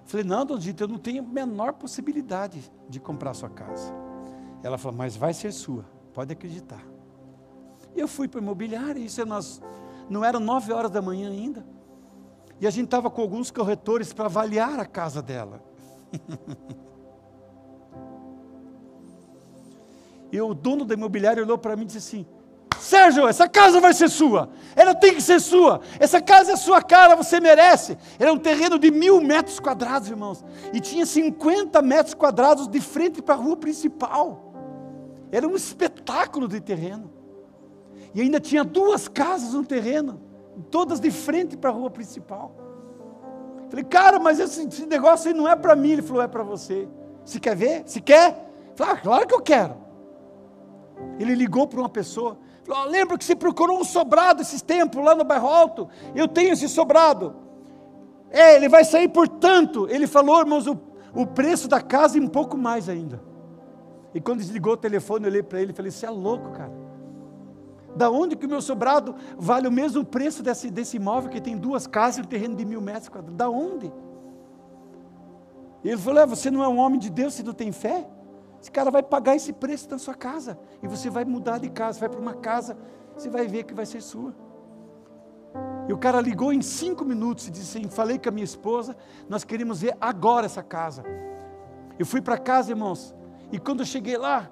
Falei, 0.06 0.26
não, 0.26 0.46
dona 0.46 0.60
Dita, 0.60 0.84
eu 0.84 0.88
não 0.88 0.98
tenho 0.98 1.24
a 1.24 1.26
menor 1.26 1.74
possibilidade 1.74 2.72
de 2.88 3.00
comprar 3.00 3.34
sua 3.34 3.50
casa. 3.50 3.94
Ela 4.64 4.78
falou, 4.78 4.98
mas 4.98 5.16
vai 5.16 5.34
ser 5.34 5.52
sua, 5.52 5.86
pode 6.14 6.32
acreditar. 6.32 6.84
Eu 7.96 8.08
fui 8.08 8.28
para 8.28 8.40
o 8.40 8.44
imobiliário, 8.44 9.02
isso 9.02 9.22
é 9.22 9.26
nós, 9.26 9.62
não 10.10 10.24
eram 10.24 10.40
nove 10.40 10.72
horas 10.72 10.92
da 10.92 11.02
manhã 11.02 11.30
ainda. 11.30 11.66
E 12.60 12.66
a 12.66 12.70
gente 12.70 12.86
estava 12.86 13.10
com 13.10 13.22
alguns 13.22 13.52
corretores 13.52 14.14
para 14.14 14.26
avaliar 14.26 14.80
a 14.80 14.86
casa 14.86 15.22
dela. 15.22 15.64
E 20.32 20.42
o 20.42 20.54
dono 20.54 20.86
da 20.86 20.94
imobiliária 20.94 21.44
olhou 21.44 21.58
para 21.58 21.76
mim 21.76 21.84
e 21.84 21.86
disse 21.86 21.98
assim: 21.98 22.26
Sérgio, 22.80 23.28
essa 23.28 23.48
casa 23.48 23.80
vai 23.80 23.94
ser 23.94 24.10
sua. 24.10 24.50
Ela 24.76 24.94
tem 24.94 25.16
que 25.16 25.22
ser 25.22 25.40
sua. 25.40 25.82
Essa 26.00 26.22
casa 26.22 26.54
é 26.54 26.56
sua 26.56 26.82
cara, 26.82 27.16
você 27.16 27.40
merece. 27.40 27.98
Era 28.20 28.32
um 28.32 28.38
terreno 28.38 28.78
de 28.78 28.92
mil 28.92 29.20
metros 29.22 29.60
quadrados, 29.60 30.10
irmãos. 30.10 30.44
E 30.74 30.80
tinha 30.80 31.06
50 31.06 31.82
metros 31.82 32.14
quadrados 32.14 32.68
de 32.68 32.80
frente 32.80 33.22
para 33.22 33.36
a 33.36 33.38
rua 33.38 33.58
principal. 33.58 34.54
Era 35.32 35.48
um 35.48 35.56
espetáculo 35.56 36.48
de 36.48 36.60
terreno. 36.62 37.12
E 38.14 38.22
ainda 38.22 38.40
tinha 38.40 38.64
duas 38.64 39.08
casas 39.08 39.54
no 39.54 39.66
terreno, 39.66 40.22
todas 40.72 41.00
de 41.00 41.12
frente 41.12 41.58
para 41.58 41.70
a 41.70 41.74
rua 41.74 41.90
principal. 41.90 42.56
Falei, 43.70 43.84
cara, 43.84 44.20
mas 44.20 44.40
esse, 44.40 44.66
esse 44.66 44.86
negócio 44.86 45.30
aí 45.30 45.34
não 45.34 45.48
é 45.48 45.56
para 45.56 45.76
mim. 45.76 45.92
Ele 45.92 46.02
falou, 46.02 46.22
é 46.22 46.28
para 46.28 46.44
você. 46.44 46.88
Se 47.26 47.40
quer 47.40 47.56
ver? 47.56 47.84
Se 47.86 48.00
quer? 48.00 48.50
Falei, 48.76 48.94
ah, 48.94 48.98
claro 48.98 49.28
que 49.28 49.34
eu 49.34 49.42
quero. 49.42 49.87
Ele 51.20 51.36
ligou 51.36 51.68
para 51.68 51.80
uma 51.80 51.90
pessoa, 51.90 52.38
falou: 52.64 52.84
oh, 52.86 52.90
lembra 52.90 53.18
que 53.18 53.26
você 53.26 53.36
procurou 53.36 53.80
um 53.80 53.84
sobrado 53.84 54.42
esses 54.42 54.62
tempos 54.62 55.04
lá 55.04 55.16
no 55.16 55.24
bairro 55.24 55.48
alto? 55.48 55.90
Eu 56.16 56.28
tenho 56.28 56.54
esse 56.54 56.68
sobrado. 56.68 57.36
É, 58.30 58.56
ele 58.56 58.68
vai 58.68 58.84
sair 58.84 59.08
por 59.08 59.28
tanto. 59.28 59.88
Ele 59.90 60.06
falou, 60.06 60.40
irmãos, 60.40 60.68
o, 60.68 60.80
o 61.14 61.26
preço 61.26 61.68
da 61.68 61.82
casa 61.82 62.18
e 62.18 62.22
um 62.22 62.28
pouco 62.28 62.58
mais 62.58 62.90
ainda. 62.90 63.22
E 64.14 64.22
quando 64.22 64.40
desligou 64.40 64.74
o 64.74 64.78
telefone, 64.78 65.26
eu 65.26 65.30
olhei 65.30 65.44
para 65.44 65.62
ele 65.62 65.72
e 65.72 65.76
falei: 65.76 65.92
Você 65.92 66.06
é 66.06 66.10
louco, 66.10 66.52
cara. 66.52 66.72
Da 67.96 68.12
onde 68.12 68.36
que 68.36 68.46
o 68.46 68.50
meu 68.50 68.62
sobrado 68.62 69.16
vale 69.38 69.68
o 69.68 69.72
mesmo 69.72 70.06
preço 70.06 70.44
desse, 70.44 70.70
desse 70.70 70.98
imóvel 70.98 71.32
que 71.32 71.42
tem 71.42 71.58
duas 71.58 71.88
casas 71.88 72.18
e 72.18 72.22
um 72.22 72.26
terreno 72.26 72.56
de 72.56 72.64
mil 72.66 72.82
metros 72.82 73.10
quadrados? 73.10 73.36
Da 73.36 73.50
onde? 73.50 73.92
Ele 75.84 75.98
falou: 75.98 76.22
é, 76.22 76.26
Você 76.26 76.52
não 76.52 76.64
é 76.64 76.68
um 76.68 76.78
homem 76.78 77.00
de 77.00 77.10
Deus, 77.10 77.34
você 77.34 77.44
não 77.44 77.54
tem 77.54 77.72
fé? 77.72 78.08
Esse 78.68 78.72
cara 78.74 78.92
vai 78.92 79.02
pagar 79.02 79.34
esse 79.34 79.54
preço 79.54 79.88
da 79.88 79.98
sua 79.98 80.14
casa. 80.14 80.60
E 80.84 80.88
você 80.90 81.10
vai 81.10 81.24
mudar 81.24 81.58
de 81.58 81.70
casa, 81.70 82.02
vai 82.02 82.10
para 82.10 82.20
uma 82.20 82.34
casa, 82.34 82.78
você 83.16 83.30
vai 83.30 83.48
ver 83.48 83.64
que 83.64 83.74
vai 83.74 83.86
ser 83.86 84.02
sua. 84.02 84.36
E 85.88 85.94
o 85.94 85.98
cara 85.98 86.20
ligou 86.20 86.52
em 86.52 86.62
cinco 86.62 87.06
minutos 87.06 87.48
e 87.48 87.52
disse 87.52 87.78
assim: 87.78 87.88
Falei 87.88 88.20
com 88.20 88.28
a 88.28 88.32
minha 88.32 88.44
esposa, 88.44 88.98
nós 89.30 89.46
queremos 89.46 89.80
ver 89.80 89.96
agora 90.02 90.48
essa 90.48 90.62
casa. 90.62 91.06
Eu 91.98 92.06
fui 92.06 92.22
para 92.22 92.38
casa, 92.38 92.72
irmãos, 92.72 93.16
e 93.54 93.58
quando 93.58 93.80
eu 93.80 93.86
cheguei 93.86 94.18
lá, 94.18 94.52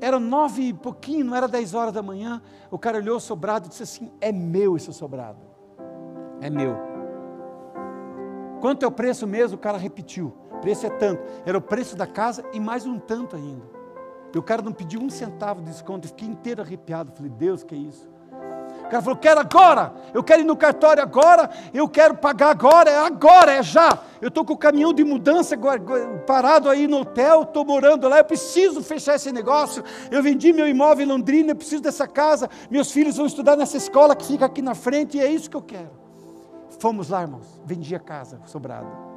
era 0.00 0.20
nove 0.20 0.68
e 0.68 0.72
pouquinho, 0.72 1.24
não 1.24 1.34
era 1.34 1.48
dez 1.48 1.74
horas 1.74 1.92
da 1.92 2.04
manhã. 2.04 2.40
O 2.70 2.78
cara 2.78 2.98
olhou 2.98 3.16
o 3.16 3.20
sobrado 3.20 3.66
e 3.66 3.68
disse 3.70 3.82
assim: 3.82 4.12
É 4.20 4.30
meu 4.30 4.76
esse 4.76 4.92
sobrado. 4.92 5.40
É 6.40 6.48
meu. 6.48 6.76
Quanto 8.60 8.84
é 8.84 8.86
o 8.86 8.92
preço 8.92 9.26
mesmo? 9.26 9.56
O 9.56 9.60
cara 9.60 9.76
repetiu 9.76 10.32
preço 10.60 10.86
é 10.86 10.90
tanto. 10.90 11.22
Era 11.44 11.58
o 11.58 11.60
preço 11.60 11.96
da 11.96 12.06
casa 12.06 12.44
e 12.52 12.60
mais 12.60 12.86
um 12.86 12.98
tanto 12.98 13.36
ainda. 13.36 13.80
E 14.34 14.38
o 14.38 14.42
cara 14.42 14.62
não 14.62 14.72
pediu 14.72 15.00
um 15.00 15.10
centavo 15.10 15.60
de 15.60 15.70
desconto. 15.70 16.06
Eu 16.06 16.10
fiquei 16.10 16.28
inteiro 16.28 16.62
arrepiado. 16.62 17.12
Falei, 17.12 17.30
Deus, 17.30 17.64
que 17.64 17.74
é 17.74 17.78
isso? 17.78 18.08
O 18.84 18.88
cara 18.90 19.02
falou, 19.02 19.18
quero 19.18 19.40
agora. 19.40 19.92
Eu 20.14 20.22
quero 20.22 20.42
ir 20.42 20.44
no 20.44 20.56
cartório 20.56 21.02
agora. 21.02 21.50
Eu 21.74 21.88
quero 21.88 22.16
pagar 22.16 22.50
agora. 22.50 22.90
É 22.90 22.98
agora, 22.98 23.52
é 23.52 23.62
já. 23.62 23.98
Eu 24.20 24.28
estou 24.28 24.44
com 24.44 24.52
o 24.52 24.56
caminhão 24.56 24.92
de 24.92 25.04
mudança 25.04 25.56
parado 26.26 26.68
aí 26.68 26.86
no 26.86 27.00
hotel. 27.00 27.42
Estou 27.42 27.64
morando 27.64 28.08
lá. 28.08 28.18
Eu 28.18 28.24
preciso 28.24 28.82
fechar 28.82 29.16
esse 29.16 29.32
negócio. 29.32 29.82
Eu 30.10 30.22
vendi 30.22 30.52
meu 30.52 30.68
imóvel 30.68 31.06
em 31.06 31.08
Londrina. 31.08 31.50
Eu 31.50 31.56
preciso 31.56 31.82
dessa 31.82 32.06
casa. 32.06 32.48
Meus 32.70 32.90
filhos 32.92 33.16
vão 33.16 33.26
estudar 33.26 33.56
nessa 33.56 33.76
escola 33.76 34.14
que 34.14 34.24
fica 34.24 34.46
aqui 34.46 34.62
na 34.62 34.74
frente. 34.74 35.18
E 35.18 35.20
é 35.20 35.30
isso 35.30 35.50
que 35.50 35.56
eu 35.56 35.62
quero. 35.62 35.90
Fomos 36.78 37.08
lá, 37.08 37.22
irmãos. 37.22 37.60
Vendi 37.64 37.94
a 37.94 38.00
casa 38.00 38.40
sobrado. 38.46 39.09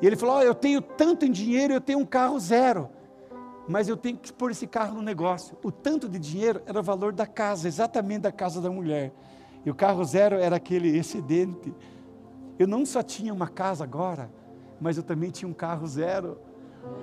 E 0.00 0.06
ele 0.06 0.16
falou: 0.16 0.36
oh, 0.36 0.42
Eu 0.42 0.54
tenho 0.54 0.80
tanto 0.80 1.24
em 1.24 1.30
dinheiro, 1.30 1.72
eu 1.72 1.80
tenho 1.80 1.98
um 1.98 2.06
carro 2.06 2.38
zero, 2.38 2.88
mas 3.68 3.88
eu 3.88 3.96
tenho 3.96 4.16
que 4.16 4.32
pôr 4.32 4.50
esse 4.50 4.66
carro 4.66 4.94
no 4.94 5.02
negócio. 5.02 5.56
O 5.62 5.70
tanto 5.70 6.08
de 6.08 6.18
dinheiro 6.18 6.62
era 6.66 6.80
o 6.80 6.82
valor 6.82 7.12
da 7.12 7.26
casa, 7.26 7.68
exatamente 7.68 8.22
da 8.22 8.32
casa 8.32 8.60
da 8.60 8.70
mulher. 8.70 9.12
E 9.64 9.70
o 9.70 9.74
carro 9.74 10.02
zero 10.04 10.36
era 10.36 10.56
aquele 10.56 10.96
excedente. 10.96 11.74
Eu 12.58 12.66
não 12.66 12.84
só 12.84 13.02
tinha 13.02 13.32
uma 13.32 13.48
casa 13.48 13.84
agora, 13.84 14.30
mas 14.80 14.96
eu 14.96 15.02
também 15.02 15.30
tinha 15.30 15.48
um 15.48 15.54
carro 15.54 15.86
zero. 15.86 16.38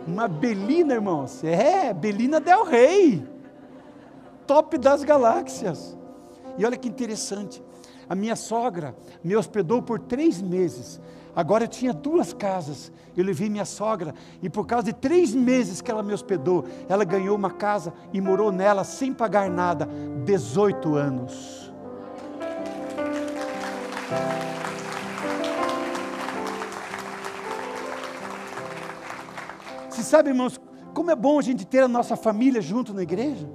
Uma 0.07 0.27
Belina, 0.27 0.95
irmãos. 0.95 1.43
É, 1.43 1.93
Belina 1.93 2.39
Del 2.39 2.63
Rey. 2.63 3.23
Top 4.47 4.77
das 4.77 5.03
galáxias. 5.03 5.95
E 6.57 6.65
olha 6.65 6.77
que 6.77 6.87
interessante. 6.87 7.63
A 8.09 8.15
minha 8.15 8.35
sogra 8.35 8.95
me 9.23 9.35
hospedou 9.35 9.81
por 9.81 9.99
três 9.99 10.41
meses 10.41 10.99
Agora 11.37 11.65
eu 11.65 11.67
tinha 11.67 11.93
duas 11.93 12.33
casas. 12.33 12.91
Eu 13.15 13.23
levei 13.23 13.47
minha 13.47 13.63
sogra 13.63 14.15
e 14.41 14.49
por 14.49 14.65
causa 14.65 14.85
de 14.85 14.93
três 14.93 15.35
meses 15.35 15.81
que 15.81 15.91
ela 15.91 16.01
me 16.01 16.11
hospedou, 16.11 16.65
ela 16.89 17.03
ganhou 17.03 17.35
uma 17.35 17.51
casa 17.51 17.93
e 18.11 18.19
morou 18.19 18.51
nela 18.51 18.83
sem 18.83 19.13
pagar 19.13 19.47
nada, 19.47 19.87
18 20.25 20.95
anos. 20.95 21.71
Você 29.91 30.01
sabe, 30.01 30.29
irmãos, 30.29 30.59
como 30.91 31.11
é 31.11 31.15
bom 31.15 31.37
a 31.37 31.43
gente 31.43 31.67
ter 31.67 31.83
a 31.83 31.87
nossa 31.87 32.15
família 32.15 32.61
junto 32.61 32.95
na 32.95 33.03
igreja? 33.03 33.47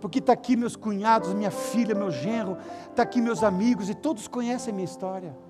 Porque 0.00 0.18
está 0.18 0.32
aqui 0.32 0.56
meus 0.56 0.74
cunhados, 0.74 1.32
minha 1.32 1.52
filha, 1.52 1.94
meu 1.94 2.10
genro, 2.10 2.56
está 2.88 3.04
aqui 3.04 3.20
meus 3.20 3.44
amigos 3.44 3.88
e 3.88 3.94
todos 3.94 4.26
conhecem 4.26 4.72
a 4.72 4.74
minha 4.74 4.84
história. 4.84 5.49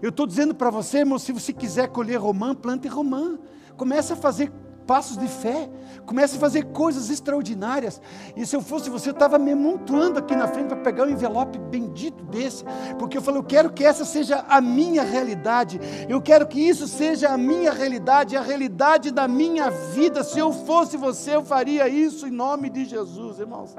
Eu 0.00 0.10
estou 0.10 0.26
dizendo 0.26 0.54
para 0.54 0.70
você, 0.70 0.98
irmão, 0.98 1.18
se 1.18 1.32
você 1.32 1.52
quiser 1.52 1.88
colher 1.88 2.18
romã, 2.18 2.54
plante 2.54 2.88
romã. 2.88 3.38
Comece 3.76 4.12
a 4.12 4.16
fazer 4.16 4.50
passos 4.88 5.18
de 5.18 5.28
fé, 5.28 5.68
comece 6.06 6.38
a 6.38 6.40
fazer 6.40 6.64
coisas 6.72 7.10
extraordinárias. 7.10 8.00
E 8.34 8.46
se 8.46 8.56
eu 8.56 8.62
fosse 8.62 8.88
você, 8.88 9.10
eu 9.10 9.12
estava 9.12 9.38
me 9.38 9.52
amontoando 9.52 10.18
aqui 10.18 10.34
na 10.34 10.48
frente 10.48 10.68
para 10.68 10.78
pegar 10.78 11.04
um 11.04 11.10
envelope 11.10 11.58
bendito 11.58 12.24
desse, 12.24 12.64
porque 12.98 13.18
eu 13.18 13.22
falei, 13.22 13.38
eu 13.38 13.44
quero 13.44 13.70
que 13.70 13.84
essa 13.84 14.06
seja 14.06 14.46
a 14.48 14.62
minha 14.62 15.02
realidade, 15.02 15.78
eu 16.08 16.22
quero 16.22 16.46
que 16.48 16.58
isso 16.58 16.88
seja 16.88 17.28
a 17.28 17.36
minha 17.36 17.70
realidade, 17.70 18.34
a 18.34 18.40
realidade 18.40 19.10
da 19.10 19.28
minha 19.28 19.70
vida. 19.70 20.24
Se 20.24 20.38
eu 20.38 20.54
fosse 20.54 20.96
você, 20.96 21.36
eu 21.36 21.44
faria 21.44 21.86
isso 21.86 22.26
em 22.26 22.30
nome 22.30 22.70
de 22.70 22.86
Jesus, 22.86 23.38
irmãos. 23.38 23.76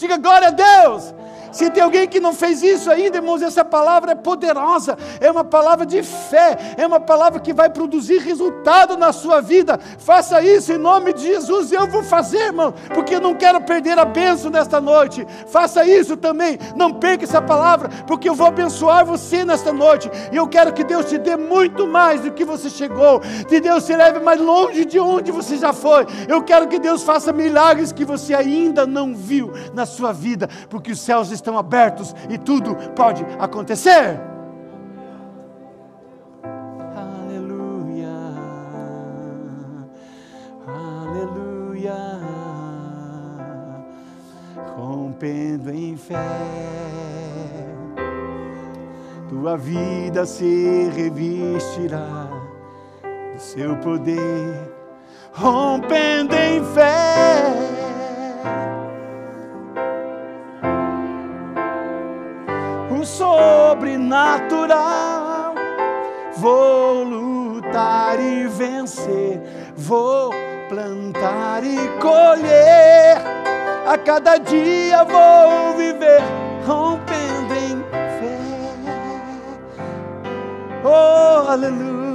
Diga 0.00 0.16
glória 0.16 0.48
a 0.48 0.50
Deus. 0.50 1.14
Se 1.52 1.68
tem 1.70 1.82
alguém 1.82 2.06
que 2.06 2.20
não 2.20 2.32
fez 2.32 2.62
isso 2.62 2.90
ainda, 2.90 3.16
irmãos, 3.16 3.42
essa 3.42 3.64
palavra 3.64 4.12
é 4.12 4.14
poderosa, 4.14 4.96
é 5.20 5.30
uma 5.30 5.44
palavra 5.44 5.84
de 5.84 6.02
fé, 6.02 6.56
é 6.76 6.86
uma 6.86 7.00
palavra 7.00 7.40
que 7.40 7.52
vai 7.52 7.68
produzir 7.68 8.18
resultado 8.18 8.96
na 8.96 9.12
sua 9.12 9.40
vida. 9.40 9.78
Faça 9.98 10.40
isso 10.42 10.72
em 10.72 10.78
nome 10.78 11.12
de 11.12 11.22
Jesus, 11.22 11.72
eu 11.72 11.86
vou 11.88 12.02
fazer, 12.02 12.38
irmão, 12.38 12.72
porque 12.94 13.14
eu 13.14 13.20
não 13.20 13.34
quero 13.34 13.60
perder 13.60 13.98
a 13.98 14.04
bênção 14.04 14.50
nesta 14.50 14.80
noite. 14.80 15.26
Faça 15.46 15.84
isso 15.84 16.16
também, 16.16 16.58
não 16.76 16.92
perca 16.92 17.24
essa 17.24 17.42
palavra, 17.42 17.88
porque 18.06 18.28
eu 18.28 18.34
vou 18.34 18.46
abençoar 18.46 19.04
você 19.04 19.44
nesta 19.44 19.72
noite, 19.72 20.10
e 20.30 20.36
eu 20.36 20.46
quero 20.46 20.72
que 20.72 20.84
Deus 20.84 21.06
te 21.06 21.18
dê 21.18 21.36
muito 21.36 21.86
mais 21.86 22.20
do 22.20 22.30
que 22.30 22.44
você 22.44 22.70
chegou, 22.70 23.20
que 23.48 23.60
Deus 23.60 23.84
te 23.84 23.94
leve 23.94 24.20
mais 24.20 24.40
longe 24.40 24.84
de 24.84 25.00
onde 25.00 25.32
você 25.32 25.56
já 25.56 25.72
foi. 25.72 26.06
Eu 26.28 26.42
quero 26.42 26.68
que 26.68 26.78
Deus 26.78 27.02
faça 27.02 27.32
milagres 27.32 27.92
que 27.92 28.04
você 28.04 28.34
ainda 28.34 28.86
não 28.86 29.14
viu 29.14 29.52
na 29.74 29.84
vida, 30.12 30.48
porque 30.68 30.92
os 30.92 31.00
céus 31.00 31.30
estão 31.30 31.58
abertos 31.58 32.14
e 32.28 32.38
tudo 32.38 32.76
pode 32.94 33.24
acontecer. 33.38 34.20
Aleluia, 36.94 38.08
aleluia, 40.66 41.94
rompendo 44.76 45.70
em 45.70 45.96
fé, 45.96 46.16
tua 49.28 49.56
vida 49.56 50.26
se 50.26 50.90
revestirá 50.94 52.28
do 53.34 53.40
seu 53.40 53.76
poder, 53.76 54.72
rompendo 55.32 56.34
em 56.34 56.64
fé 56.74 57.80
sobrenatural. 63.70 65.54
Vou 66.36 67.04
lutar 67.04 68.18
e 68.18 68.48
vencer, 68.48 69.40
vou 69.76 70.32
plantar 70.68 71.62
e 71.62 71.76
colher. 72.00 73.18
A 73.86 73.96
cada 73.98 74.38
dia 74.38 75.04
vou 75.04 75.76
viver 75.76 76.20
rompendo 76.66 77.54
em 77.54 77.82
fé. 78.18 78.38
Oh, 80.84 81.48
aleluia. 81.50 82.09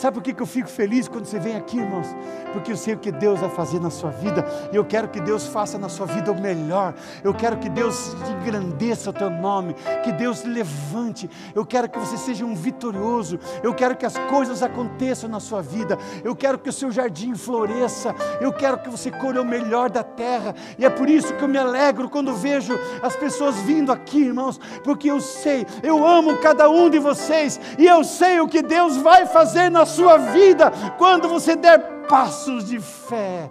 Sabe 0.00 0.14
por 0.14 0.22
que, 0.22 0.40
eu 0.40 0.46
fico 0.46 0.66
feliz 0.66 1.06
quando 1.06 1.26
você 1.26 1.38
vem 1.38 1.54
aqui, 1.54 1.76
irmãos? 1.76 2.06
Porque 2.54 2.72
eu 2.72 2.76
sei 2.76 2.94
o 2.94 2.98
que 2.98 3.12
Deus 3.12 3.38
vai 3.38 3.50
fazer 3.50 3.78
na 3.78 3.90
sua 3.90 4.08
vida, 4.08 4.42
e 4.72 4.76
eu 4.76 4.82
quero 4.82 5.08
que 5.08 5.20
Deus 5.20 5.46
faça 5.46 5.76
na 5.76 5.90
sua 5.90 6.06
vida 6.06 6.32
o 6.32 6.40
melhor, 6.40 6.94
eu 7.22 7.34
quero 7.34 7.58
que 7.58 7.68
Deus 7.68 8.16
engrandeça 8.40 9.10
o 9.10 9.12
teu 9.12 9.28
nome, 9.28 9.76
que 10.02 10.10
Deus 10.10 10.42
levante, 10.42 11.28
eu 11.54 11.66
quero 11.66 11.86
que 11.86 11.98
você 11.98 12.16
seja 12.16 12.46
um 12.46 12.54
vitorioso, 12.54 13.38
eu 13.62 13.74
quero 13.74 13.94
que 13.94 14.06
as 14.06 14.16
coisas 14.30 14.62
aconteçam 14.62 15.28
na 15.28 15.38
sua 15.38 15.60
vida, 15.60 15.98
eu 16.24 16.34
quero 16.34 16.58
que 16.58 16.70
o 16.70 16.72
seu 16.72 16.90
jardim 16.90 17.34
floresça, 17.34 18.14
eu 18.40 18.54
quero 18.54 18.78
que 18.78 18.88
você 18.88 19.10
colha 19.10 19.42
o 19.42 19.44
melhor 19.44 19.90
da 19.90 20.02
terra, 20.02 20.54
e 20.78 20.84
é 20.86 20.88
por 20.88 21.10
isso 21.10 21.34
que 21.34 21.44
eu 21.44 21.48
me 21.48 21.58
alegro 21.58 22.08
quando 22.08 22.32
vejo 22.32 22.72
as 23.02 23.14
pessoas 23.16 23.56
vindo 23.58 23.92
aqui, 23.92 24.22
irmãos, 24.22 24.58
porque 24.82 25.10
eu 25.10 25.20
sei, 25.20 25.66
eu 25.82 26.06
amo 26.06 26.38
cada 26.38 26.70
um 26.70 26.88
de 26.88 26.98
vocês, 26.98 27.60
e 27.78 27.86
eu 27.86 28.02
sei 28.02 28.40
o 28.40 28.48
que 28.48 28.62
Deus 28.62 28.96
vai 28.96 29.26
fazer 29.26 29.68
na 29.70 29.89
sua 29.90 30.16
vida 30.16 30.72
quando 30.96 31.28
você 31.28 31.54
der 31.56 31.78
passos 32.08 32.64
de 32.64 32.80
fé, 32.80 33.50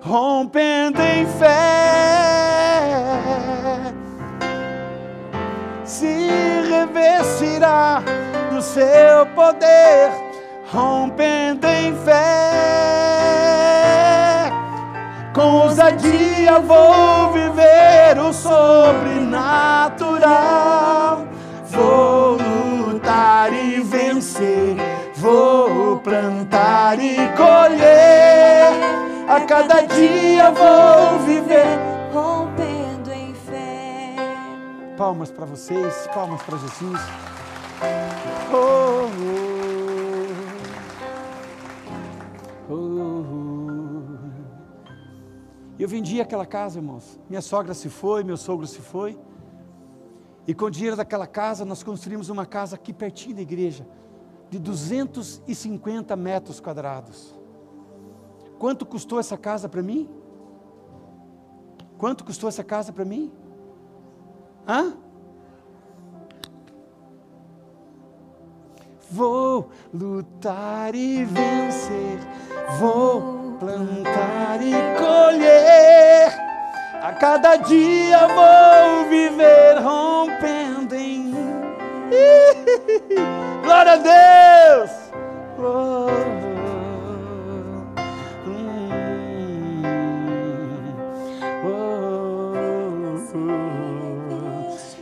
rompendo 0.00 1.00
em 1.00 1.24
fé, 1.26 1.44
se 5.84 6.28
revestirá 6.68 8.02
do 8.50 8.60
seu 8.62 9.26
poder, 9.34 10.10
rompendo 10.72 11.66
em 11.66 11.94
fé. 12.04 12.50
Com 15.34 15.62
ousadia 15.62 16.60
vou 16.60 17.32
viver 17.32 18.18
o 18.18 18.32
sobrenatural, 18.32 21.26
vou 21.70 22.38
lutar 22.86 23.52
e 23.52 23.80
vencer 23.80 24.93
Vou 25.24 25.98
plantar 26.00 26.98
e 27.02 27.16
colher, 27.34 28.68
a 29.26 29.40
cada 29.46 29.80
dia 29.80 30.50
vou 30.50 31.18
viver, 31.20 31.78
rompendo 32.12 33.10
em 33.10 33.32
fé. 33.32 34.16
Palmas 34.98 35.30
para 35.30 35.46
vocês, 35.46 36.06
palmas 36.12 36.42
para 36.42 36.58
Jesus. 36.58 37.00
Oh, 38.52 39.08
oh, 42.70 42.74
oh. 42.74 42.84
Eu 45.78 45.88
vendi 45.88 46.20
aquela 46.20 46.44
casa, 46.44 46.80
irmãos. 46.80 47.18
Minha 47.30 47.40
sogra 47.40 47.72
se 47.72 47.88
foi, 47.88 48.22
meu 48.22 48.36
sogro 48.36 48.66
se 48.66 48.82
foi. 48.82 49.18
E 50.46 50.52
com 50.52 50.66
o 50.66 50.70
dinheiro 50.70 50.98
daquela 50.98 51.26
casa, 51.26 51.64
nós 51.64 51.82
construímos 51.82 52.28
uma 52.28 52.44
casa 52.44 52.76
aqui 52.76 52.92
pertinho 52.92 53.36
da 53.36 53.40
igreja 53.40 53.86
de 54.50 54.58
250 54.58 56.14
metros 56.16 56.60
quadrados. 56.60 57.34
Quanto 58.58 58.86
custou 58.86 59.18
essa 59.18 59.36
casa 59.36 59.68
para 59.68 59.82
mim? 59.82 60.08
Quanto 61.98 62.24
custou 62.24 62.48
essa 62.48 62.64
casa 62.64 62.92
para 62.92 63.04
mim? 63.04 63.32
Hã? 64.66 64.94
Vou 69.10 69.70
lutar 69.92 70.94
e 70.94 71.24
vencer, 71.24 72.18
vou 72.80 73.56
plantar 73.58 74.60
e 74.60 74.72
colher. 74.98 76.32
A 77.00 77.12
cada 77.12 77.56
dia 77.56 78.26
vou 78.26 79.08
viver 79.08 79.78
rompendo 79.82 80.94
em 80.94 81.53
Glória 83.62 83.92
a 83.92 83.96
Deus! 83.96 84.90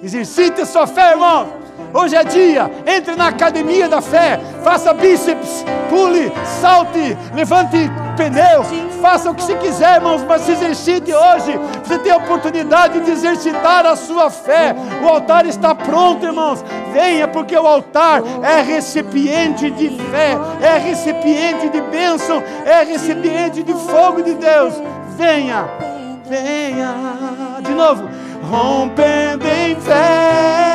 Exercite 0.02 0.60
a 0.60 0.66
sua 0.66 0.86
fé, 0.86 1.12
irmão. 1.12 1.48
Hoje 1.94 2.16
é 2.16 2.24
dia. 2.24 2.70
Entre 2.86 3.14
na 3.14 3.28
academia 3.28 3.88
da 3.88 4.02
fé. 4.02 4.38
Faça 4.64 4.92
bíceps, 4.92 5.64
pule, 5.88 6.32
salte, 6.60 7.16
levante 7.34 7.90
pneu, 8.16 8.64
faça 9.00 9.30
o 9.30 9.34
que 9.34 9.42
você 9.42 9.56
quiser, 9.56 9.96
irmãos, 9.96 10.22
mas 10.22 10.42
se 10.42 10.52
exercite 10.52 11.12
hoje. 11.12 11.58
Você 11.82 11.98
tem 11.98 12.12
a 12.12 12.16
oportunidade 12.16 13.00
de 13.00 13.10
exercitar 13.10 13.86
a 13.86 13.96
sua 13.96 14.30
fé. 14.30 14.74
O 15.02 15.08
altar 15.08 15.46
está 15.46 15.74
pronto, 15.74 16.24
irmãos. 16.24 16.64
Venha, 16.92 17.26
porque 17.26 17.56
o 17.56 17.66
altar 17.66 18.22
é 18.42 18.60
recipiente 18.60 19.70
de 19.70 19.88
fé, 20.10 20.36
é 20.60 20.76
recipiente 20.78 21.68
de 21.70 21.80
bênção, 21.80 22.42
é 22.66 22.84
recipiente 22.84 23.62
de 23.62 23.72
fogo 23.72 24.22
de 24.22 24.34
Deus. 24.34 24.74
Venha, 25.16 25.66
venha. 26.28 26.94
De 27.62 27.72
novo, 27.72 28.08
rompendo 28.50 29.46
em 29.46 29.74
fé. 29.76 30.72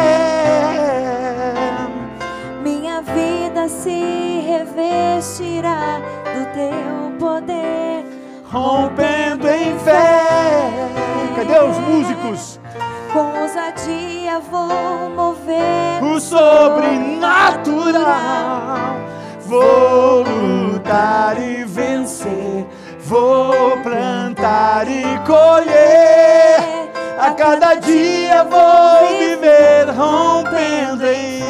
Minha 2.64 3.02
vida 3.02 3.68
se 3.70 4.42
revestirá 4.48 6.02
do 6.24 6.46
teu 6.54 7.18
poder, 7.20 8.06
rompendo 8.52 9.48
em 9.48 9.78
fé. 9.80 10.72
Cadê 11.36 11.60
os 11.60 11.78
músicos? 11.78 12.60
Com 13.18 13.34
ousadia 13.42 14.38
vou 14.40 15.10
mover 15.10 16.04
o 16.04 16.20
sobrenatural. 16.20 18.96
Vou 19.42 20.22
lutar 20.22 21.42
e 21.42 21.64
vencer, 21.64 22.68
vou 23.00 23.76
plantar 23.82 24.88
e 24.88 25.02
colher. 25.26 26.92
A 27.18 27.32
cada 27.32 27.74
dia 27.74 28.44
vou 28.44 29.08
viver 29.18 29.90
rompendo 29.90 31.08
em 31.08 31.42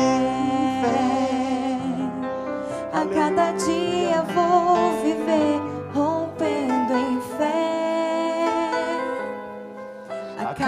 fé. 0.81 1.99
A 2.93 3.05
cada 3.13 3.46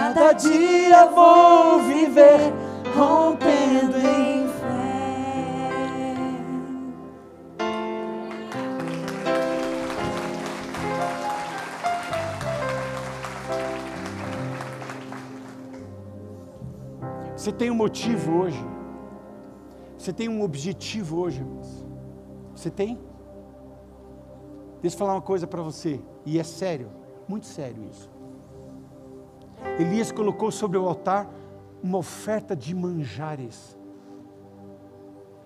Cada 0.02 0.32
dia 0.32 1.08
vou 1.08 1.82
viver 1.82 2.40
rompendo 2.96 3.98
em 3.98 4.48
fé. 4.48 6.16
Você 17.36 17.52
tem 17.52 17.70
um 17.70 17.76
motivo 17.76 18.40
hoje. 18.40 18.66
Você 19.98 20.14
tem 20.14 20.30
um 20.30 20.42
objetivo 20.42 21.20
hoje. 21.20 21.46
Você 22.56 22.70
tem? 22.70 22.98
Deixa 24.82 24.96
eu 24.96 24.98
falar 24.98 25.16
uma 25.16 25.22
coisa 25.22 25.46
para 25.46 25.62
você, 25.62 26.00
e 26.26 26.40
é 26.40 26.44
sério, 26.44 26.90
muito 27.28 27.48
sério 27.48 27.84
isso. 27.84 28.09
Elias 29.80 30.12
colocou 30.12 30.52
sobre 30.52 30.78
o 30.78 30.88
altar 30.88 31.30
uma 31.82 31.98
oferta 31.98 32.56
de 32.56 32.76
manjares. 32.76 33.78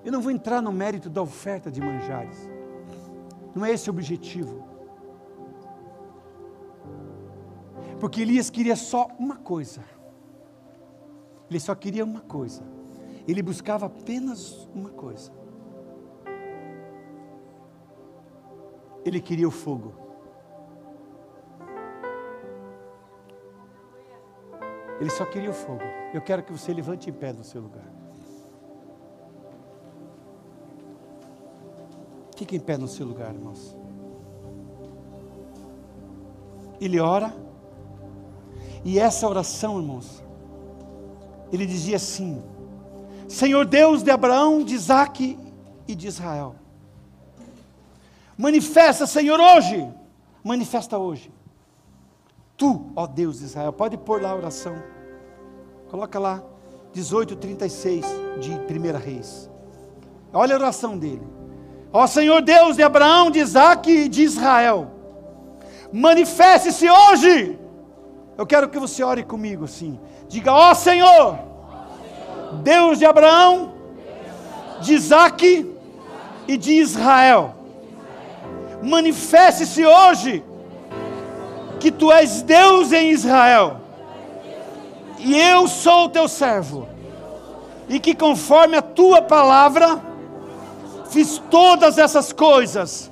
Eu 0.03 0.11
não 0.11 0.21
vou 0.21 0.31
entrar 0.31 0.61
no 0.61 0.71
mérito 0.71 1.09
da 1.09 1.21
oferta 1.21 1.71
de 1.71 1.79
manjares. 1.79 2.49
Não 3.55 3.65
é 3.65 3.71
esse 3.71 3.89
o 3.89 3.93
objetivo. 3.93 4.63
Porque 7.99 8.21
Elias 8.21 8.49
queria 8.49 8.75
só 8.75 9.07
uma 9.17 9.37
coisa. 9.37 9.81
Ele 11.49 11.59
só 11.59 11.73
queria 11.75 12.03
uma 12.03 12.21
coisa. 12.21 12.63
Ele 13.27 13.41
buscava 13.41 13.85
apenas 13.85 14.67
uma 14.73 14.89
coisa. 14.89 15.31
Ele 19.05 19.21
queria 19.21 19.47
o 19.47 19.51
fogo. 19.51 20.02
Ele 24.99 25.09
só 25.09 25.25
queria 25.25 25.49
o 25.49 25.53
fogo. 25.53 25.81
Eu 26.13 26.21
quero 26.21 26.43
que 26.43 26.51
você 26.51 26.73
levante 26.73 27.09
em 27.09 27.13
pé 27.13 27.33
do 27.33 27.43
seu 27.43 27.61
lugar. 27.61 27.91
Fique 32.35 32.55
em 32.55 32.59
pé 32.59 32.77
no 32.77 32.87
seu 32.87 33.05
lugar, 33.05 33.33
irmãos. 33.33 33.75
Ele 36.79 36.99
ora. 36.99 37.33
E 38.83 38.99
essa 38.99 39.27
oração, 39.27 39.79
irmãos, 39.79 40.23
ele 41.51 41.65
dizia 41.65 41.95
assim: 41.95 42.43
Senhor 43.27 43.65
Deus 43.65 44.03
de 44.03 44.11
Abraão, 44.11 44.63
de 44.63 44.73
Isaac 44.73 45.39
e 45.87 45.95
de 45.95 46.07
Israel, 46.07 46.55
manifesta, 48.37 49.07
Senhor, 49.07 49.39
hoje, 49.39 49.87
manifesta 50.43 50.97
hoje. 50.97 51.31
Tu, 52.55 52.91
ó 52.95 53.07
Deus 53.07 53.39
de 53.39 53.45
Israel, 53.45 53.73
pode 53.73 53.97
pôr 53.97 54.21
lá 54.21 54.31
a 54.31 54.35
oração, 54.35 54.75
coloca 55.89 56.19
lá, 56.19 56.43
18:36 56.93 58.05
de 58.39 58.51
1 58.51 58.97
Reis. 58.97 59.49
Olha 60.31 60.55
a 60.55 60.59
oração 60.59 60.97
dele. 60.97 61.27
Ó 61.91 62.05
Senhor 62.07 62.41
Deus 62.41 62.75
de 62.75 62.83
Abraão, 62.83 63.29
de 63.29 63.39
Isaac 63.39 63.89
e 63.91 64.07
de 64.07 64.23
Israel, 64.23 64.91
manifeste-se 65.91 66.89
hoje 66.89 67.59
eu 68.37 68.45
quero 68.45 68.67
que 68.69 68.79
você 68.79 69.03
ore 69.03 69.23
comigo 69.23 69.65
assim. 69.65 69.99
Diga: 70.27 70.51
Ó 70.51 70.73
Senhor, 70.73 71.37
Deus 72.63 72.97
de 72.97 73.05
Abraão, 73.05 73.73
de 74.81 74.93
Isaac 74.93 75.71
e 76.47 76.57
de 76.57 76.73
Israel, 76.73 77.55
manifeste-se 78.81 79.85
hoje 79.85 80.43
que 81.83 81.91
tu 81.91 82.09
és 82.13 82.41
Deus 82.41 82.93
em 82.93 83.11
Israel, 83.11 83.81
e 85.19 85.37
eu 85.37 85.67
sou 85.67 86.05
o 86.05 86.09
teu 86.09 86.29
servo, 86.29 86.87
e 87.89 87.99
que 87.99 88.15
conforme 88.15 88.77
a 88.77 88.81
tua 88.81 89.21
palavra, 89.21 90.01
fiz 91.09 91.43
todas 91.51 91.97
essas 91.97 92.31
coisas. 92.31 93.11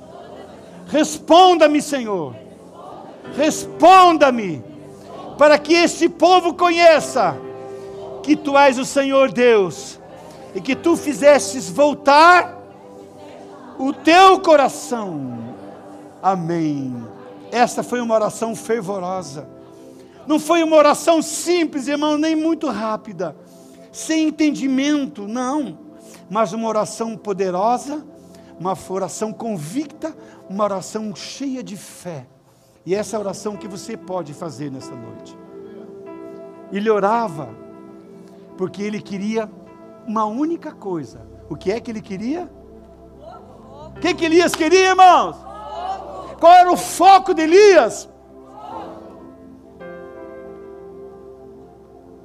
Responda-me, 0.86 1.82
Senhor, 1.82 2.34
responda-me 3.36 4.64
para 5.36 5.58
que 5.58 5.74
este 5.74 6.08
povo 6.08 6.54
conheça 6.54 7.36
que 8.22 8.34
tu 8.34 8.56
és 8.56 8.78
o 8.78 8.86
Senhor 8.86 9.30
Deus 9.30 10.00
e 10.54 10.62
que 10.62 10.74
tu 10.74 10.96
fizestes 10.96 11.68
voltar 11.68 12.56
o 13.78 13.92
teu 13.92 14.40
coração. 14.40 15.40
Amém. 16.22 17.11
Esta 17.52 17.82
foi 17.82 18.00
uma 18.00 18.14
oração 18.14 18.56
fervorosa. 18.56 19.46
Não 20.26 20.40
foi 20.40 20.62
uma 20.62 20.74
oração 20.74 21.20
simples, 21.20 21.86
irmão, 21.86 22.16
nem 22.16 22.34
muito 22.34 22.66
rápida, 22.70 23.36
sem 23.92 24.28
entendimento, 24.28 25.28
não, 25.28 25.78
mas 26.30 26.54
uma 26.54 26.66
oração 26.66 27.14
poderosa, 27.14 28.02
uma 28.58 28.74
oração 28.88 29.34
convicta, 29.34 30.16
uma 30.48 30.64
oração 30.64 31.14
cheia 31.14 31.62
de 31.62 31.76
fé. 31.76 32.26
E 32.86 32.94
essa 32.94 33.16
é 33.16 33.18
a 33.18 33.20
oração 33.20 33.54
que 33.54 33.68
você 33.68 33.98
pode 33.98 34.32
fazer 34.32 34.70
nessa 34.70 34.94
noite. 34.94 35.36
Ele 36.72 36.88
orava 36.88 37.50
porque 38.56 38.82
ele 38.82 39.02
queria 39.02 39.50
uma 40.06 40.24
única 40.24 40.72
coisa. 40.72 41.20
O 41.50 41.56
que 41.56 41.70
é 41.70 41.78
que 41.78 41.90
ele 41.90 42.00
queria? 42.00 42.50
O 43.94 44.00
que, 44.00 44.14
que 44.14 44.24
Elias 44.24 44.54
queria, 44.54 44.88
irmãos? 44.90 45.51
Qual 46.42 46.52
era 46.52 46.72
o 46.72 46.76
foco 46.76 47.32
de 47.32 47.42
Elias? 47.42 48.08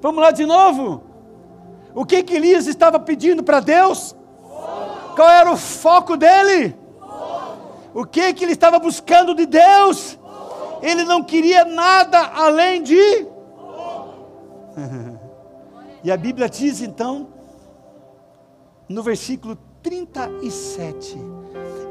Vamos 0.01 0.23
lá 0.23 0.31
de 0.31 0.43
novo. 0.43 1.03
O 1.93 2.03
que 2.03 2.23
que 2.23 2.33
Elias 2.33 2.65
estava 2.65 2.99
pedindo 2.99 3.43
para 3.43 3.59
Deus? 3.59 4.15
Qual 5.15 5.29
era 5.29 5.51
o 5.51 5.55
foco 5.55 6.17
dele? 6.17 6.75
O 7.93 8.05
que 8.05 8.33
que 8.33 8.43
ele 8.43 8.53
estava 8.53 8.79
buscando 8.79 9.35
de 9.35 9.45
Deus? 9.45 10.17
ele 10.81 11.03
não 11.03 11.23
queria 11.23 11.63
nada 11.63 12.19
além 12.33 12.81
de. 12.81 12.97
e 16.03 16.11
a 16.11 16.17
Bíblia 16.17 16.49
diz 16.49 16.81
então, 16.81 17.27
no 18.89 19.03
versículo 19.03 19.55
37, 19.83 21.36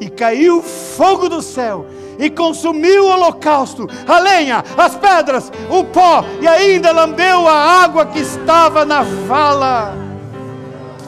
e 0.01 0.09
caiu 0.09 0.63
fogo 0.63 1.29
do 1.29 1.43
céu, 1.43 1.87
e 2.19 2.31
consumiu 2.31 3.05
o 3.05 3.09
holocausto, 3.09 3.89
a 4.07 4.19
lenha, 4.19 4.65
as 4.77 4.95
pedras, 4.97 5.53
o 5.71 5.85
pó, 5.85 6.25
e 6.41 6.47
ainda 6.47 6.93
lambeu 6.93 7.47
a 7.47 7.83
água 7.83 8.07
que 8.07 8.21
estava 8.21 8.85
na 8.85 9.03
vala. 9.03 9.95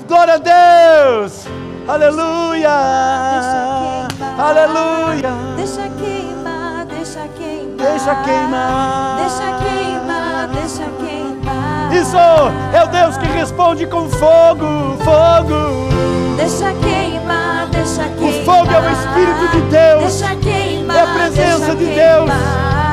Glória 0.06 0.34
a 0.34 0.38
Deus! 0.38 1.46
Aleluia! 1.86 2.70
Aleluia! 4.38 5.32
Deixa 5.56 5.88
Deixa 7.78 8.14
queimar. 8.22 9.16
Deixa 9.18 9.64
queimar, 9.64 10.48
deixa 10.48 10.84
queimar. 10.98 11.94
Isso 11.94 12.16
é 12.72 12.82
o 12.82 12.86
Deus 12.88 13.16
que 13.16 13.26
responde 13.26 13.86
com 13.86 14.08
fogo, 14.08 14.96
fogo. 15.04 16.17
Deixa 16.38 16.72
queimar, 16.72 17.66
deixa 17.72 18.04
queimar. 18.04 18.30
O 18.30 18.44
fogo 18.44 18.70
é 18.72 18.78
o 18.78 18.92
Espírito 18.92 19.48
de 19.50 19.60
Deus. 19.62 20.14
Deixa 20.14 20.36
queimar. 20.36 20.96
É 20.96 21.00
a 21.00 21.06
presença 21.06 21.74
de 21.74 21.84
Deus. 21.84 22.30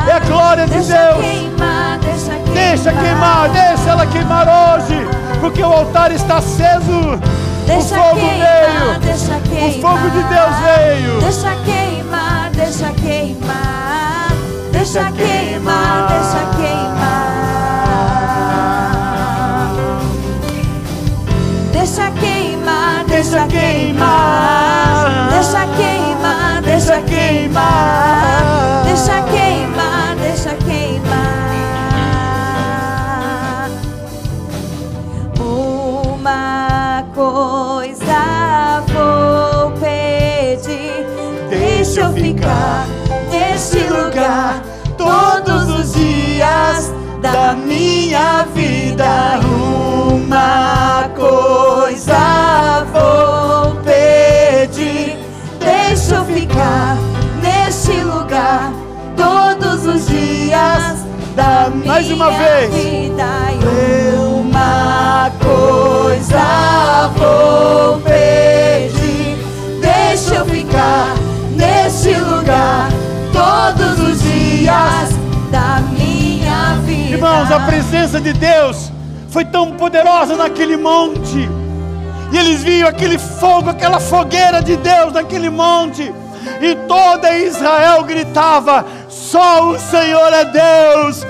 É 0.08 0.12
a 0.12 0.20
glória 0.20 0.66
de 0.66 0.72
deixa 0.72 0.98
Deus. 0.98 1.26
Queimar, 1.26 2.00
deixa 2.00 2.32
queimar. 2.32 2.54
Deixa 2.56 2.92
queimar, 2.92 3.50
deixa 3.50 3.90
ela 3.92 4.06
queimar 4.08 4.48
hoje, 4.48 5.08
porque 5.40 5.62
o 5.62 5.72
altar 5.72 6.12
está 6.12 6.38
aceso. 6.38 7.20
Deixa 7.68 7.96
o 7.96 7.98
fogo 8.00 8.20
queimar, 8.20 9.00
veio. 9.00 9.68
O 9.68 9.82
fogo 9.82 10.10
de 10.10 10.24
Deus 10.24 10.56
veio. 10.66 11.22
Deixa 11.22 11.56
queimar, 11.64 12.50
deixa 12.52 12.92
queimar. 12.94 14.28
Deixa 14.72 15.12
queimar, 15.12 16.08
deixa 16.08 16.46
queimar. 16.58 17.25
Deixa 23.26 23.48
queimar. 23.48 25.30
Deixa 25.32 25.66
queimar, 25.76 26.62
deixa 26.62 27.02
queimar. 27.02 28.84
Deixa 28.86 29.22
queimar, 29.24 30.16
deixa 30.22 30.56
queimar. 30.64 31.16
Uma 35.40 37.04
coisa 37.16 38.84
vou 38.94 39.72
pedir. 39.72 41.06
Deixa 41.50 42.02
eu 42.02 42.14
ficar 42.14 42.86
neste 43.32 43.80
lugar 43.88 44.62
todos 44.98 45.80
os 45.80 45.94
dias 45.94 46.94
da 47.22 47.54
minha 47.54 48.46
vida. 48.54 49.40
Uma 50.14 51.10
coisa 51.16 52.45
Mais 61.70 62.12
uma 62.12 62.32
vez. 62.32 62.72
Uma 64.20 65.32
coisa 65.40 67.08
vou 67.18 68.00
pedir, 68.02 69.38
deixa 69.82 70.36
eu 70.36 70.46
ficar 70.46 71.16
neste 71.56 72.14
lugar 72.14 72.90
todos 73.34 74.00
os 74.00 74.22
dias 74.22 75.10
da 75.52 75.82
minha 75.92 76.76
vida. 76.86 77.16
Irmãos, 77.16 77.52
a 77.52 77.60
presença 77.62 78.22
de 78.22 78.34
Deus 78.34 78.92
foi 79.30 79.44
tão 79.46 79.72
poderosa 79.72 80.36
naquele 80.36 80.78
monte. 80.78 81.50
E 82.32 82.38
eles 82.38 82.62
viam 82.64 82.90
aquele 82.90 83.18
fogo, 83.18 83.70
aquela 83.70 84.00
fogueira 84.00 84.62
de 84.62 84.78
Deus 84.78 85.14
naquele 85.14 85.50
monte. 85.50 86.14
E 86.62 86.76
toda 86.88 87.36
Israel 87.38 88.04
gritava: 88.04 88.86
Só 89.10 89.70
o 89.70 89.80
Senhor 89.80 90.32
é 90.32 90.46
Deus, 90.46 91.26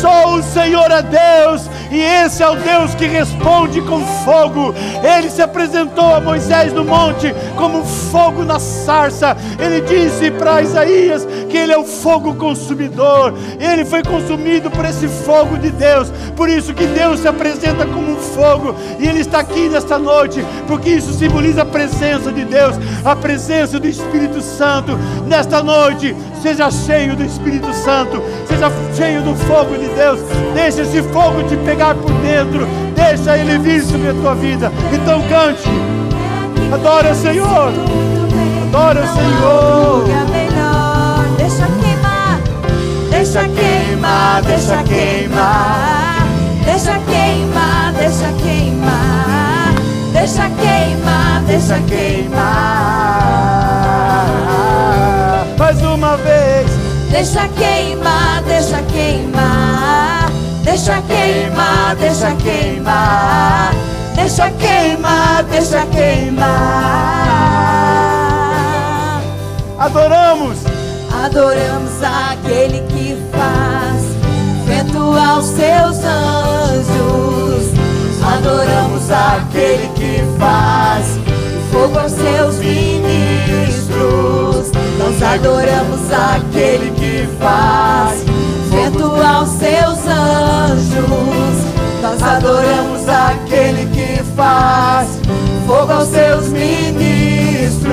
só 0.00 0.34
o 0.34 0.42
Senhor 0.42 0.90
é 0.90 1.02
Deus, 1.02 1.68
e 1.90 2.00
esse 2.00 2.42
é 2.42 2.48
o 2.48 2.56
Deus 2.56 2.94
que 2.94 3.06
responde 3.06 3.80
com 3.82 4.04
fogo. 4.24 4.74
Ele 5.02 5.30
se 5.30 5.40
apresentou 5.40 6.14
a 6.14 6.20
Moisés 6.20 6.72
no 6.72 6.84
monte 6.84 7.34
como 7.56 7.84
fogo 7.84 8.44
na 8.44 8.58
sarça. 8.58 9.36
Ele 9.58 9.80
disse 9.80 10.30
para 10.30 10.62
Isaías 10.62 11.26
que 11.48 11.56
ele 11.56 11.72
é 11.72 11.78
o 11.78 11.84
fogo 11.84 12.34
consumidor. 12.34 13.34
Ele 13.58 13.84
foi 13.84 14.02
consumido 14.02 14.70
por 14.70 14.84
esse 14.84 15.08
fogo 15.08 15.56
de 15.56 15.70
Deus. 15.70 16.10
Por 16.36 16.48
isso 16.48 16.74
que 16.74 16.86
Deus 16.86 17.20
se 17.20 17.28
apresenta 17.28 17.86
como 17.86 18.12
um 18.12 18.16
fogo, 18.16 18.74
e 18.98 19.08
ele 19.08 19.20
está 19.20 19.40
aqui 19.40 19.68
nesta 19.68 19.98
noite, 19.98 20.44
porque 20.66 20.90
isso 20.90 21.12
simboliza 21.12 21.62
a 21.62 21.66
presença 21.66 22.32
de 22.32 22.44
Deus, 22.44 22.76
a 23.04 23.16
presença 23.16 23.78
do 23.78 23.88
Espírito 23.88 24.40
Santo. 24.40 24.98
Nesta 25.26 25.62
noite, 25.62 26.14
seja 26.42 26.70
cheio 26.70 27.16
do 27.16 27.24
Espírito 27.24 27.72
Santo, 27.72 28.22
seja 28.46 28.70
cheio 28.96 29.22
do 29.22 29.34
fogo 29.34 29.76
de 29.76 29.88
Deus. 29.88 30.20
Deixa 30.54 30.82
esse 30.82 31.02
fogo 31.02 31.42
te 31.48 31.56
pegar 31.58 31.77
por 31.78 32.12
dentro, 32.20 32.66
deixa 32.94 33.38
ele 33.38 33.58
vir 33.58 33.82
sobre 33.82 34.10
a 34.10 34.14
tua 34.14 34.34
vida. 34.34 34.72
Então 34.92 35.22
cante, 35.28 35.68
adora 36.72 37.12
o 37.12 37.14
Senhor, 37.14 37.72
adora 38.68 39.04
o 39.04 39.06
Senhor. 39.06 40.04
Deixa 41.36 41.66
queimar, 41.78 42.40
deixa 43.10 43.48
queimar, 43.48 44.42
deixa 44.42 44.82
queimar, 44.84 46.26
deixa 46.64 46.98
queimar, 47.00 47.92
deixa 47.92 48.32
queimar, 48.42 49.74
deixa 50.12 50.50
queimar, 50.50 51.42
deixa 51.46 51.78
queimar. 51.80 52.68
Mais 55.58 55.82
uma 55.82 56.16
vez, 56.16 56.78
Deixa 57.10 57.48
queimar, 57.48 58.42
deixa 58.42 58.82
queimar, 58.82 60.17
deixa 60.78 61.02
queimar, 61.02 61.96
deixa 61.96 62.32
queimar, 62.36 63.74
deixa 64.14 64.48
queimar, 64.52 65.42
deixa 65.44 65.84
queimar. 65.86 66.48
adoramos. 69.76 70.58
Adoramos 71.24 72.00
aquele 72.02 72.80
que 72.82 73.16
faz 73.32 74.02
vento 74.66 75.18
aos 75.18 75.46
seus 75.46 76.04
anjos. 76.04 77.72
Adoramos 78.22 79.10
aquele 79.10 79.88
que 79.96 80.22
faz 80.38 81.18
fogo 81.72 81.98
aos 81.98 82.12
seus 82.12 82.58
ministros. 82.58 84.70
Nós 84.96 85.20
adoramos 85.22 86.12
aquele 86.12 86.92
que 86.92 87.26
faz 87.40 88.37
vento 88.98 89.22
aos 89.22 89.48
seus 89.50 89.98
anjos. 90.06 90.98
Nós 92.02 92.22
adoramos 92.22 93.08
aquele 93.08 93.86
que 93.86 94.22
faz 94.34 95.20
fogo 95.66 95.92
aos 95.92 96.08
seus 96.08 96.48
ministros. 96.48 97.88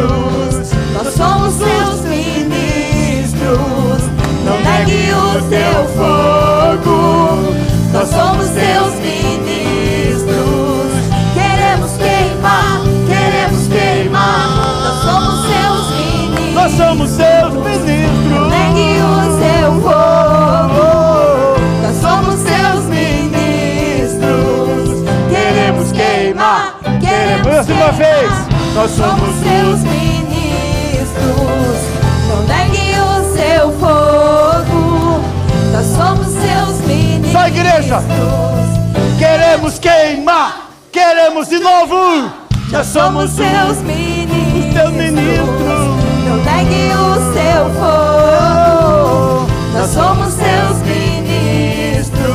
Nós 0.93 1.13
somos 1.13 1.53
seus 1.53 2.01
ministros. 2.01 3.55
Não 4.43 4.59
negue 4.61 5.11
o 5.13 5.41
teu 5.49 5.85
fogo. 5.95 7.53
Nós 7.93 8.09
somos 8.09 8.45
seus 8.47 8.93
ministros. 8.99 10.25
Queremos 11.33 11.91
queimar, 11.97 12.81
queremos 13.07 13.67
queimar. 13.67 14.49
Nós 14.83 15.01
somos 15.03 15.45
seus 15.47 15.89
ministros. 15.97 16.53
Nós 16.53 16.71
somos 16.71 17.09
seus 17.09 17.53
ministros. 17.53 18.49
Negue 18.49 19.01
o 19.01 19.39
seu 19.39 19.81
fogo. 19.81 20.14
Mais 27.45 27.69
uma 27.69 27.91
vez, 27.91 28.31
nós 28.73 28.89
somos 28.89 29.35
seus 29.35 29.81
ministros. 29.83 30.25
Não 32.27 32.41
negue 32.47 32.95
o 32.99 33.21
seu 33.37 33.71
fogo. 33.79 35.21
Nós 35.71 35.85
somos 35.85 36.25
seus 36.25 36.81
ministros. 36.87 37.31
Só 37.31 37.47
igreja. 37.47 38.01
Queremos 39.19 39.77
queimar, 39.77 40.71
queremos 40.91 41.47
de 41.47 41.59
novo. 41.59 42.31
Nós 42.71 42.87
somos 42.87 43.29
seus 43.29 43.77
ministros. 43.77 44.73
Teus 44.73 44.91
ministros. 44.91 45.79
Não 46.27 46.37
negue 46.37 46.91
o 46.95 47.13
seu 47.31 47.69
fogo. 47.79 49.47
Nós 49.71 49.89
somos 49.91 50.33
seus 50.33 50.77
ministros. 50.81 52.25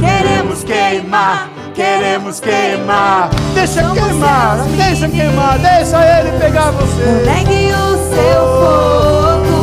Queremos 0.00 0.62
queimar, 0.62 1.48
queremos 1.82 2.38
queimar. 2.40 3.30
Deixa 3.54 3.82
queimar, 3.90 4.56
deixa 4.76 5.08
queimar, 5.08 5.58
deixa 5.58 5.98
ele 6.04 6.38
pegar 6.38 6.70
você. 6.70 7.24
negue 7.26 7.72
o 7.72 7.96
seu 8.14 8.40
fogo. 8.60 9.60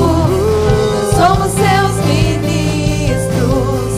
Somos 1.16 1.52
seus 1.52 2.06
ministros. 2.06 3.92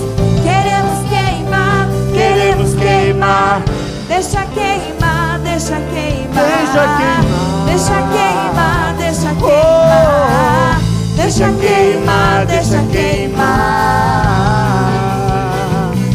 Queremos 0.43 0.99
queimar, 1.09 1.87
Queremos 2.13 2.75
queimar, 2.75 3.61
Deixa 4.07 4.45
queimar, 4.45 5.39
deixa 5.39 5.77
queimar. 5.93 6.45
Deixa 6.45 6.83
queimar. 6.97 7.65
Deixa 7.65 7.97
queimar, 8.13 8.93
deixa 8.97 9.29
Oh. 9.31 9.45
queimar. 9.47 10.79
Deixa 11.15 11.47
queimar, 11.53 12.45
deixa 12.45 12.79
queimar. 12.91 14.11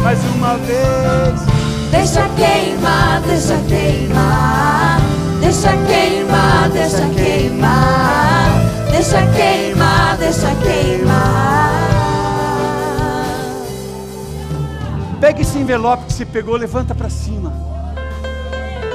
mais 0.03 0.19
uma 0.35 0.55
vez. 0.59 1.56
Deixa 1.91 2.27
queimar, 2.35 3.21
deixa 3.21 3.57
queimar. 3.67 4.99
Deixa 5.39 5.69
queimar, 5.87 6.69
deixa 6.69 7.09
queimar. 7.09 8.49
Deixa 8.91 9.25
queimar, 9.35 10.17
deixa 10.17 10.55
queimar. 10.55 11.87
Pega 15.21 15.41
esse 15.41 15.57
envelope 15.57 16.05
que 16.05 16.13
você 16.13 16.25
pegou, 16.25 16.55
levanta 16.55 16.93
para 16.93 17.09
cima. 17.09 17.53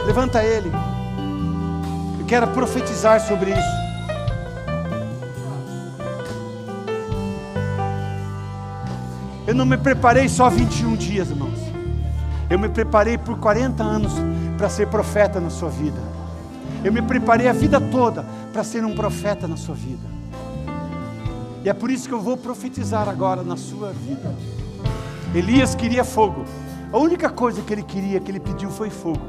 Levanta 0.07 0.43
ele. 0.43 0.71
Eu 2.19 2.27
quero 2.27 2.47
profetizar 2.49 3.21
sobre 3.21 3.53
isso. 3.53 3.83
Eu 9.47 9.55
não 9.55 9.67
me 9.67 9.77
preparei 9.77 10.29
só 10.29 10.49
21 10.49 10.97
dias, 10.97 11.31
irmãos. 11.31 11.72
Eu 12.53 12.59
me 12.59 12.69
preparei 12.69 13.17
por 13.17 13.39
40 13.39 13.83
anos 13.83 14.13
para 14.59 14.69
ser 14.69 14.87
profeta 14.89 15.41
na 15.41 15.49
sua 15.49 15.71
vida. 15.71 15.99
Eu 16.85 16.93
me 16.93 17.01
preparei 17.01 17.49
a 17.49 17.53
vida 17.55 17.81
toda 17.81 18.27
para 18.53 18.63
ser 18.63 18.85
um 18.85 18.95
profeta 18.95 19.49
na 19.49 19.57
sua 19.57 19.75
vida. 19.75 20.07
E 21.65 21.71
é 21.71 21.73
por 21.73 21.91
isso 21.91 22.07
que 22.07 22.13
eu 22.13 22.21
vou 22.21 22.37
profetizar 22.37 23.09
agora 23.09 23.43
na 23.43 23.57
sua 23.57 23.91
vida. 23.93 24.35
Elias 25.35 25.75
queria 25.75 26.05
fogo. 26.05 26.45
A 26.93 26.99
única 26.99 27.31
coisa 27.31 27.63
que 27.63 27.73
ele 27.73 27.83
queria, 27.83 28.21
que 28.21 28.31
ele 28.31 28.39
pediu, 28.39 28.69
foi 28.69 28.91
fogo. 28.91 29.23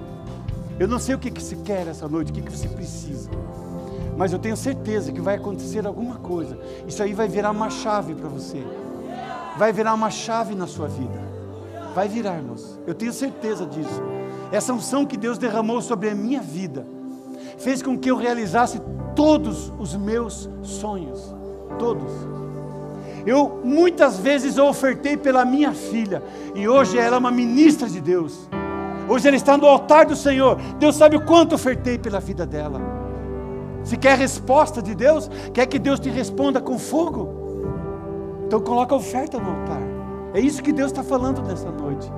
Eu 0.77 0.89
não 0.89 0.99
sei 0.99 1.15
o 1.15 1.17
que, 1.17 1.31
que 1.31 1.55
quer 1.61 1.87
essa 1.87 2.09
noite, 2.09 2.29
o 2.29 2.33
que, 2.33 2.41
que 2.41 2.51
você 2.51 2.67
precisa. 2.67 3.29
Mas 4.17 4.33
eu 4.33 4.39
tenho 4.39 4.57
certeza 4.57 5.13
que 5.13 5.21
vai 5.21 5.35
acontecer 5.35 5.87
alguma 5.87 6.15
coisa. 6.15 6.59
Isso 6.85 7.01
aí 7.01 7.13
vai 7.13 7.29
virar 7.29 7.51
uma 7.51 7.69
chave 7.69 8.15
para 8.15 8.27
você. 8.27 8.61
Vai 9.57 9.71
virar 9.71 9.93
uma 9.93 10.09
chave 10.09 10.53
na 10.55 10.67
sua 10.67 10.89
vida. 10.89 11.22
Vai 11.93 12.07
virar, 12.07 12.37
irmãos. 12.37 12.79
Eu 12.87 12.93
tenho 12.93 13.13
certeza 13.13 13.65
disso. 13.65 14.01
Essa 14.51 14.73
unção 14.73 15.05
que 15.05 15.17
Deus 15.17 15.37
derramou 15.37 15.81
sobre 15.81 16.09
a 16.09 16.15
minha 16.15 16.41
vida 16.41 16.85
fez 17.57 17.81
com 17.81 17.97
que 17.97 18.09
eu 18.09 18.17
realizasse 18.17 18.81
todos 19.15 19.71
os 19.79 19.95
meus 19.95 20.49
sonhos. 20.63 21.33
Todos. 21.77 22.11
Eu 23.25 23.61
muitas 23.63 24.17
vezes 24.17 24.57
ofertei 24.57 25.15
pela 25.15 25.45
minha 25.45 25.71
filha 25.71 26.21
e 26.55 26.67
hoje 26.67 26.97
ela 26.97 27.15
é 27.15 27.19
uma 27.19 27.31
ministra 27.31 27.87
de 27.87 28.01
Deus. 28.01 28.49
Hoje 29.07 29.27
ela 29.27 29.37
está 29.37 29.57
no 29.57 29.67
altar 29.67 30.05
do 30.05 30.15
Senhor. 30.15 30.57
Deus 30.79 30.95
sabe 30.95 31.15
o 31.15 31.25
quanto 31.25 31.55
ofertei 31.55 31.97
pela 31.97 32.19
vida 32.19 32.45
dela. 32.45 32.81
Se 33.83 33.97
quer 33.97 34.17
resposta 34.17 34.81
de 34.81 34.95
Deus, 34.95 35.29
quer 35.53 35.65
que 35.67 35.77
Deus 35.77 35.99
te 35.99 36.09
responda 36.09 36.59
com 36.59 36.79
fogo. 36.79 37.29
Então 38.47 38.59
coloca 38.61 38.95
a 38.95 38.97
oferta 38.97 39.37
no 39.37 39.49
altar. 39.49 39.92
É 40.33 40.39
isso 40.39 40.63
que 40.63 40.73
Deus 40.73 40.91
está 40.91 41.03
falando 41.03 41.41
nessa 41.43 41.69
noite. 41.69 42.11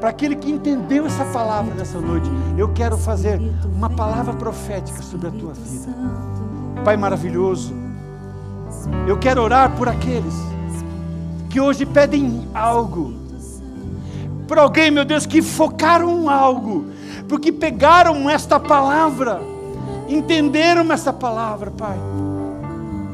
Para 0.00 0.10
aquele 0.10 0.36
que 0.36 0.50
entendeu 0.50 1.06
essa 1.06 1.24
palavra 1.26 1.74
nessa 1.74 2.00
noite, 2.00 2.28
eu 2.56 2.68
quero 2.72 2.96
fazer 2.96 3.40
uma 3.64 3.90
palavra 3.90 4.34
profética 4.34 5.02
sobre 5.02 5.28
a 5.28 5.30
tua 5.30 5.52
vida. 5.52 5.92
Pai 6.84 6.96
maravilhoso, 6.96 7.72
eu 9.06 9.18
quero 9.18 9.42
orar 9.42 9.76
por 9.76 9.88
aqueles 9.88 10.34
que 11.50 11.60
hoje 11.60 11.84
pedem 11.84 12.48
algo. 12.54 13.14
por 14.48 14.58
alguém, 14.58 14.90
meu 14.90 15.04
Deus, 15.04 15.24
que 15.24 15.40
focaram 15.40 16.28
algo, 16.28 16.86
porque 17.28 17.50
pegaram 17.50 18.28
esta 18.28 18.58
palavra, 18.60 19.40
entenderam 20.08 20.92
esta 20.92 21.12
palavra, 21.12 21.70
Pai. 21.70 21.96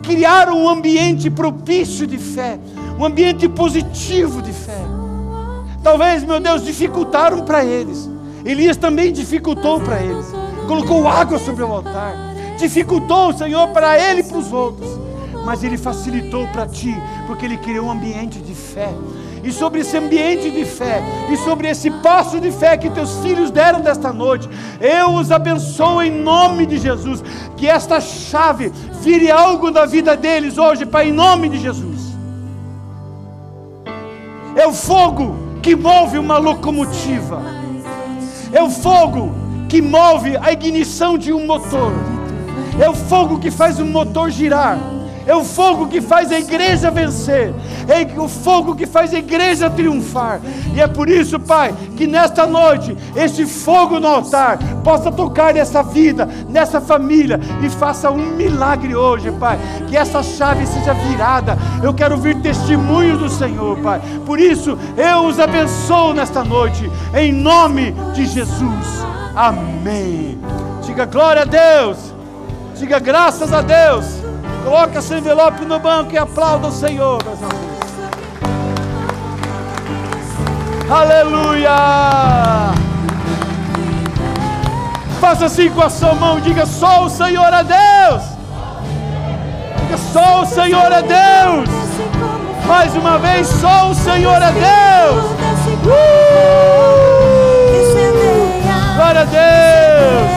Criaram 0.02 0.62
um 0.62 0.68
ambiente 0.68 1.30
propício 1.30 2.06
de 2.06 2.18
fé, 2.18 2.58
um 2.98 3.04
ambiente 3.04 3.48
positivo 3.48 4.42
de 4.42 4.52
fé. 4.52 4.78
Talvez, 5.82 6.24
meu 6.24 6.40
Deus, 6.40 6.64
dificultaram 6.64 7.44
para 7.44 7.64
eles. 7.64 8.10
Elias 8.44 8.76
também 8.76 9.12
dificultou 9.12 9.80
para 9.80 10.00
eles. 10.00 10.26
Colocou 10.66 11.06
água 11.06 11.38
sobre 11.38 11.62
o 11.62 11.72
altar. 11.72 12.14
Dificultou, 12.58 13.32
Senhor, 13.32 13.68
para 13.68 13.98
ele 13.98 14.20
e 14.20 14.24
para 14.24 14.38
os 14.38 14.52
outros. 14.52 14.88
Mas 15.44 15.62
ele 15.62 15.78
facilitou 15.78 16.46
para 16.48 16.66
ti, 16.66 16.94
porque 17.26 17.44
ele 17.44 17.56
criou 17.56 17.86
um 17.86 17.90
ambiente 17.90 18.40
de 18.40 18.54
fé 18.54 18.92
e 19.42 19.52
sobre 19.52 19.80
esse 19.80 19.96
ambiente 19.96 20.50
de 20.50 20.64
fé, 20.64 21.02
e 21.30 21.36
sobre 21.38 21.68
esse 21.68 21.90
passo 21.90 22.40
de 22.40 22.50
fé 22.50 22.76
que 22.76 22.90
teus 22.90 23.18
filhos 23.20 23.50
deram 23.50 23.80
desta 23.80 24.12
noite, 24.12 24.48
eu 24.80 25.14
os 25.14 25.30
abençoo 25.30 26.02
em 26.02 26.10
nome 26.10 26.66
de 26.66 26.78
Jesus. 26.78 27.22
Que 27.56 27.66
esta 27.66 28.00
chave 28.00 28.72
vire 29.00 29.30
algo 29.30 29.70
da 29.70 29.86
vida 29.86 30.16
deles 30.16 30.58
hoje, 30.58 30.84
Pai, 30.84 31.08
em 31.08 31.12
nome 31.12 31.48
de 31.48 31.58
Jesus. 31.58 31.97
É 34.58 34.66
o 34.66 34.72
fogo 34.72 35.36
que 35.62 35.76
move 35.76 36.18
uma 36.18 36.36
locomotiva, 36.36 37.40
é 38.52 38.60
o 38.60 38.68
fogo 38.68 39.32
que 39.68 39.80
move 39.80 40.36
a 40.36 40.50
ignição 40.52 41.16
de 41.16 41.32
um 41.32 41.46
motor, 41.46 41.92
é 42.80 42.90
o 42.90 42.94
fogo 42.94 43.38
que 43.38 43.52
faz 43.52 43.78
o 43.78 43.84
motor 43.86 44.30
girar. 44.30 44.76
É 45.28 45.36
o 45.36 45.44
fogo 45.44 45.88
que 45.88 46.00
faz 46.00 46.32
a 46.32 46.38
igreja 46.38 46.90
vencer, 46.90 47.52
é 47.88 48.20
o 48.20 48.28
fogo 48.28 48.74
que 48.74 48.86
faz 48.86 49.14
a 49.14 49.18
igreja 49.18 49.70
triunfar. 49.70 50.40
E 50.74 50.80
é 50.80 50.86
por 50.86 51.08
isso, 51.08 51.40
Pai, 51.40 51.74
que 51.96 52.06
nesta 52.06 52.46
noite, 52.46 52.96
esse 53.16 53.46
fogo 53.46 53.98
no 53.98 54.06
altar 54.06 54.58
possa 54.84 55.10
tocar 55.10 55.54
nessa 55.54 55.82
vida, 55.82 56.28
nessa 56.48 56.80
família 56.80 57.40
e 57.62 57.70
faça 57.70 58.10
um 58.10 58.36
milagre 58.36 58.94
hoje, 58.94 59.32
Pai. 59.32 59.58
Que 59.88 59.96
essa 59.96 60.22
chave 60.22 60.66
seja 60.66 60.92
virada. 60.92 61.56
Eu 61.82 61.94
quero 61.94 62.14
ouvir 62.14 62.40
testemunhos 62.42 63.18
do 63.18 63.30
Senhor, 63.30 63.78
Pai. 63.78 64.00
Por 64.26 64.38
isso, 64.38 64.78
eu 64.96 65.24
os 65.26 65.40
abençoo 65.40 66.12
nesta 66.12 66.44
noite, 66.44 66.90
em 67.14 67.32
nome 67.32 67.94
de 68.14 68.26
Jesus. 68.26 69.06
Amém. 69.34 70.38
Diga 70.82 71.06
glória 71.06 71.42
a 71.42 71.44
Deus. 71.44 72.14
Diga 72.74 72.98
graças 72.98 73.52
a 73.52 73.62
Deus. 73.62 74.27
Coloca 74.68 74.98
esse 74.98 75.14
envelope 75.14 75.64
no 75.64 75.78
banco 75.78 76.12
e 76.12 76.18
aplauda 76.18 76.66
o 76.66 76.70
Senhor, 76.70 77.18
meus 77.24 77.38
amigos. 77.42 77.78
Aleluia! 80.90 81.70
Faça 85.18 85.46
assim 85.46 85.70
com 85.70 85.80
a 85.80 85.88
sua 85.88 86.12
mão, 86.12 86.38
diga 86.38 86.66
só 86.66 87.06
o 87.06 87.08
Senhor 87.08 87.50
é 87.50 87.64
Deus. 87.64 88.22
Diga 89.80 89.96
só 90.12 90.42
o 90.42 90.46
Senhor 90.46 90.92
é 90.92 91.00
Deus. 91.00 91.70
Mais 92.66 92.94
uma 92.94 93.16
vez, 93.16 93.46
só 93.46 93.88
o 93.88 93.94
Senhor 93.94 94.36
é 94.36 94.52
Deus. 94.52 95.24
Uh! 95.86 96.28
Glória 98.96 99.22
a 99.22 99.24
Deus. 99.24 100.27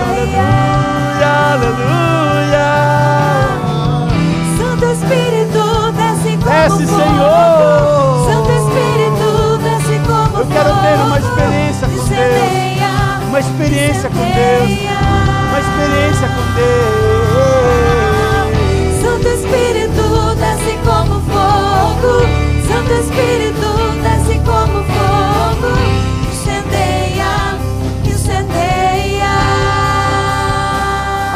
Desce, 6.61 6.85
Senhor. 6.85 8.21
Santo 8.23 8.51
Espírito, 8.51 9.57
desce 9.63 9.97
como 10.05 10.37
Eu 10.37 10.45
quero 10.45 10.69
ter 10.81 10.93
uma 11.07 11.17
experiência 11.17 11.87
com 11.87 12.03
Deus. 12.05 12.51
Uma 13.27 13.39
experiência 13.39 14.09
com 14.11 14.21
Deus. 14.21 14.69
Uma 15.49 15.59
experiência 15.59 16.27
com 16.27 16.43
Deus. 16.53 17.01
Santo 19.01 19.27
Espírito, 19.27 20.05
desce 20.35 20.77
como 20.85 21.19
fogo. 21.31 22.21
Santo 22.67 22.93
Espírito, 22.93 23.69
desce 24.03 24.37
como 24.45 24.83
fogo. 24.83 25.69
Incendeia, 26.29 27.33
incendeia. 28.05 29.33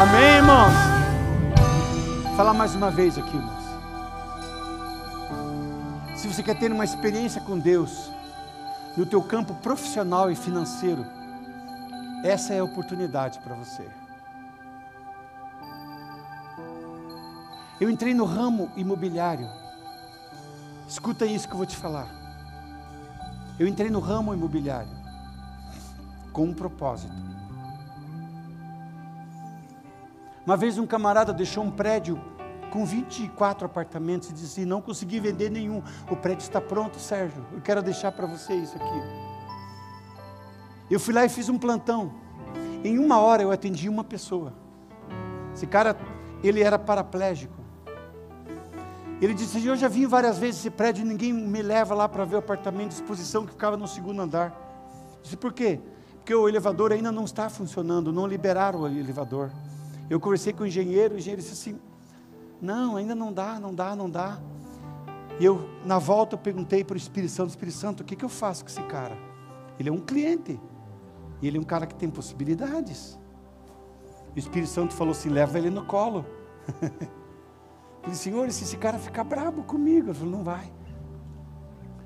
Amém, 0.02 0.36
irmãos? 0.36 0.76
Vou 2.26 2.36
falar 2.36 2.54
mais 2.54 2.76
uma 2.76 2.92
vez 2.92 3.18
aqui, 3.18 3.36
irmãos. 3.36 3.65
Você 6.36 6.42
quer 6.42 6.58
ter 6.58 6.70
uma 6.70 6.84
experiência 6.84 7.40
com 7.40 7.58
Deus 7.58 8.10
no 8.94 9.06
teu 9.06 9.22
campo 9.22 9.54
profissional 9.54 10.30
e 10.30 10.36
financeiro, 10.36 11.02
essa 12.22 12.52
é 12.52 12.58
a 12.58 12.64
oportunidade 12.64 13.38
para 13.38 13.54
você. 13.54 13.88
Eu 17.80 17.88
entrei 17.88 18.12
no 18.12 18.26
ramo 18.26 18.70
imobiliário. 18.76 19.48
Escuta 20.86 21.24
isso 21.24 21.48
que 21.48 21.54
eu 21.54 21.56
vou 21.56 21.64
te 21.64 21.74
falar. 21.74 22.06
Eu 23.58 23.66
entrei 23.66 23.88
no 23.88 23.98
ramo 23.98 24.34
imobiliário 24.34 24.92
com 26.34 26.44
um 26.44 26.52
propósito. 26.52 27.16
Uma 30.44 30.58
vez 30.58 30.76
um 30.76 30.86
camarada 30.86 31.32
deixou 31.32 31.64
um 31.64 31.70
prédio 31.70 32.22
com 32.70 32.84
24 32.84 33.66
apartamentos 33.66 34.30
e 34.30 34.32
disse: 34.32 34.64
Não 34.64 34.80
consegui 34.80 35.20
vender 35.20 35.50
nenhum. 35.50 35.82
O 36.10 36.16
prédio 36.16 36.42
está 36.42 36.60
pronto, 36.60 36.98
Sérgio. 36.98 37.44
Eu 37.52 37.60
quero 37.60 37.82
deixar 37.82 38.12
para 38.12 38.26
você 38.26 38.54
isso 38.54 38.76
aqui. 38.76 39.02
Eu 40.90 41.00
fui 41.00 41.12
lá 41.12 41.24
e 41.24 41.28
fiz 41.28 41.48
um 41.48 41.58
plantão. 41.58 42.12
Em 42.84 42.98
uma 42.98 43.18
hora 43.18 43.42
eu 43.42 43.50
atendi 43.50 43.88
uma 43.88 44.04
pessoa. 44.04 44.52
Esse 45.54 45.66
cara, 45.66 45.96
ele 46.42 46.62
era 46.62 46.78
paraplégico. 46.78 47.54
Ele 49.20 49.34
disse: 49.34 49.64
Eu 49.66 49.76
já 49.76 49.88
vim 49.88 50.06
várias 50.06 50.38
vezes 50.38 50.60
esse 50.60 50.70
prédio 50.70 51.04
e 51.04 51.08
ninguém 51.08 51.32
me 51.32 51.62
leva 51.62 51.94
lá 51.94 52.08
para 52.08 52.24
ver 52.24 52.36
o 52.36 52.38
apartamento 52.38 52.88
de 52.88 52.94
exposição 52.96 53.46
que 53.46 53.52
ficava 53.52 53.76
no 53.76 53.88
segundo 53.88 54.20
andar. 54.20 54.50
Eu 55.16 55.22
disse: 55.22 55.36
Por 55.36 55.52
quê? 55.52 55.80
Porque 56.16 56.34
o 56.34 56.48
elevador 56.48 56.92
ainda 56.92 57.10
não 57.10 57.24
está 57.24 57.48
funcionando, 57.48 58.12
não 58.12 58.26
liberaram 58.26 58.80
o 58.80 58.88
elevador. 58.88 59.50
Eu 60.10 60.20
conversei 60.20 60.52
com 60.52 60.64
o 60.64 60.66
engenheiro, 60.66 61.14
o 61.14 61.18
engenheiro 61.18 61.40
disse 61.40 61.54
assim: 61.54 61.80
não, 62.60 62.96
ainda 62.96 63.14
não 63.14 63.32
dá, 63.32 63.60
não 63.60 63.74
dá, 63.74 63.94
não 63.94 64.10
dá. 64.10 64.38
E 65.38 65.44
eu, 65.44 65.68
na 65.84 65.98
volta, 65.98 66.34
eu 66.34 66.38
perguntei 66.38 66.82
para 66.82 66.94
o 66.94 66.96
Espírito 66.96 67.32
Santo: 67.32 67.50
Espírito 67.50 67.76
Santo, 67.76 68.00
o 68.00 68.04
que, 68.04 68.16
que 68.16 68.24
eu 68.24 68.28
faço 68.28 68.64
com 68.64 68.70
esse 68.70 68.82
cara? 68.84 69.16
Ele 69.78 69.88
é 69.88 69.92
um 69.92 70.00
cliente. 70.00 70.60
E 71.42 71.46
ele 71.46 71.58
é 71.58 71.60
um 71.60 71.64
cara 71.64 71.86
que 71.86 71.94
tem 71.94 72.08
possibilidades. 72.08 73.18
E 74.34 74.38
o 74.38 74.40
Espírito 74.40 74.70
Santo 74.70 74.94
falou 74.94 75.12
assim: 75.12 75.28
leva 75.28 75.58
ele 75.58 75.70
no 75.70 75.84
colo. 75.84 76.24
Eu 78.06 78.12
disse, 78.12 78.22
Senhor, 78.24 78.50
se 78.52 78.62
esse 78.62 78.76
cara 78.76 79.00
ficar 79.00 79.24
brabo 79.24 79.64
comigo, 79.64 80.10
eu 80.10 80.14
falei, 80.14 80.30
não 80.30 80.44
vai. 80.44 80.72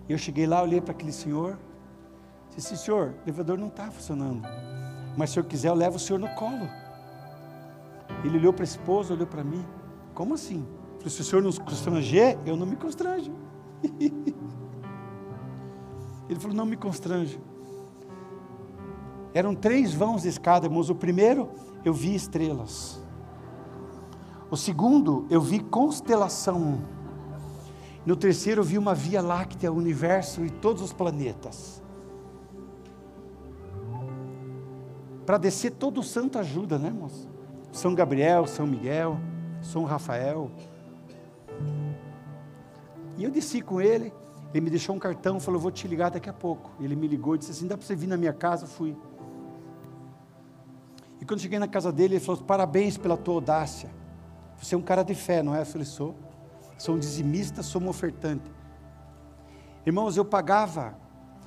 E 0.08 0.12
eu 0.12 0.16
cheguei 0.16 0.46
lá, 0.46 0.62
olhei 0.62 0.80
para 0.80 0.92
aquele 0.92 1.12
senhor, 1.12 1.58
disse, 2.56 2.74
senhor, 2.74 3.14
o 3.18 3.28
elevador 3.28 3.58
não 3.58 3.68
está 3.68 3.90
funcionando. 3.90 4.48
Mas 5.14 5.28
se 5.28 5.34
o 5.34 5.34
senhor 5.34 5.46
quiser, 5.46 5.68
eu 5.68 5.74
levo 5.74 5.96
o 5.96 5.98
senhor 5.98 6.18
no 6.18 6.28
colo. 6.30 6.66
Ele 8.24 8.38
olhou 8.38 8.52
para 8.52 8.62
a 8.62 8.64
esposa, 8.64 9.12
olhou 9.12 9.26
para 9.26 9.44
mim. 9.44 9.62
Como 10.20 10.34
assim? 10.34 10.66
Se 11.06 11.22
o 11.22 11.24
senhor 11.24 11.40
nos 11.40 11.58
constranger, 11.58 12.38
eu 12.44 12.54
não 12.54 12.66
me 12.66 12.76
constranjo. 12.76 13.32
Ele 16.28 16.38
falou, 16.38 16.54
não 16.54 16.66
me 16.66 16.76
constranjo. 16.76 17.40
Eram 19.32 19.54
três 19.54 19.94
vãos 19.94 20.20
de 20.20 20.28
escada, 20.28 20.66
irmãos. 20.66 20.90
O 20.90 20.94
primeiro, 20.94 21.48
eu 21.86 21.94
vi 21.94 22.14
estrelas. 22.14 23.02
O 24.50 24.58
segundo, 24.58 25.26
eu 25.30 25.40
vi 25.40 25.58
constelação. 25.58 26.82
No 28.04 28.14
terceiro, 28.14 28.60
eu 28.60 28.64
vi 28.64 28.76
uma 28.76 28.94
via 28.94 29.22
láctea, 29.22 29.72
o 29.72 29.76
universo 29.76 30.44
e 30.44 30.50
todos 30.50 30.82
os 30.82 30.92
planetas. 30.92 31.82
Para 35.24 35.38
descer, 35.38 35.70
todo 35.70 36.02
santo 36.02 36.38
ajuda, 36.38 36.78
né, 36.78 36.88
irmãos? 36.88 37.26
São 37.72 37.94
Gabriel, 37.94 38.46
São 38.46 38.66
Miguel. 38.66 39.18
São 39.62 39.84
Rafael. 39.84 40.50
E 43.16 43.24
eu 43.24 43.30
desci 43.30 43.60
com 43.60 43.80
ele, 43.80 44.12
ele 44.52 44.64
me 44.64 44.70
deixou 44.70 44.96
um 44.96 44.98
cartão, 44.98 45.38
falou, 45.38 45.60
vou 45.60 45.70
te 45.70 45.86
ligar 45.86 46.10
daqui 46.10 46.28
a 46.28 46.32
pouco. 46.32 46.70
Ele 46.80 46.96
me 46.96 47.06
ligou 47.06 47.34
e 47.34 47.38
disse 47.38 47.52
assim, 47.52 47.66
dá 47.66 47.76
para 47.76 47.86
você 47.86 47.94
vir 47.94 48.06
na 48.06 48.16
minha 48.16 48.32
casa? 48.32 48.64
Eu 48.64 48.68
fui. 48.68 48.96
E 51.20 51.24
quando 51.24 51.40
cheguei 51.40 51.58
na 51.58 51.68
casa 51.68 51.92
dele, 51.92 52.14
ele 52.14 52.24
falou, 52.24 52.42
parabéns 52.42 52.96
pela 52.96 53.16
tua 53.16 53.34
audácia. 53.34 53.90
Você 54.58 54.74
é 54.74 54.78
um 54.78 54.82
cara 54.82 55.02
de 55.02 55.14
fé, 55.14 55.42
não 55.42 55.54
é? 55.54 55.60
Eu 55.60 55.66
falei, 55.66 55.86
sou. 55.86 56.14
Sou 56.78 56.94
um 56.94 56.98
dizimista, 56.98 57.62
sou 57.62 57.80
um 57.80 57.88
ofertante. 57.88 58.50
Irmãos, 59.84 60.16
eu 60.16 60.24
pagava 60.24 60.94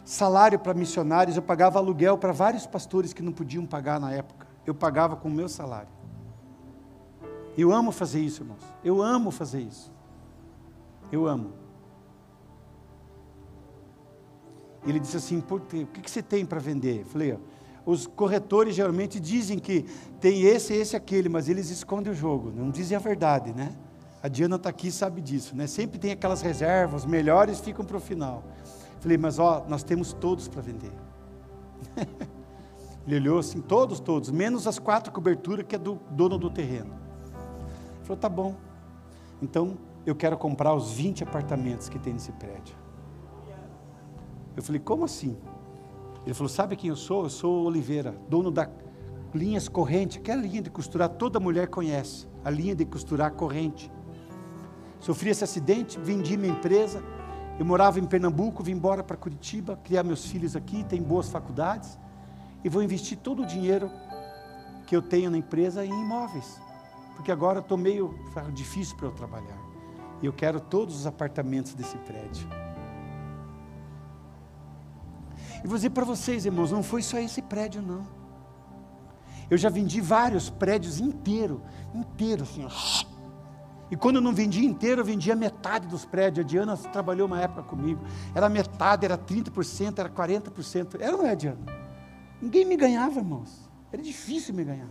salário 0.06 0.60
para 0.60 0.73
missionários, 0.73 1.35
eu 1.35 1.41
pagava 1.41 1.80
aluguel 1.80 2.18
para 2.18 2.31
vários 2.31 2.68
pastores 2.68 3.14
que 3.14 3.22
não 3.22 3.31
podiam 3.31 3.65
pagar 3.65 3.99
na 3.99 4.11
época. 4.11 4.48
Eu 4.65 4.76
pagava 4.76 5.15
com 5.15 5.27
o 5.27 5.31
meu 5.31 5.49
salário. 5.49 5.90
Eu 7.58 7.72
amo 7.72 7.92
fazer 7.92 8.20
isso, 8.20 8.42
irmãos. 8.42 8.64
Eu 8.84 9.02
amo 9.02 9.32
fazer 9.32 9.62
isso. 9.62 9.92
Eu 11.12 11.28
amo. 11.28 11.54
Ele 14.86 15.00
disse 15.00 15.18
assim: 15.18 15.40
Por 15.40 15.62
quê? 15.62 15.84
o 15.84 15.88
que 15.88 16.10
você 16.10 16.22
tem 16.22 16.46
para 16.46 16.60
vender? 16.60 17.02
Eu 17.02 17.06
falei: 17.06 17.38
os 17.86 18.08
corretores 18.08 18.76
geralmente 18.76 19.20
dizem 19.20 19.60
que 19.60 19.86
tem 20.20 20.44
esse, 20.44 20.74
esse, 20.74 20.96
aquele, 20.96 21.30
mas 21.30 21.50
eles 21.50 21.70
escondem 21.70 22.12
o 22.12 22.16
jogo, 22.16 22.52
não 22.56 22.70
dizem 22.70 22.96
a 22.96 23.00
verdade, 23.00 23.54
né? 23.54 23.76
A 24.22 24.28
Diana 24.30 24.56
está 24.56 24.70
aqui 24.70 24.88
e 24.88 24.92
sabe 24.92 25.22
disso, 25.22 25.56
né? 25.56 25.68
Sempre 25.68 26.00
tem 26.00 26.12
aquelas 26.12 26.42
reservas, 26.42 27.06
melhores 27.06 27.60
ficam 27.60 27.84
para 27.84 27.98
o 27.98 28.00
final. 28.00 28.44
Falei, 29.02 29.18
mas 29.18 29.38
ó, 29.38 29.66
nós 29.68 29.84
temos 29.84 30.14
todos 30.14 30.48
para 30.48 30.62
vender. 30.62 30.94
Ele 33.06 33.18
olhou 33.18 33.40
assim, 33.40 33.60
todos, 33.60 34.00
todos, 34.00 34.32
menos 34.32 34.66
as 34.66 34.80
quatro 34.80 35.12
coberturas 35.12 35.66
que 35.68 35.76
é 35.76 35.78
do 35.78 36.00
dono 36.10 36.38
do 36.38 36.50
terreno. 36.50 37.03
Falou, 38.04 38.18
tá 38.18 38.30
bom. 38.30 38.56
Então, 39.42 39.78
eu 40.06 40.16
quero 40.16 40.38
comprar 40.38 40.74
os 40.74 40.92
20 40.92 41.24
apartamentos 41.24 41.90
que 41.90 41.98
tem 41.98 42.14
nesse 42.14 42.32
prédio. 42.34 42.76
Eu 44.56 44.62
falei, 44.62 44.80
como 44.80 45.06
assim? 45.06 45.38
Ele 46.26 46.34
falou, 46.34 46.50
sabe 46.50 46.76
quem 46.76 46.90
eu 46.90 46.96
sou? 46.96 47.24
Eu 47.24 47.30
sou 47.30 47.66
Oliveira, 47.66 48.16
dono 48.30 48.52
da 48.52 48.70
linhas 49.34 49.68
corrente, 49.68 50.20
aquela 50.20 50.42
linha 50.42 50.62
de 50.62 50.70
costurar, 50.70 51.10
toda 51.10 51.40
mulher 51.40 51.68
conhece, 51.68 52.28
a 52.46 52.52
linha 52.52 52.76
de 52.76 52.86
costurar 52.86 53.32
corrente. 53.32 53.92
Sofri 55.00 55.32
esse 55.32 55.44
acidente, 55.44 56.00
vendi 56.00 56.38
minha 56.38 56.54
empresa, 56.54 57.04
eu 57.60 57.66
morava 57.66 58.00
em 58.00 58.06
Pernambuco, 58.06 58.64
vim 58.64 58.74
embora 58.74 59.04
para 59.04 59.18
Curitiba, 59.18 59.80
criar 59.84 60.04
meus 60.04 60.26
filhos 60.26 60.56
aqui, 60.56 60.84
tem 60.84 61.02
boas 61.02 61.30
faculdades, 61.30 61.98
e 62.64 62.70
vou 62.70 62.84
investir 62.84 63.18
todo 63.18 63.42
o 63.42 63.46
dinheiro 63.46 63.90
que 64.86 64.96
eu 64.96 65.02
tenho 65.02 65.32
na 65.32 65.38
empresa 65.38 65.84
em 65.84 65.90
imóveis, 65.90 66.62
porque 67.15 67.31
agora 67.31 67.60
estou 67.60 67.77
meio 67.77 68.14
difícil 68.53 68.95
para 68.98 69.07
eu 69.07 69.11
trabalhar. 69.11 69.57
E 70.22 70.26
eu 70.26 70.34
quero 70.34 70.60
todos 70.60 70.95
os 70.95 71.07
apartamentos 71.07 71.73
desse 71.73 71.98
prédio. 71.98 72.48
E 75.64 75.68
vou 75.68 75.76
dizer 75.76 75.91
para 75.91 76.06
vocês, 76.06 76.45
irmãos, 76.45 76.72
não 76.72 76.84
foi 76.84 77.02
só 77.02 77.18
esse 77.18 77.41
prédio, 77.41 77.81
não. 77.81 78.06
Eu 79.49 79.57
já 79.57 79.69
vendi 79.69 80.02
vários 80.02 80.49
prédios 80.49 80.99
inteiro, 80.99 81.61
inteiro, 81.94 82.44
assim, 82.44 82.65
ó 82.65 83.03
e 83.94 83.95
quando 83.95 84.15
eu 84.15 84.22
não 84.23 84.34
vendia 84.34 84.68
inteiro, 84.68 85.02
eu 85.02 85.06
vendia 85.06 85.35
metade 85.35 85.88
dos 85.88 86.03
prédios. 86.03 86.44
A 86.44 86.49
Diana 86.49 86.76
trabalhou 86.76 87.27
uma 87.27 87.40
época 87.40 87.61
comigo. 87.61 88.02
Era 88.34 88.49
metade, 88.49 89.06
era 89.06 89.15
30%, 89.15 89.99
era 89.99 90.10
40%. 90.10 90.95
Era 90.99 91.15
não 91.15 91.27
é, 91.27 91.35
Diana? 91.35 91.60
Ninguém 92.41 92.65
me 92.65 92.76
ganhava, 92.76 93.19
irmãos. 93.19 93.69
Era 93.91 94.02
difícil 94.02 94.56
me 94.56 94.64
ganhar. 94.64 94.90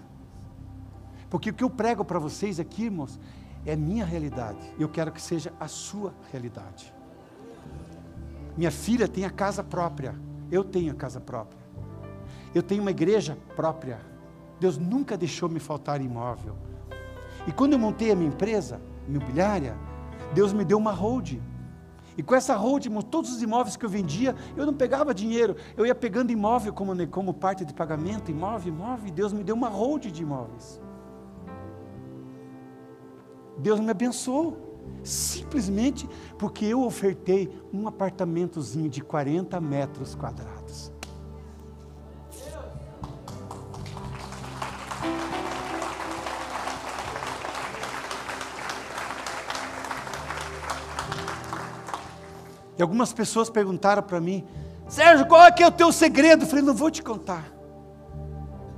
Porque 1.32 1.48
o 1.48 1.54
que 1.54 1.64
eu 1.64 1.70
prego 1.70 2.04
para 2.04 2.18
vocês 2.18 2.60
aqui, 2.60 2.84
irmãos, 2.84 3.18
é 3.64 3.74
minha 3.74 4.04
realidade. 4.04 4.60
Eu 4.78 4.86
quero 4.86 5.10
que 5.10 5.22
seja 5.22 5.50
a 5.59 5.66
sua 5.66 6.12
realidade. 6.30 6.92
Minha 8.54 8.70
filha 8.70 9.09
tem 9.09 9.24
a 9.24 9.30
casa 9.30 9.64
própria. 9.64 10.14
Eu 10.50 10.62
tenho 10.62 10.92
a 10.92 10.94
casa 10.94 11.22
própria. 11.22 11.59
Eu 12.54 12.62
tenho 12.62 12.82
uma 12.82 12.90
igreja 12.90 13.38
própria. 13.56 13.98
Deus 14.60 14.76
nunca 14.76 15.16
deixou 15.16 15.48
me 15.48 15.59
faltar 15.59 16.02
imóvel. 16.02 16.54
E 17.46 17.50
quando 17.50 17.72
eu 17.72 17.78
montei 17.78 18.12
a 18.12 18.14
minha 18.14 18.28
empresa, 18.28 18.78
imobiliária, 19.09 19.74
Deus 20.34 20.52
me 20.52 20.66
deu 20.66 20.76
uma 20.76 20.92
hold. 20.92 21.38
E 22.14 22.22
com 22.22 22.34
essa 22.34 22.54
hold, 22.56 22.88
todos 23.10 23.32
os 23.32 23.40
imóveis 23.40 23.74
que 23.74 23.86
eu 23.86 23.88
vendia, 23.88 24.36
eu 24.54 24.66
não 24.66 24.74
pegava 24.74 25.14
dinheiro, 25.14 25.56
eu 25.78 25.86
ia 25.86 25.94
pegando 25.94 26.30
imóvel 26.30 26.74
como, 26.74 27.06
como 27.09 27.32
parte 27.32 27.64
de 27.64 27.72
pagamento, 27.72 28.30
imóvel, 28.30 28.70
imóvel, 28.70 29.09
e 29.09 29.10
Deus 29.10 29.32
me 29.32 29.42
deu 29.42 29.54
uma 29.54 29.70
hold 29.70 30.04
de 30.09 30.22
imóveis. 30.22 30.78
Deus 33.58 33.80
me 33.80 33.90
abençoou, 33.90 34.56
simplesmente 35.02 36.08
porque 36.38 36.64
eu 36.64 36.82
ofertei 36.82 37.50
um 37.72 37.86
apartamentozinho 37.86 38.88
de 38.88 39.00
40 39.02 39.60
metros 39.60 40.14
quadrados. 40.14 40.92
E 52.78 52.82
algumas 52.82 53.12
pessoas 53.12 53.50
perguntaram 53.50 54.02
para 54.02 54.20
mim, 54.20 54.44
Sérgio, 54.88 55.26
qual 55.26 55.44
é 55.44 55.52
que 55.52 55.62
é 55.62 55.66
o 55.66 55.70
teu 55.70 55.92
segredo? 55.92 56.44
Eu 56.44 56.48
falei, 56.48 56.64
não 56.64 56.74
vou 56.74 56.90
te 56.90 57.02
contar. 57.02 57.44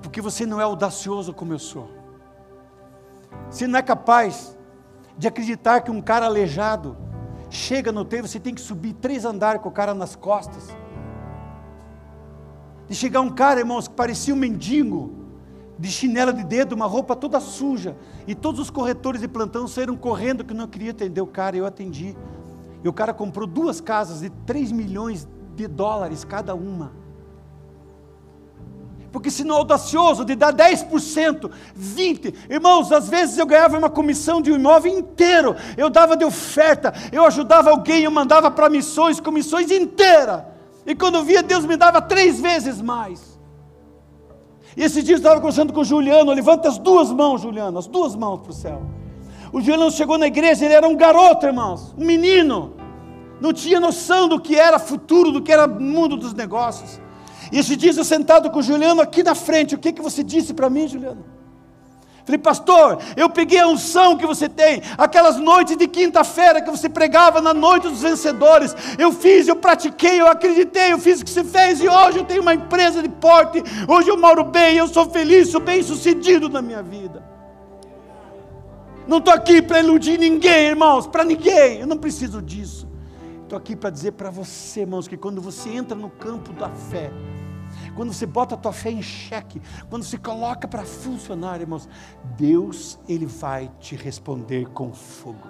Porque 0.02 0.20
você 0.20 0.44
não 0.44 0.60
é 0.60 0.64
audacioso 0.64 1.32
como 1.32 1.52
eu 1.52 1.58
sou. 1.58 1.88
Você 3.50 3.66
não 3.66 3.78
é 3.78 3.82
capaz 3.82 4.53
de 5.16 5.28
acreditar 5.28 5.80
que 5.80 5.90
um 5.90 6.00
cara 6.00 6.26
aleijado 6.26 6.96
chega 7.50 7.92
no 7.92 8.04
teu, 8.04 8.26
você 8.26 8.40
tem 8.40 8.54
que 8.54 8.60
subir 8.60 8.94
três 8.94 9.24
andares 9.24 9.62
com 9.62 9.68
o 9.68 9.72
cara 9.72 9.94
nas 9.94 10.16
costas. 10.16 10.74
De 12.88 12.94
chegar 12.94 13.20
um 13.20 13.30
cara, 13.30 13.60
irmãos, 13.60 13.88
que 13.88 13.94
parecia 13.94 14.34
um 14.34 14.36
mendigo, 14.36 15.14
de 15.78 15.88
chinela 15.88 16.32
de 16.32 16.44
dedo, 16.44 16.74
uma 16.74 16.86
roupa 16.86 17.16
toda 17.16 17.40
suja, 17.40 17.96
e 18.26 18.34
todos 18.34 18.60
os 18.60 18.70
corretores 18.70 19.20
de 19.20 19.28
plantão 19.28 19.66
saíram 19.66 19.96
correndo 19.96 20.44
que 20.44 20.54
não 20.54 20.66
queria 20.66 20.90
atender 20.90 21.20
o 21.20 21.26
cara, 21.26 21.56
eu 21.56 21.66
atendi. 21.66 22.16
E 22.82 22.88
o 22.88 22.92
cara 22.92 23.14
comprou 23.14 23.46
duas 23.46 23.80
casas 23.80 24.20
de 24.20 24.30
3 24.30 24.70
milhões 24.72 25.26
de 25.54 25.66
dólares 25.66 26.24
cada 26.24 26.54
uma. 26.54 27.03
Porque 29.14 29.30
se 29.30 29.44
não 29.44 29.54
é 29.54 29.58
audacioso 29.58 30.24
de 30.24 30.34
dar 30.34 30.52
10%, 30.52 31.48
20%, 31.78 32.34
irmãos, 32.50 32.90
às 32.90 33.08
vezes 33.08 33.38
eu 33.38 33.46
ganhava 33.46 33.78
uma 33.78 33.88
comissão 33.88 34.42
de 34.42 34.50
um 34.50 34.56
imóvel 34.56 34.98
inteiro, 34.98 35.54
eu 35.76 35.88
dava 35.88 36.16
de 36.16 36.24
oferta, 36.24 36.92
eu 37.12 37.24
ajudava 37.24 37.70
alguém, 37.70 38.02
eu 38.02 38.10
mandava 38.10 38.50
para 38.50 38.68
missões, 38.68 39.20
comissões 39.20 39.70
inteira. 39.70 40.52
E 40.84 40.96
quando 40.96 41.22
via, 41.22 41.44
Deus 41.44 41.64
me 41.64 41.76
dava 41.76 42.02
três 42.02 42.40
vezes 42.40 42.82
mais. 42.82 43.38
E 44.76 44.82
esse 44.82 45.00
dia 45.00 45.14
eu 45.14 45.18
estava 45.18 45.36
conversando 45.36 45.72
com 45.72 45.82
o 45.82 45.84
Juliano, 45.84 46.32
levanta 46.32 46.66
as 46.66 46.76
duas 46.76 47.12
mãos, 47.12 47.40
Juliano, 47.40 47.78
as 47.78 47.86
duas 47.86 48.16
mãos 48.16 48.40
para 48.40 48.50
o 48.50 48.52
céu. 48.52 48.82
O 49.52 49.60
Juliano 49.60 49.92
chegou 49.92 50.18
na 50.18 50.26
igreja, 50.26 50.64
ele 50.64 50.74
era 50.74 50.88
um 50.88 50.96
garoto, 50.96 51.46
irmãos, 51.46 51.94
um 51.96 52.04
menino. 52.04 52.74
Não 53.40 53.52
tinha 53.52 53.78
noção 53.78 54.26
do 54.28 54.40
que 54.40 54.56
era 54.56 54.80
futuro, 54.80 55.30
do 55.30 55.40
que 55.40 55.52
era 55.52 55.68
mundo 55.68 56.16
dos 56.16 56.34
negócios. 56.34 57.03
E 57.54 57.58
esse 57.60 57.76
dia 57.76 57.92
eu 57.92 58.04
sentado 58.04 58.50
com 58.50 58.58
o 58.58 58.62
Juliano 58.62 59.00
aqui 59.00 59.22
na 59.22 59.32
frente, 59.32 59.76
o 59.76 59.78
que, 59.78 59.92
que 59.92 60.02
você 60.02 60.24
disse 60.24 60.52
para 60.52 60.68
mim, 60.68 60.88
Juliano? 60.88 61.24
Falei, 62.24 62.36
pastor, 62.36 62.98
eu 63.16 63.30
peguei 63.30 63.60
a 63.60 63.68
unção 63.68 64.16
que 64.16 64.26
você 64.26 64.48
tem, 64.48 64.82
aquelas 64.98 65.36
noites 65.36 65.76
de 65.76 65.86
quinta-feira 65.86 66.60
que 66.60 66.68
você 66.68 66.88
pregava 66.88 67.40
na 67.40 67.54
noite 67.54 67.86
dos 67.88 68.02
vencedores. 68.02 68.74
Eu 68.98 69.12
fiz, 69.12 69.46
eu 69.46 69.54
pratiquei, 69.54 70.20
eu 70.20 70.26
acreditei, 70.26 70.92
eu 70.92 70.98
fiz 70.98 71.20
o 71.20 71.24
que 71.24 71.30
você 71.30 71.44
fez 71.44 71.80
e 71.80 71.88
hoje 71.88 72.18
eu 72.18 72.24
tenho 72.24 72.42
uma 72.42 72.54
empresa 72.54 73.00
de 73.00 73.08
porte. 73.08 73.62
Hoje 73.86 74.08
eu 74.08 74.18
moro 74.18 74.42
bem, 74.42 74.76
eu 74.76 74.88
sou 74.88 75.08
feliz, 75.08 75.50
sou 75.50 75.60
bem 75.60 75.80
sucedido 75.80 76.48
na 76.48 76.60
minha 76.60 76.82
vida. 76.82 77.22
Não 79.06 79.18
estou 79.18 79.32
aqui 79.32 79.62
para 79.62 79.78
iludir 79.78 80.18
ninguém, 80.18 80.70
irmãos, 80.70 81.06
para 81.06 81.22
ninguém. 81.22 81.78
Eu 81.78 81.86
não 81.86 81.98
preciso 81.98 82.42
disso. 82.42 82.88
Estou 83.44 83.56
aqui 83.56 83.76
para 83.76 83.90
dizer 83.90 84.12
para 84.12 84.28
você, 84.28 84.80
irmãos, 84.80 85.06
que 85.06 85.16
quando 85.16 85.40
você 85.40 85.68
entra 85.68 85.94
no 85.94 86.10
campo 86.10 86.52
da 86.52 86.70
fé, 86.70 87.12
quando 87.94 88.12
você 88.12 88.26
bota 88.26 88.54
a 88.54 88.58
tua 88.58 88.72
fé 88.72 88.90
em 88.90 89.02
xeque, 89.02 89.60
quando 89.88 90.02
você 90.02 90.18
coloca 90.18 90.66
para 90.66 90.84
funcionar, 90.84 91.60
irmãos, 91.60 91.88
Deus, 92.36 92.98
Ele 93.08 93.26
vai 93.26 93.70
te 93.80 93.94
responder 93.96 94.68
com 94.70 94.92
fogo. 94.92 95.48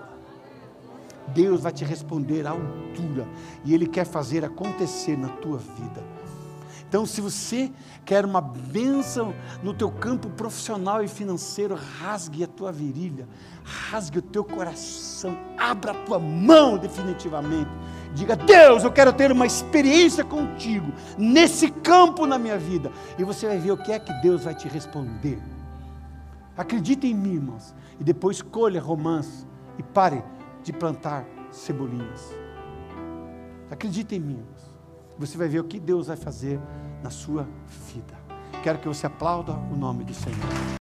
Deus 1.28 1.62
vai 1.62 1.72
te 1.72 1.84
responder 1.84 2.46
à 2.46 2.50
altura, 2.50 3.26
e 3.64 3.74
Ele 3.74 3.86
quer 3.86 4.04
fazer 4.04 4.44
acontecer 4.44 5.16
na 5.16 5.28
tua 5.28 5.58
vida. 5.58 6.04
Então, 6.86 7.04
se 7.04 7.20
você 7.20 7.72
quer 8.04 8.24
uma 8.24 8.40
bênção 8.40 9.34
no 9.64 9.74
teu 9.74 9.90
campo 9.90 10.30
profissional 10.30 11.02
e 11.02 11.08
financeiro, 11.08 11.74
rasgue 11.74 12.44
a 12.44 12.46
tua 12.46 12.70
virilha, 12.70 13.26
rasgue 13.64 14.18
o 14.18 14.22
teu 14.22 14.44
coração, 14.44 15.36
abra 15.58 15.90
a 15.90 15.94
tua 16.04 16.20
mão 16.20 16.78
definitivamente. 16.78 17.70
Diga, 18.14 18.36
Deus, 18.36 18.84
eu 18.84 18.92
quero 18.92 19.12
ter 19.12 19.32
uma 19.32 19.44
experiência 19.44 20.24
contigo 20.24 20.92
nesse 21.18 21.68
campo 21.70 22.24
na 22.26 22.38
minha 22.38 22.56
vida. 22.56 22.92
E 23.18 23.24
você 23.24 23.46
vai 23.46 23.58
ver 23.58 23.72
o 23.72 23.76
que 23.76 23.90
é 23.90 23.98
que 23.98 24.12
Deus 24.22 24.44
vai 24.44 24.54
te 24.54 24.68
responder. 24.68 25.42
Acredite 26.56 27.08
em 27.08 27.14
mim, 27.14 27.34
irmãos. 27.34 27.74
E 27.98 28.04
depois 28.04 28.40
colha 28.40 28.80
romãs 28.80 29.46
e 29.78 29.82
pare 29.82 30.22
de 30.62 30.72
plantar 30.72 31.24
cebolinhas. 31.50 32.32
Acredite 33.68 34.14
em 34.14 34.20
mim, 34.20 34.38
irmãos. 34.38 34.74
Você 35.18 35.36
vai 35.36 35.48
ver 35.48 35.60
o 35.60 35.64
que 35.64 35.80
Deus 35.80 36.06
vai 36.06 36.16
fazer 36.16 36.60
na 37.02 37.10
sua 37.10 37.48
vida. 37.92 38.14
Quero 38.62 38.78
que 38.78 38.88
você 38.88 39.06
aplauda 39.06 39.52
o 39.52 39.76
nome 39.76 40.04
do 40.04 40.14
Senhor. 40.14 40.74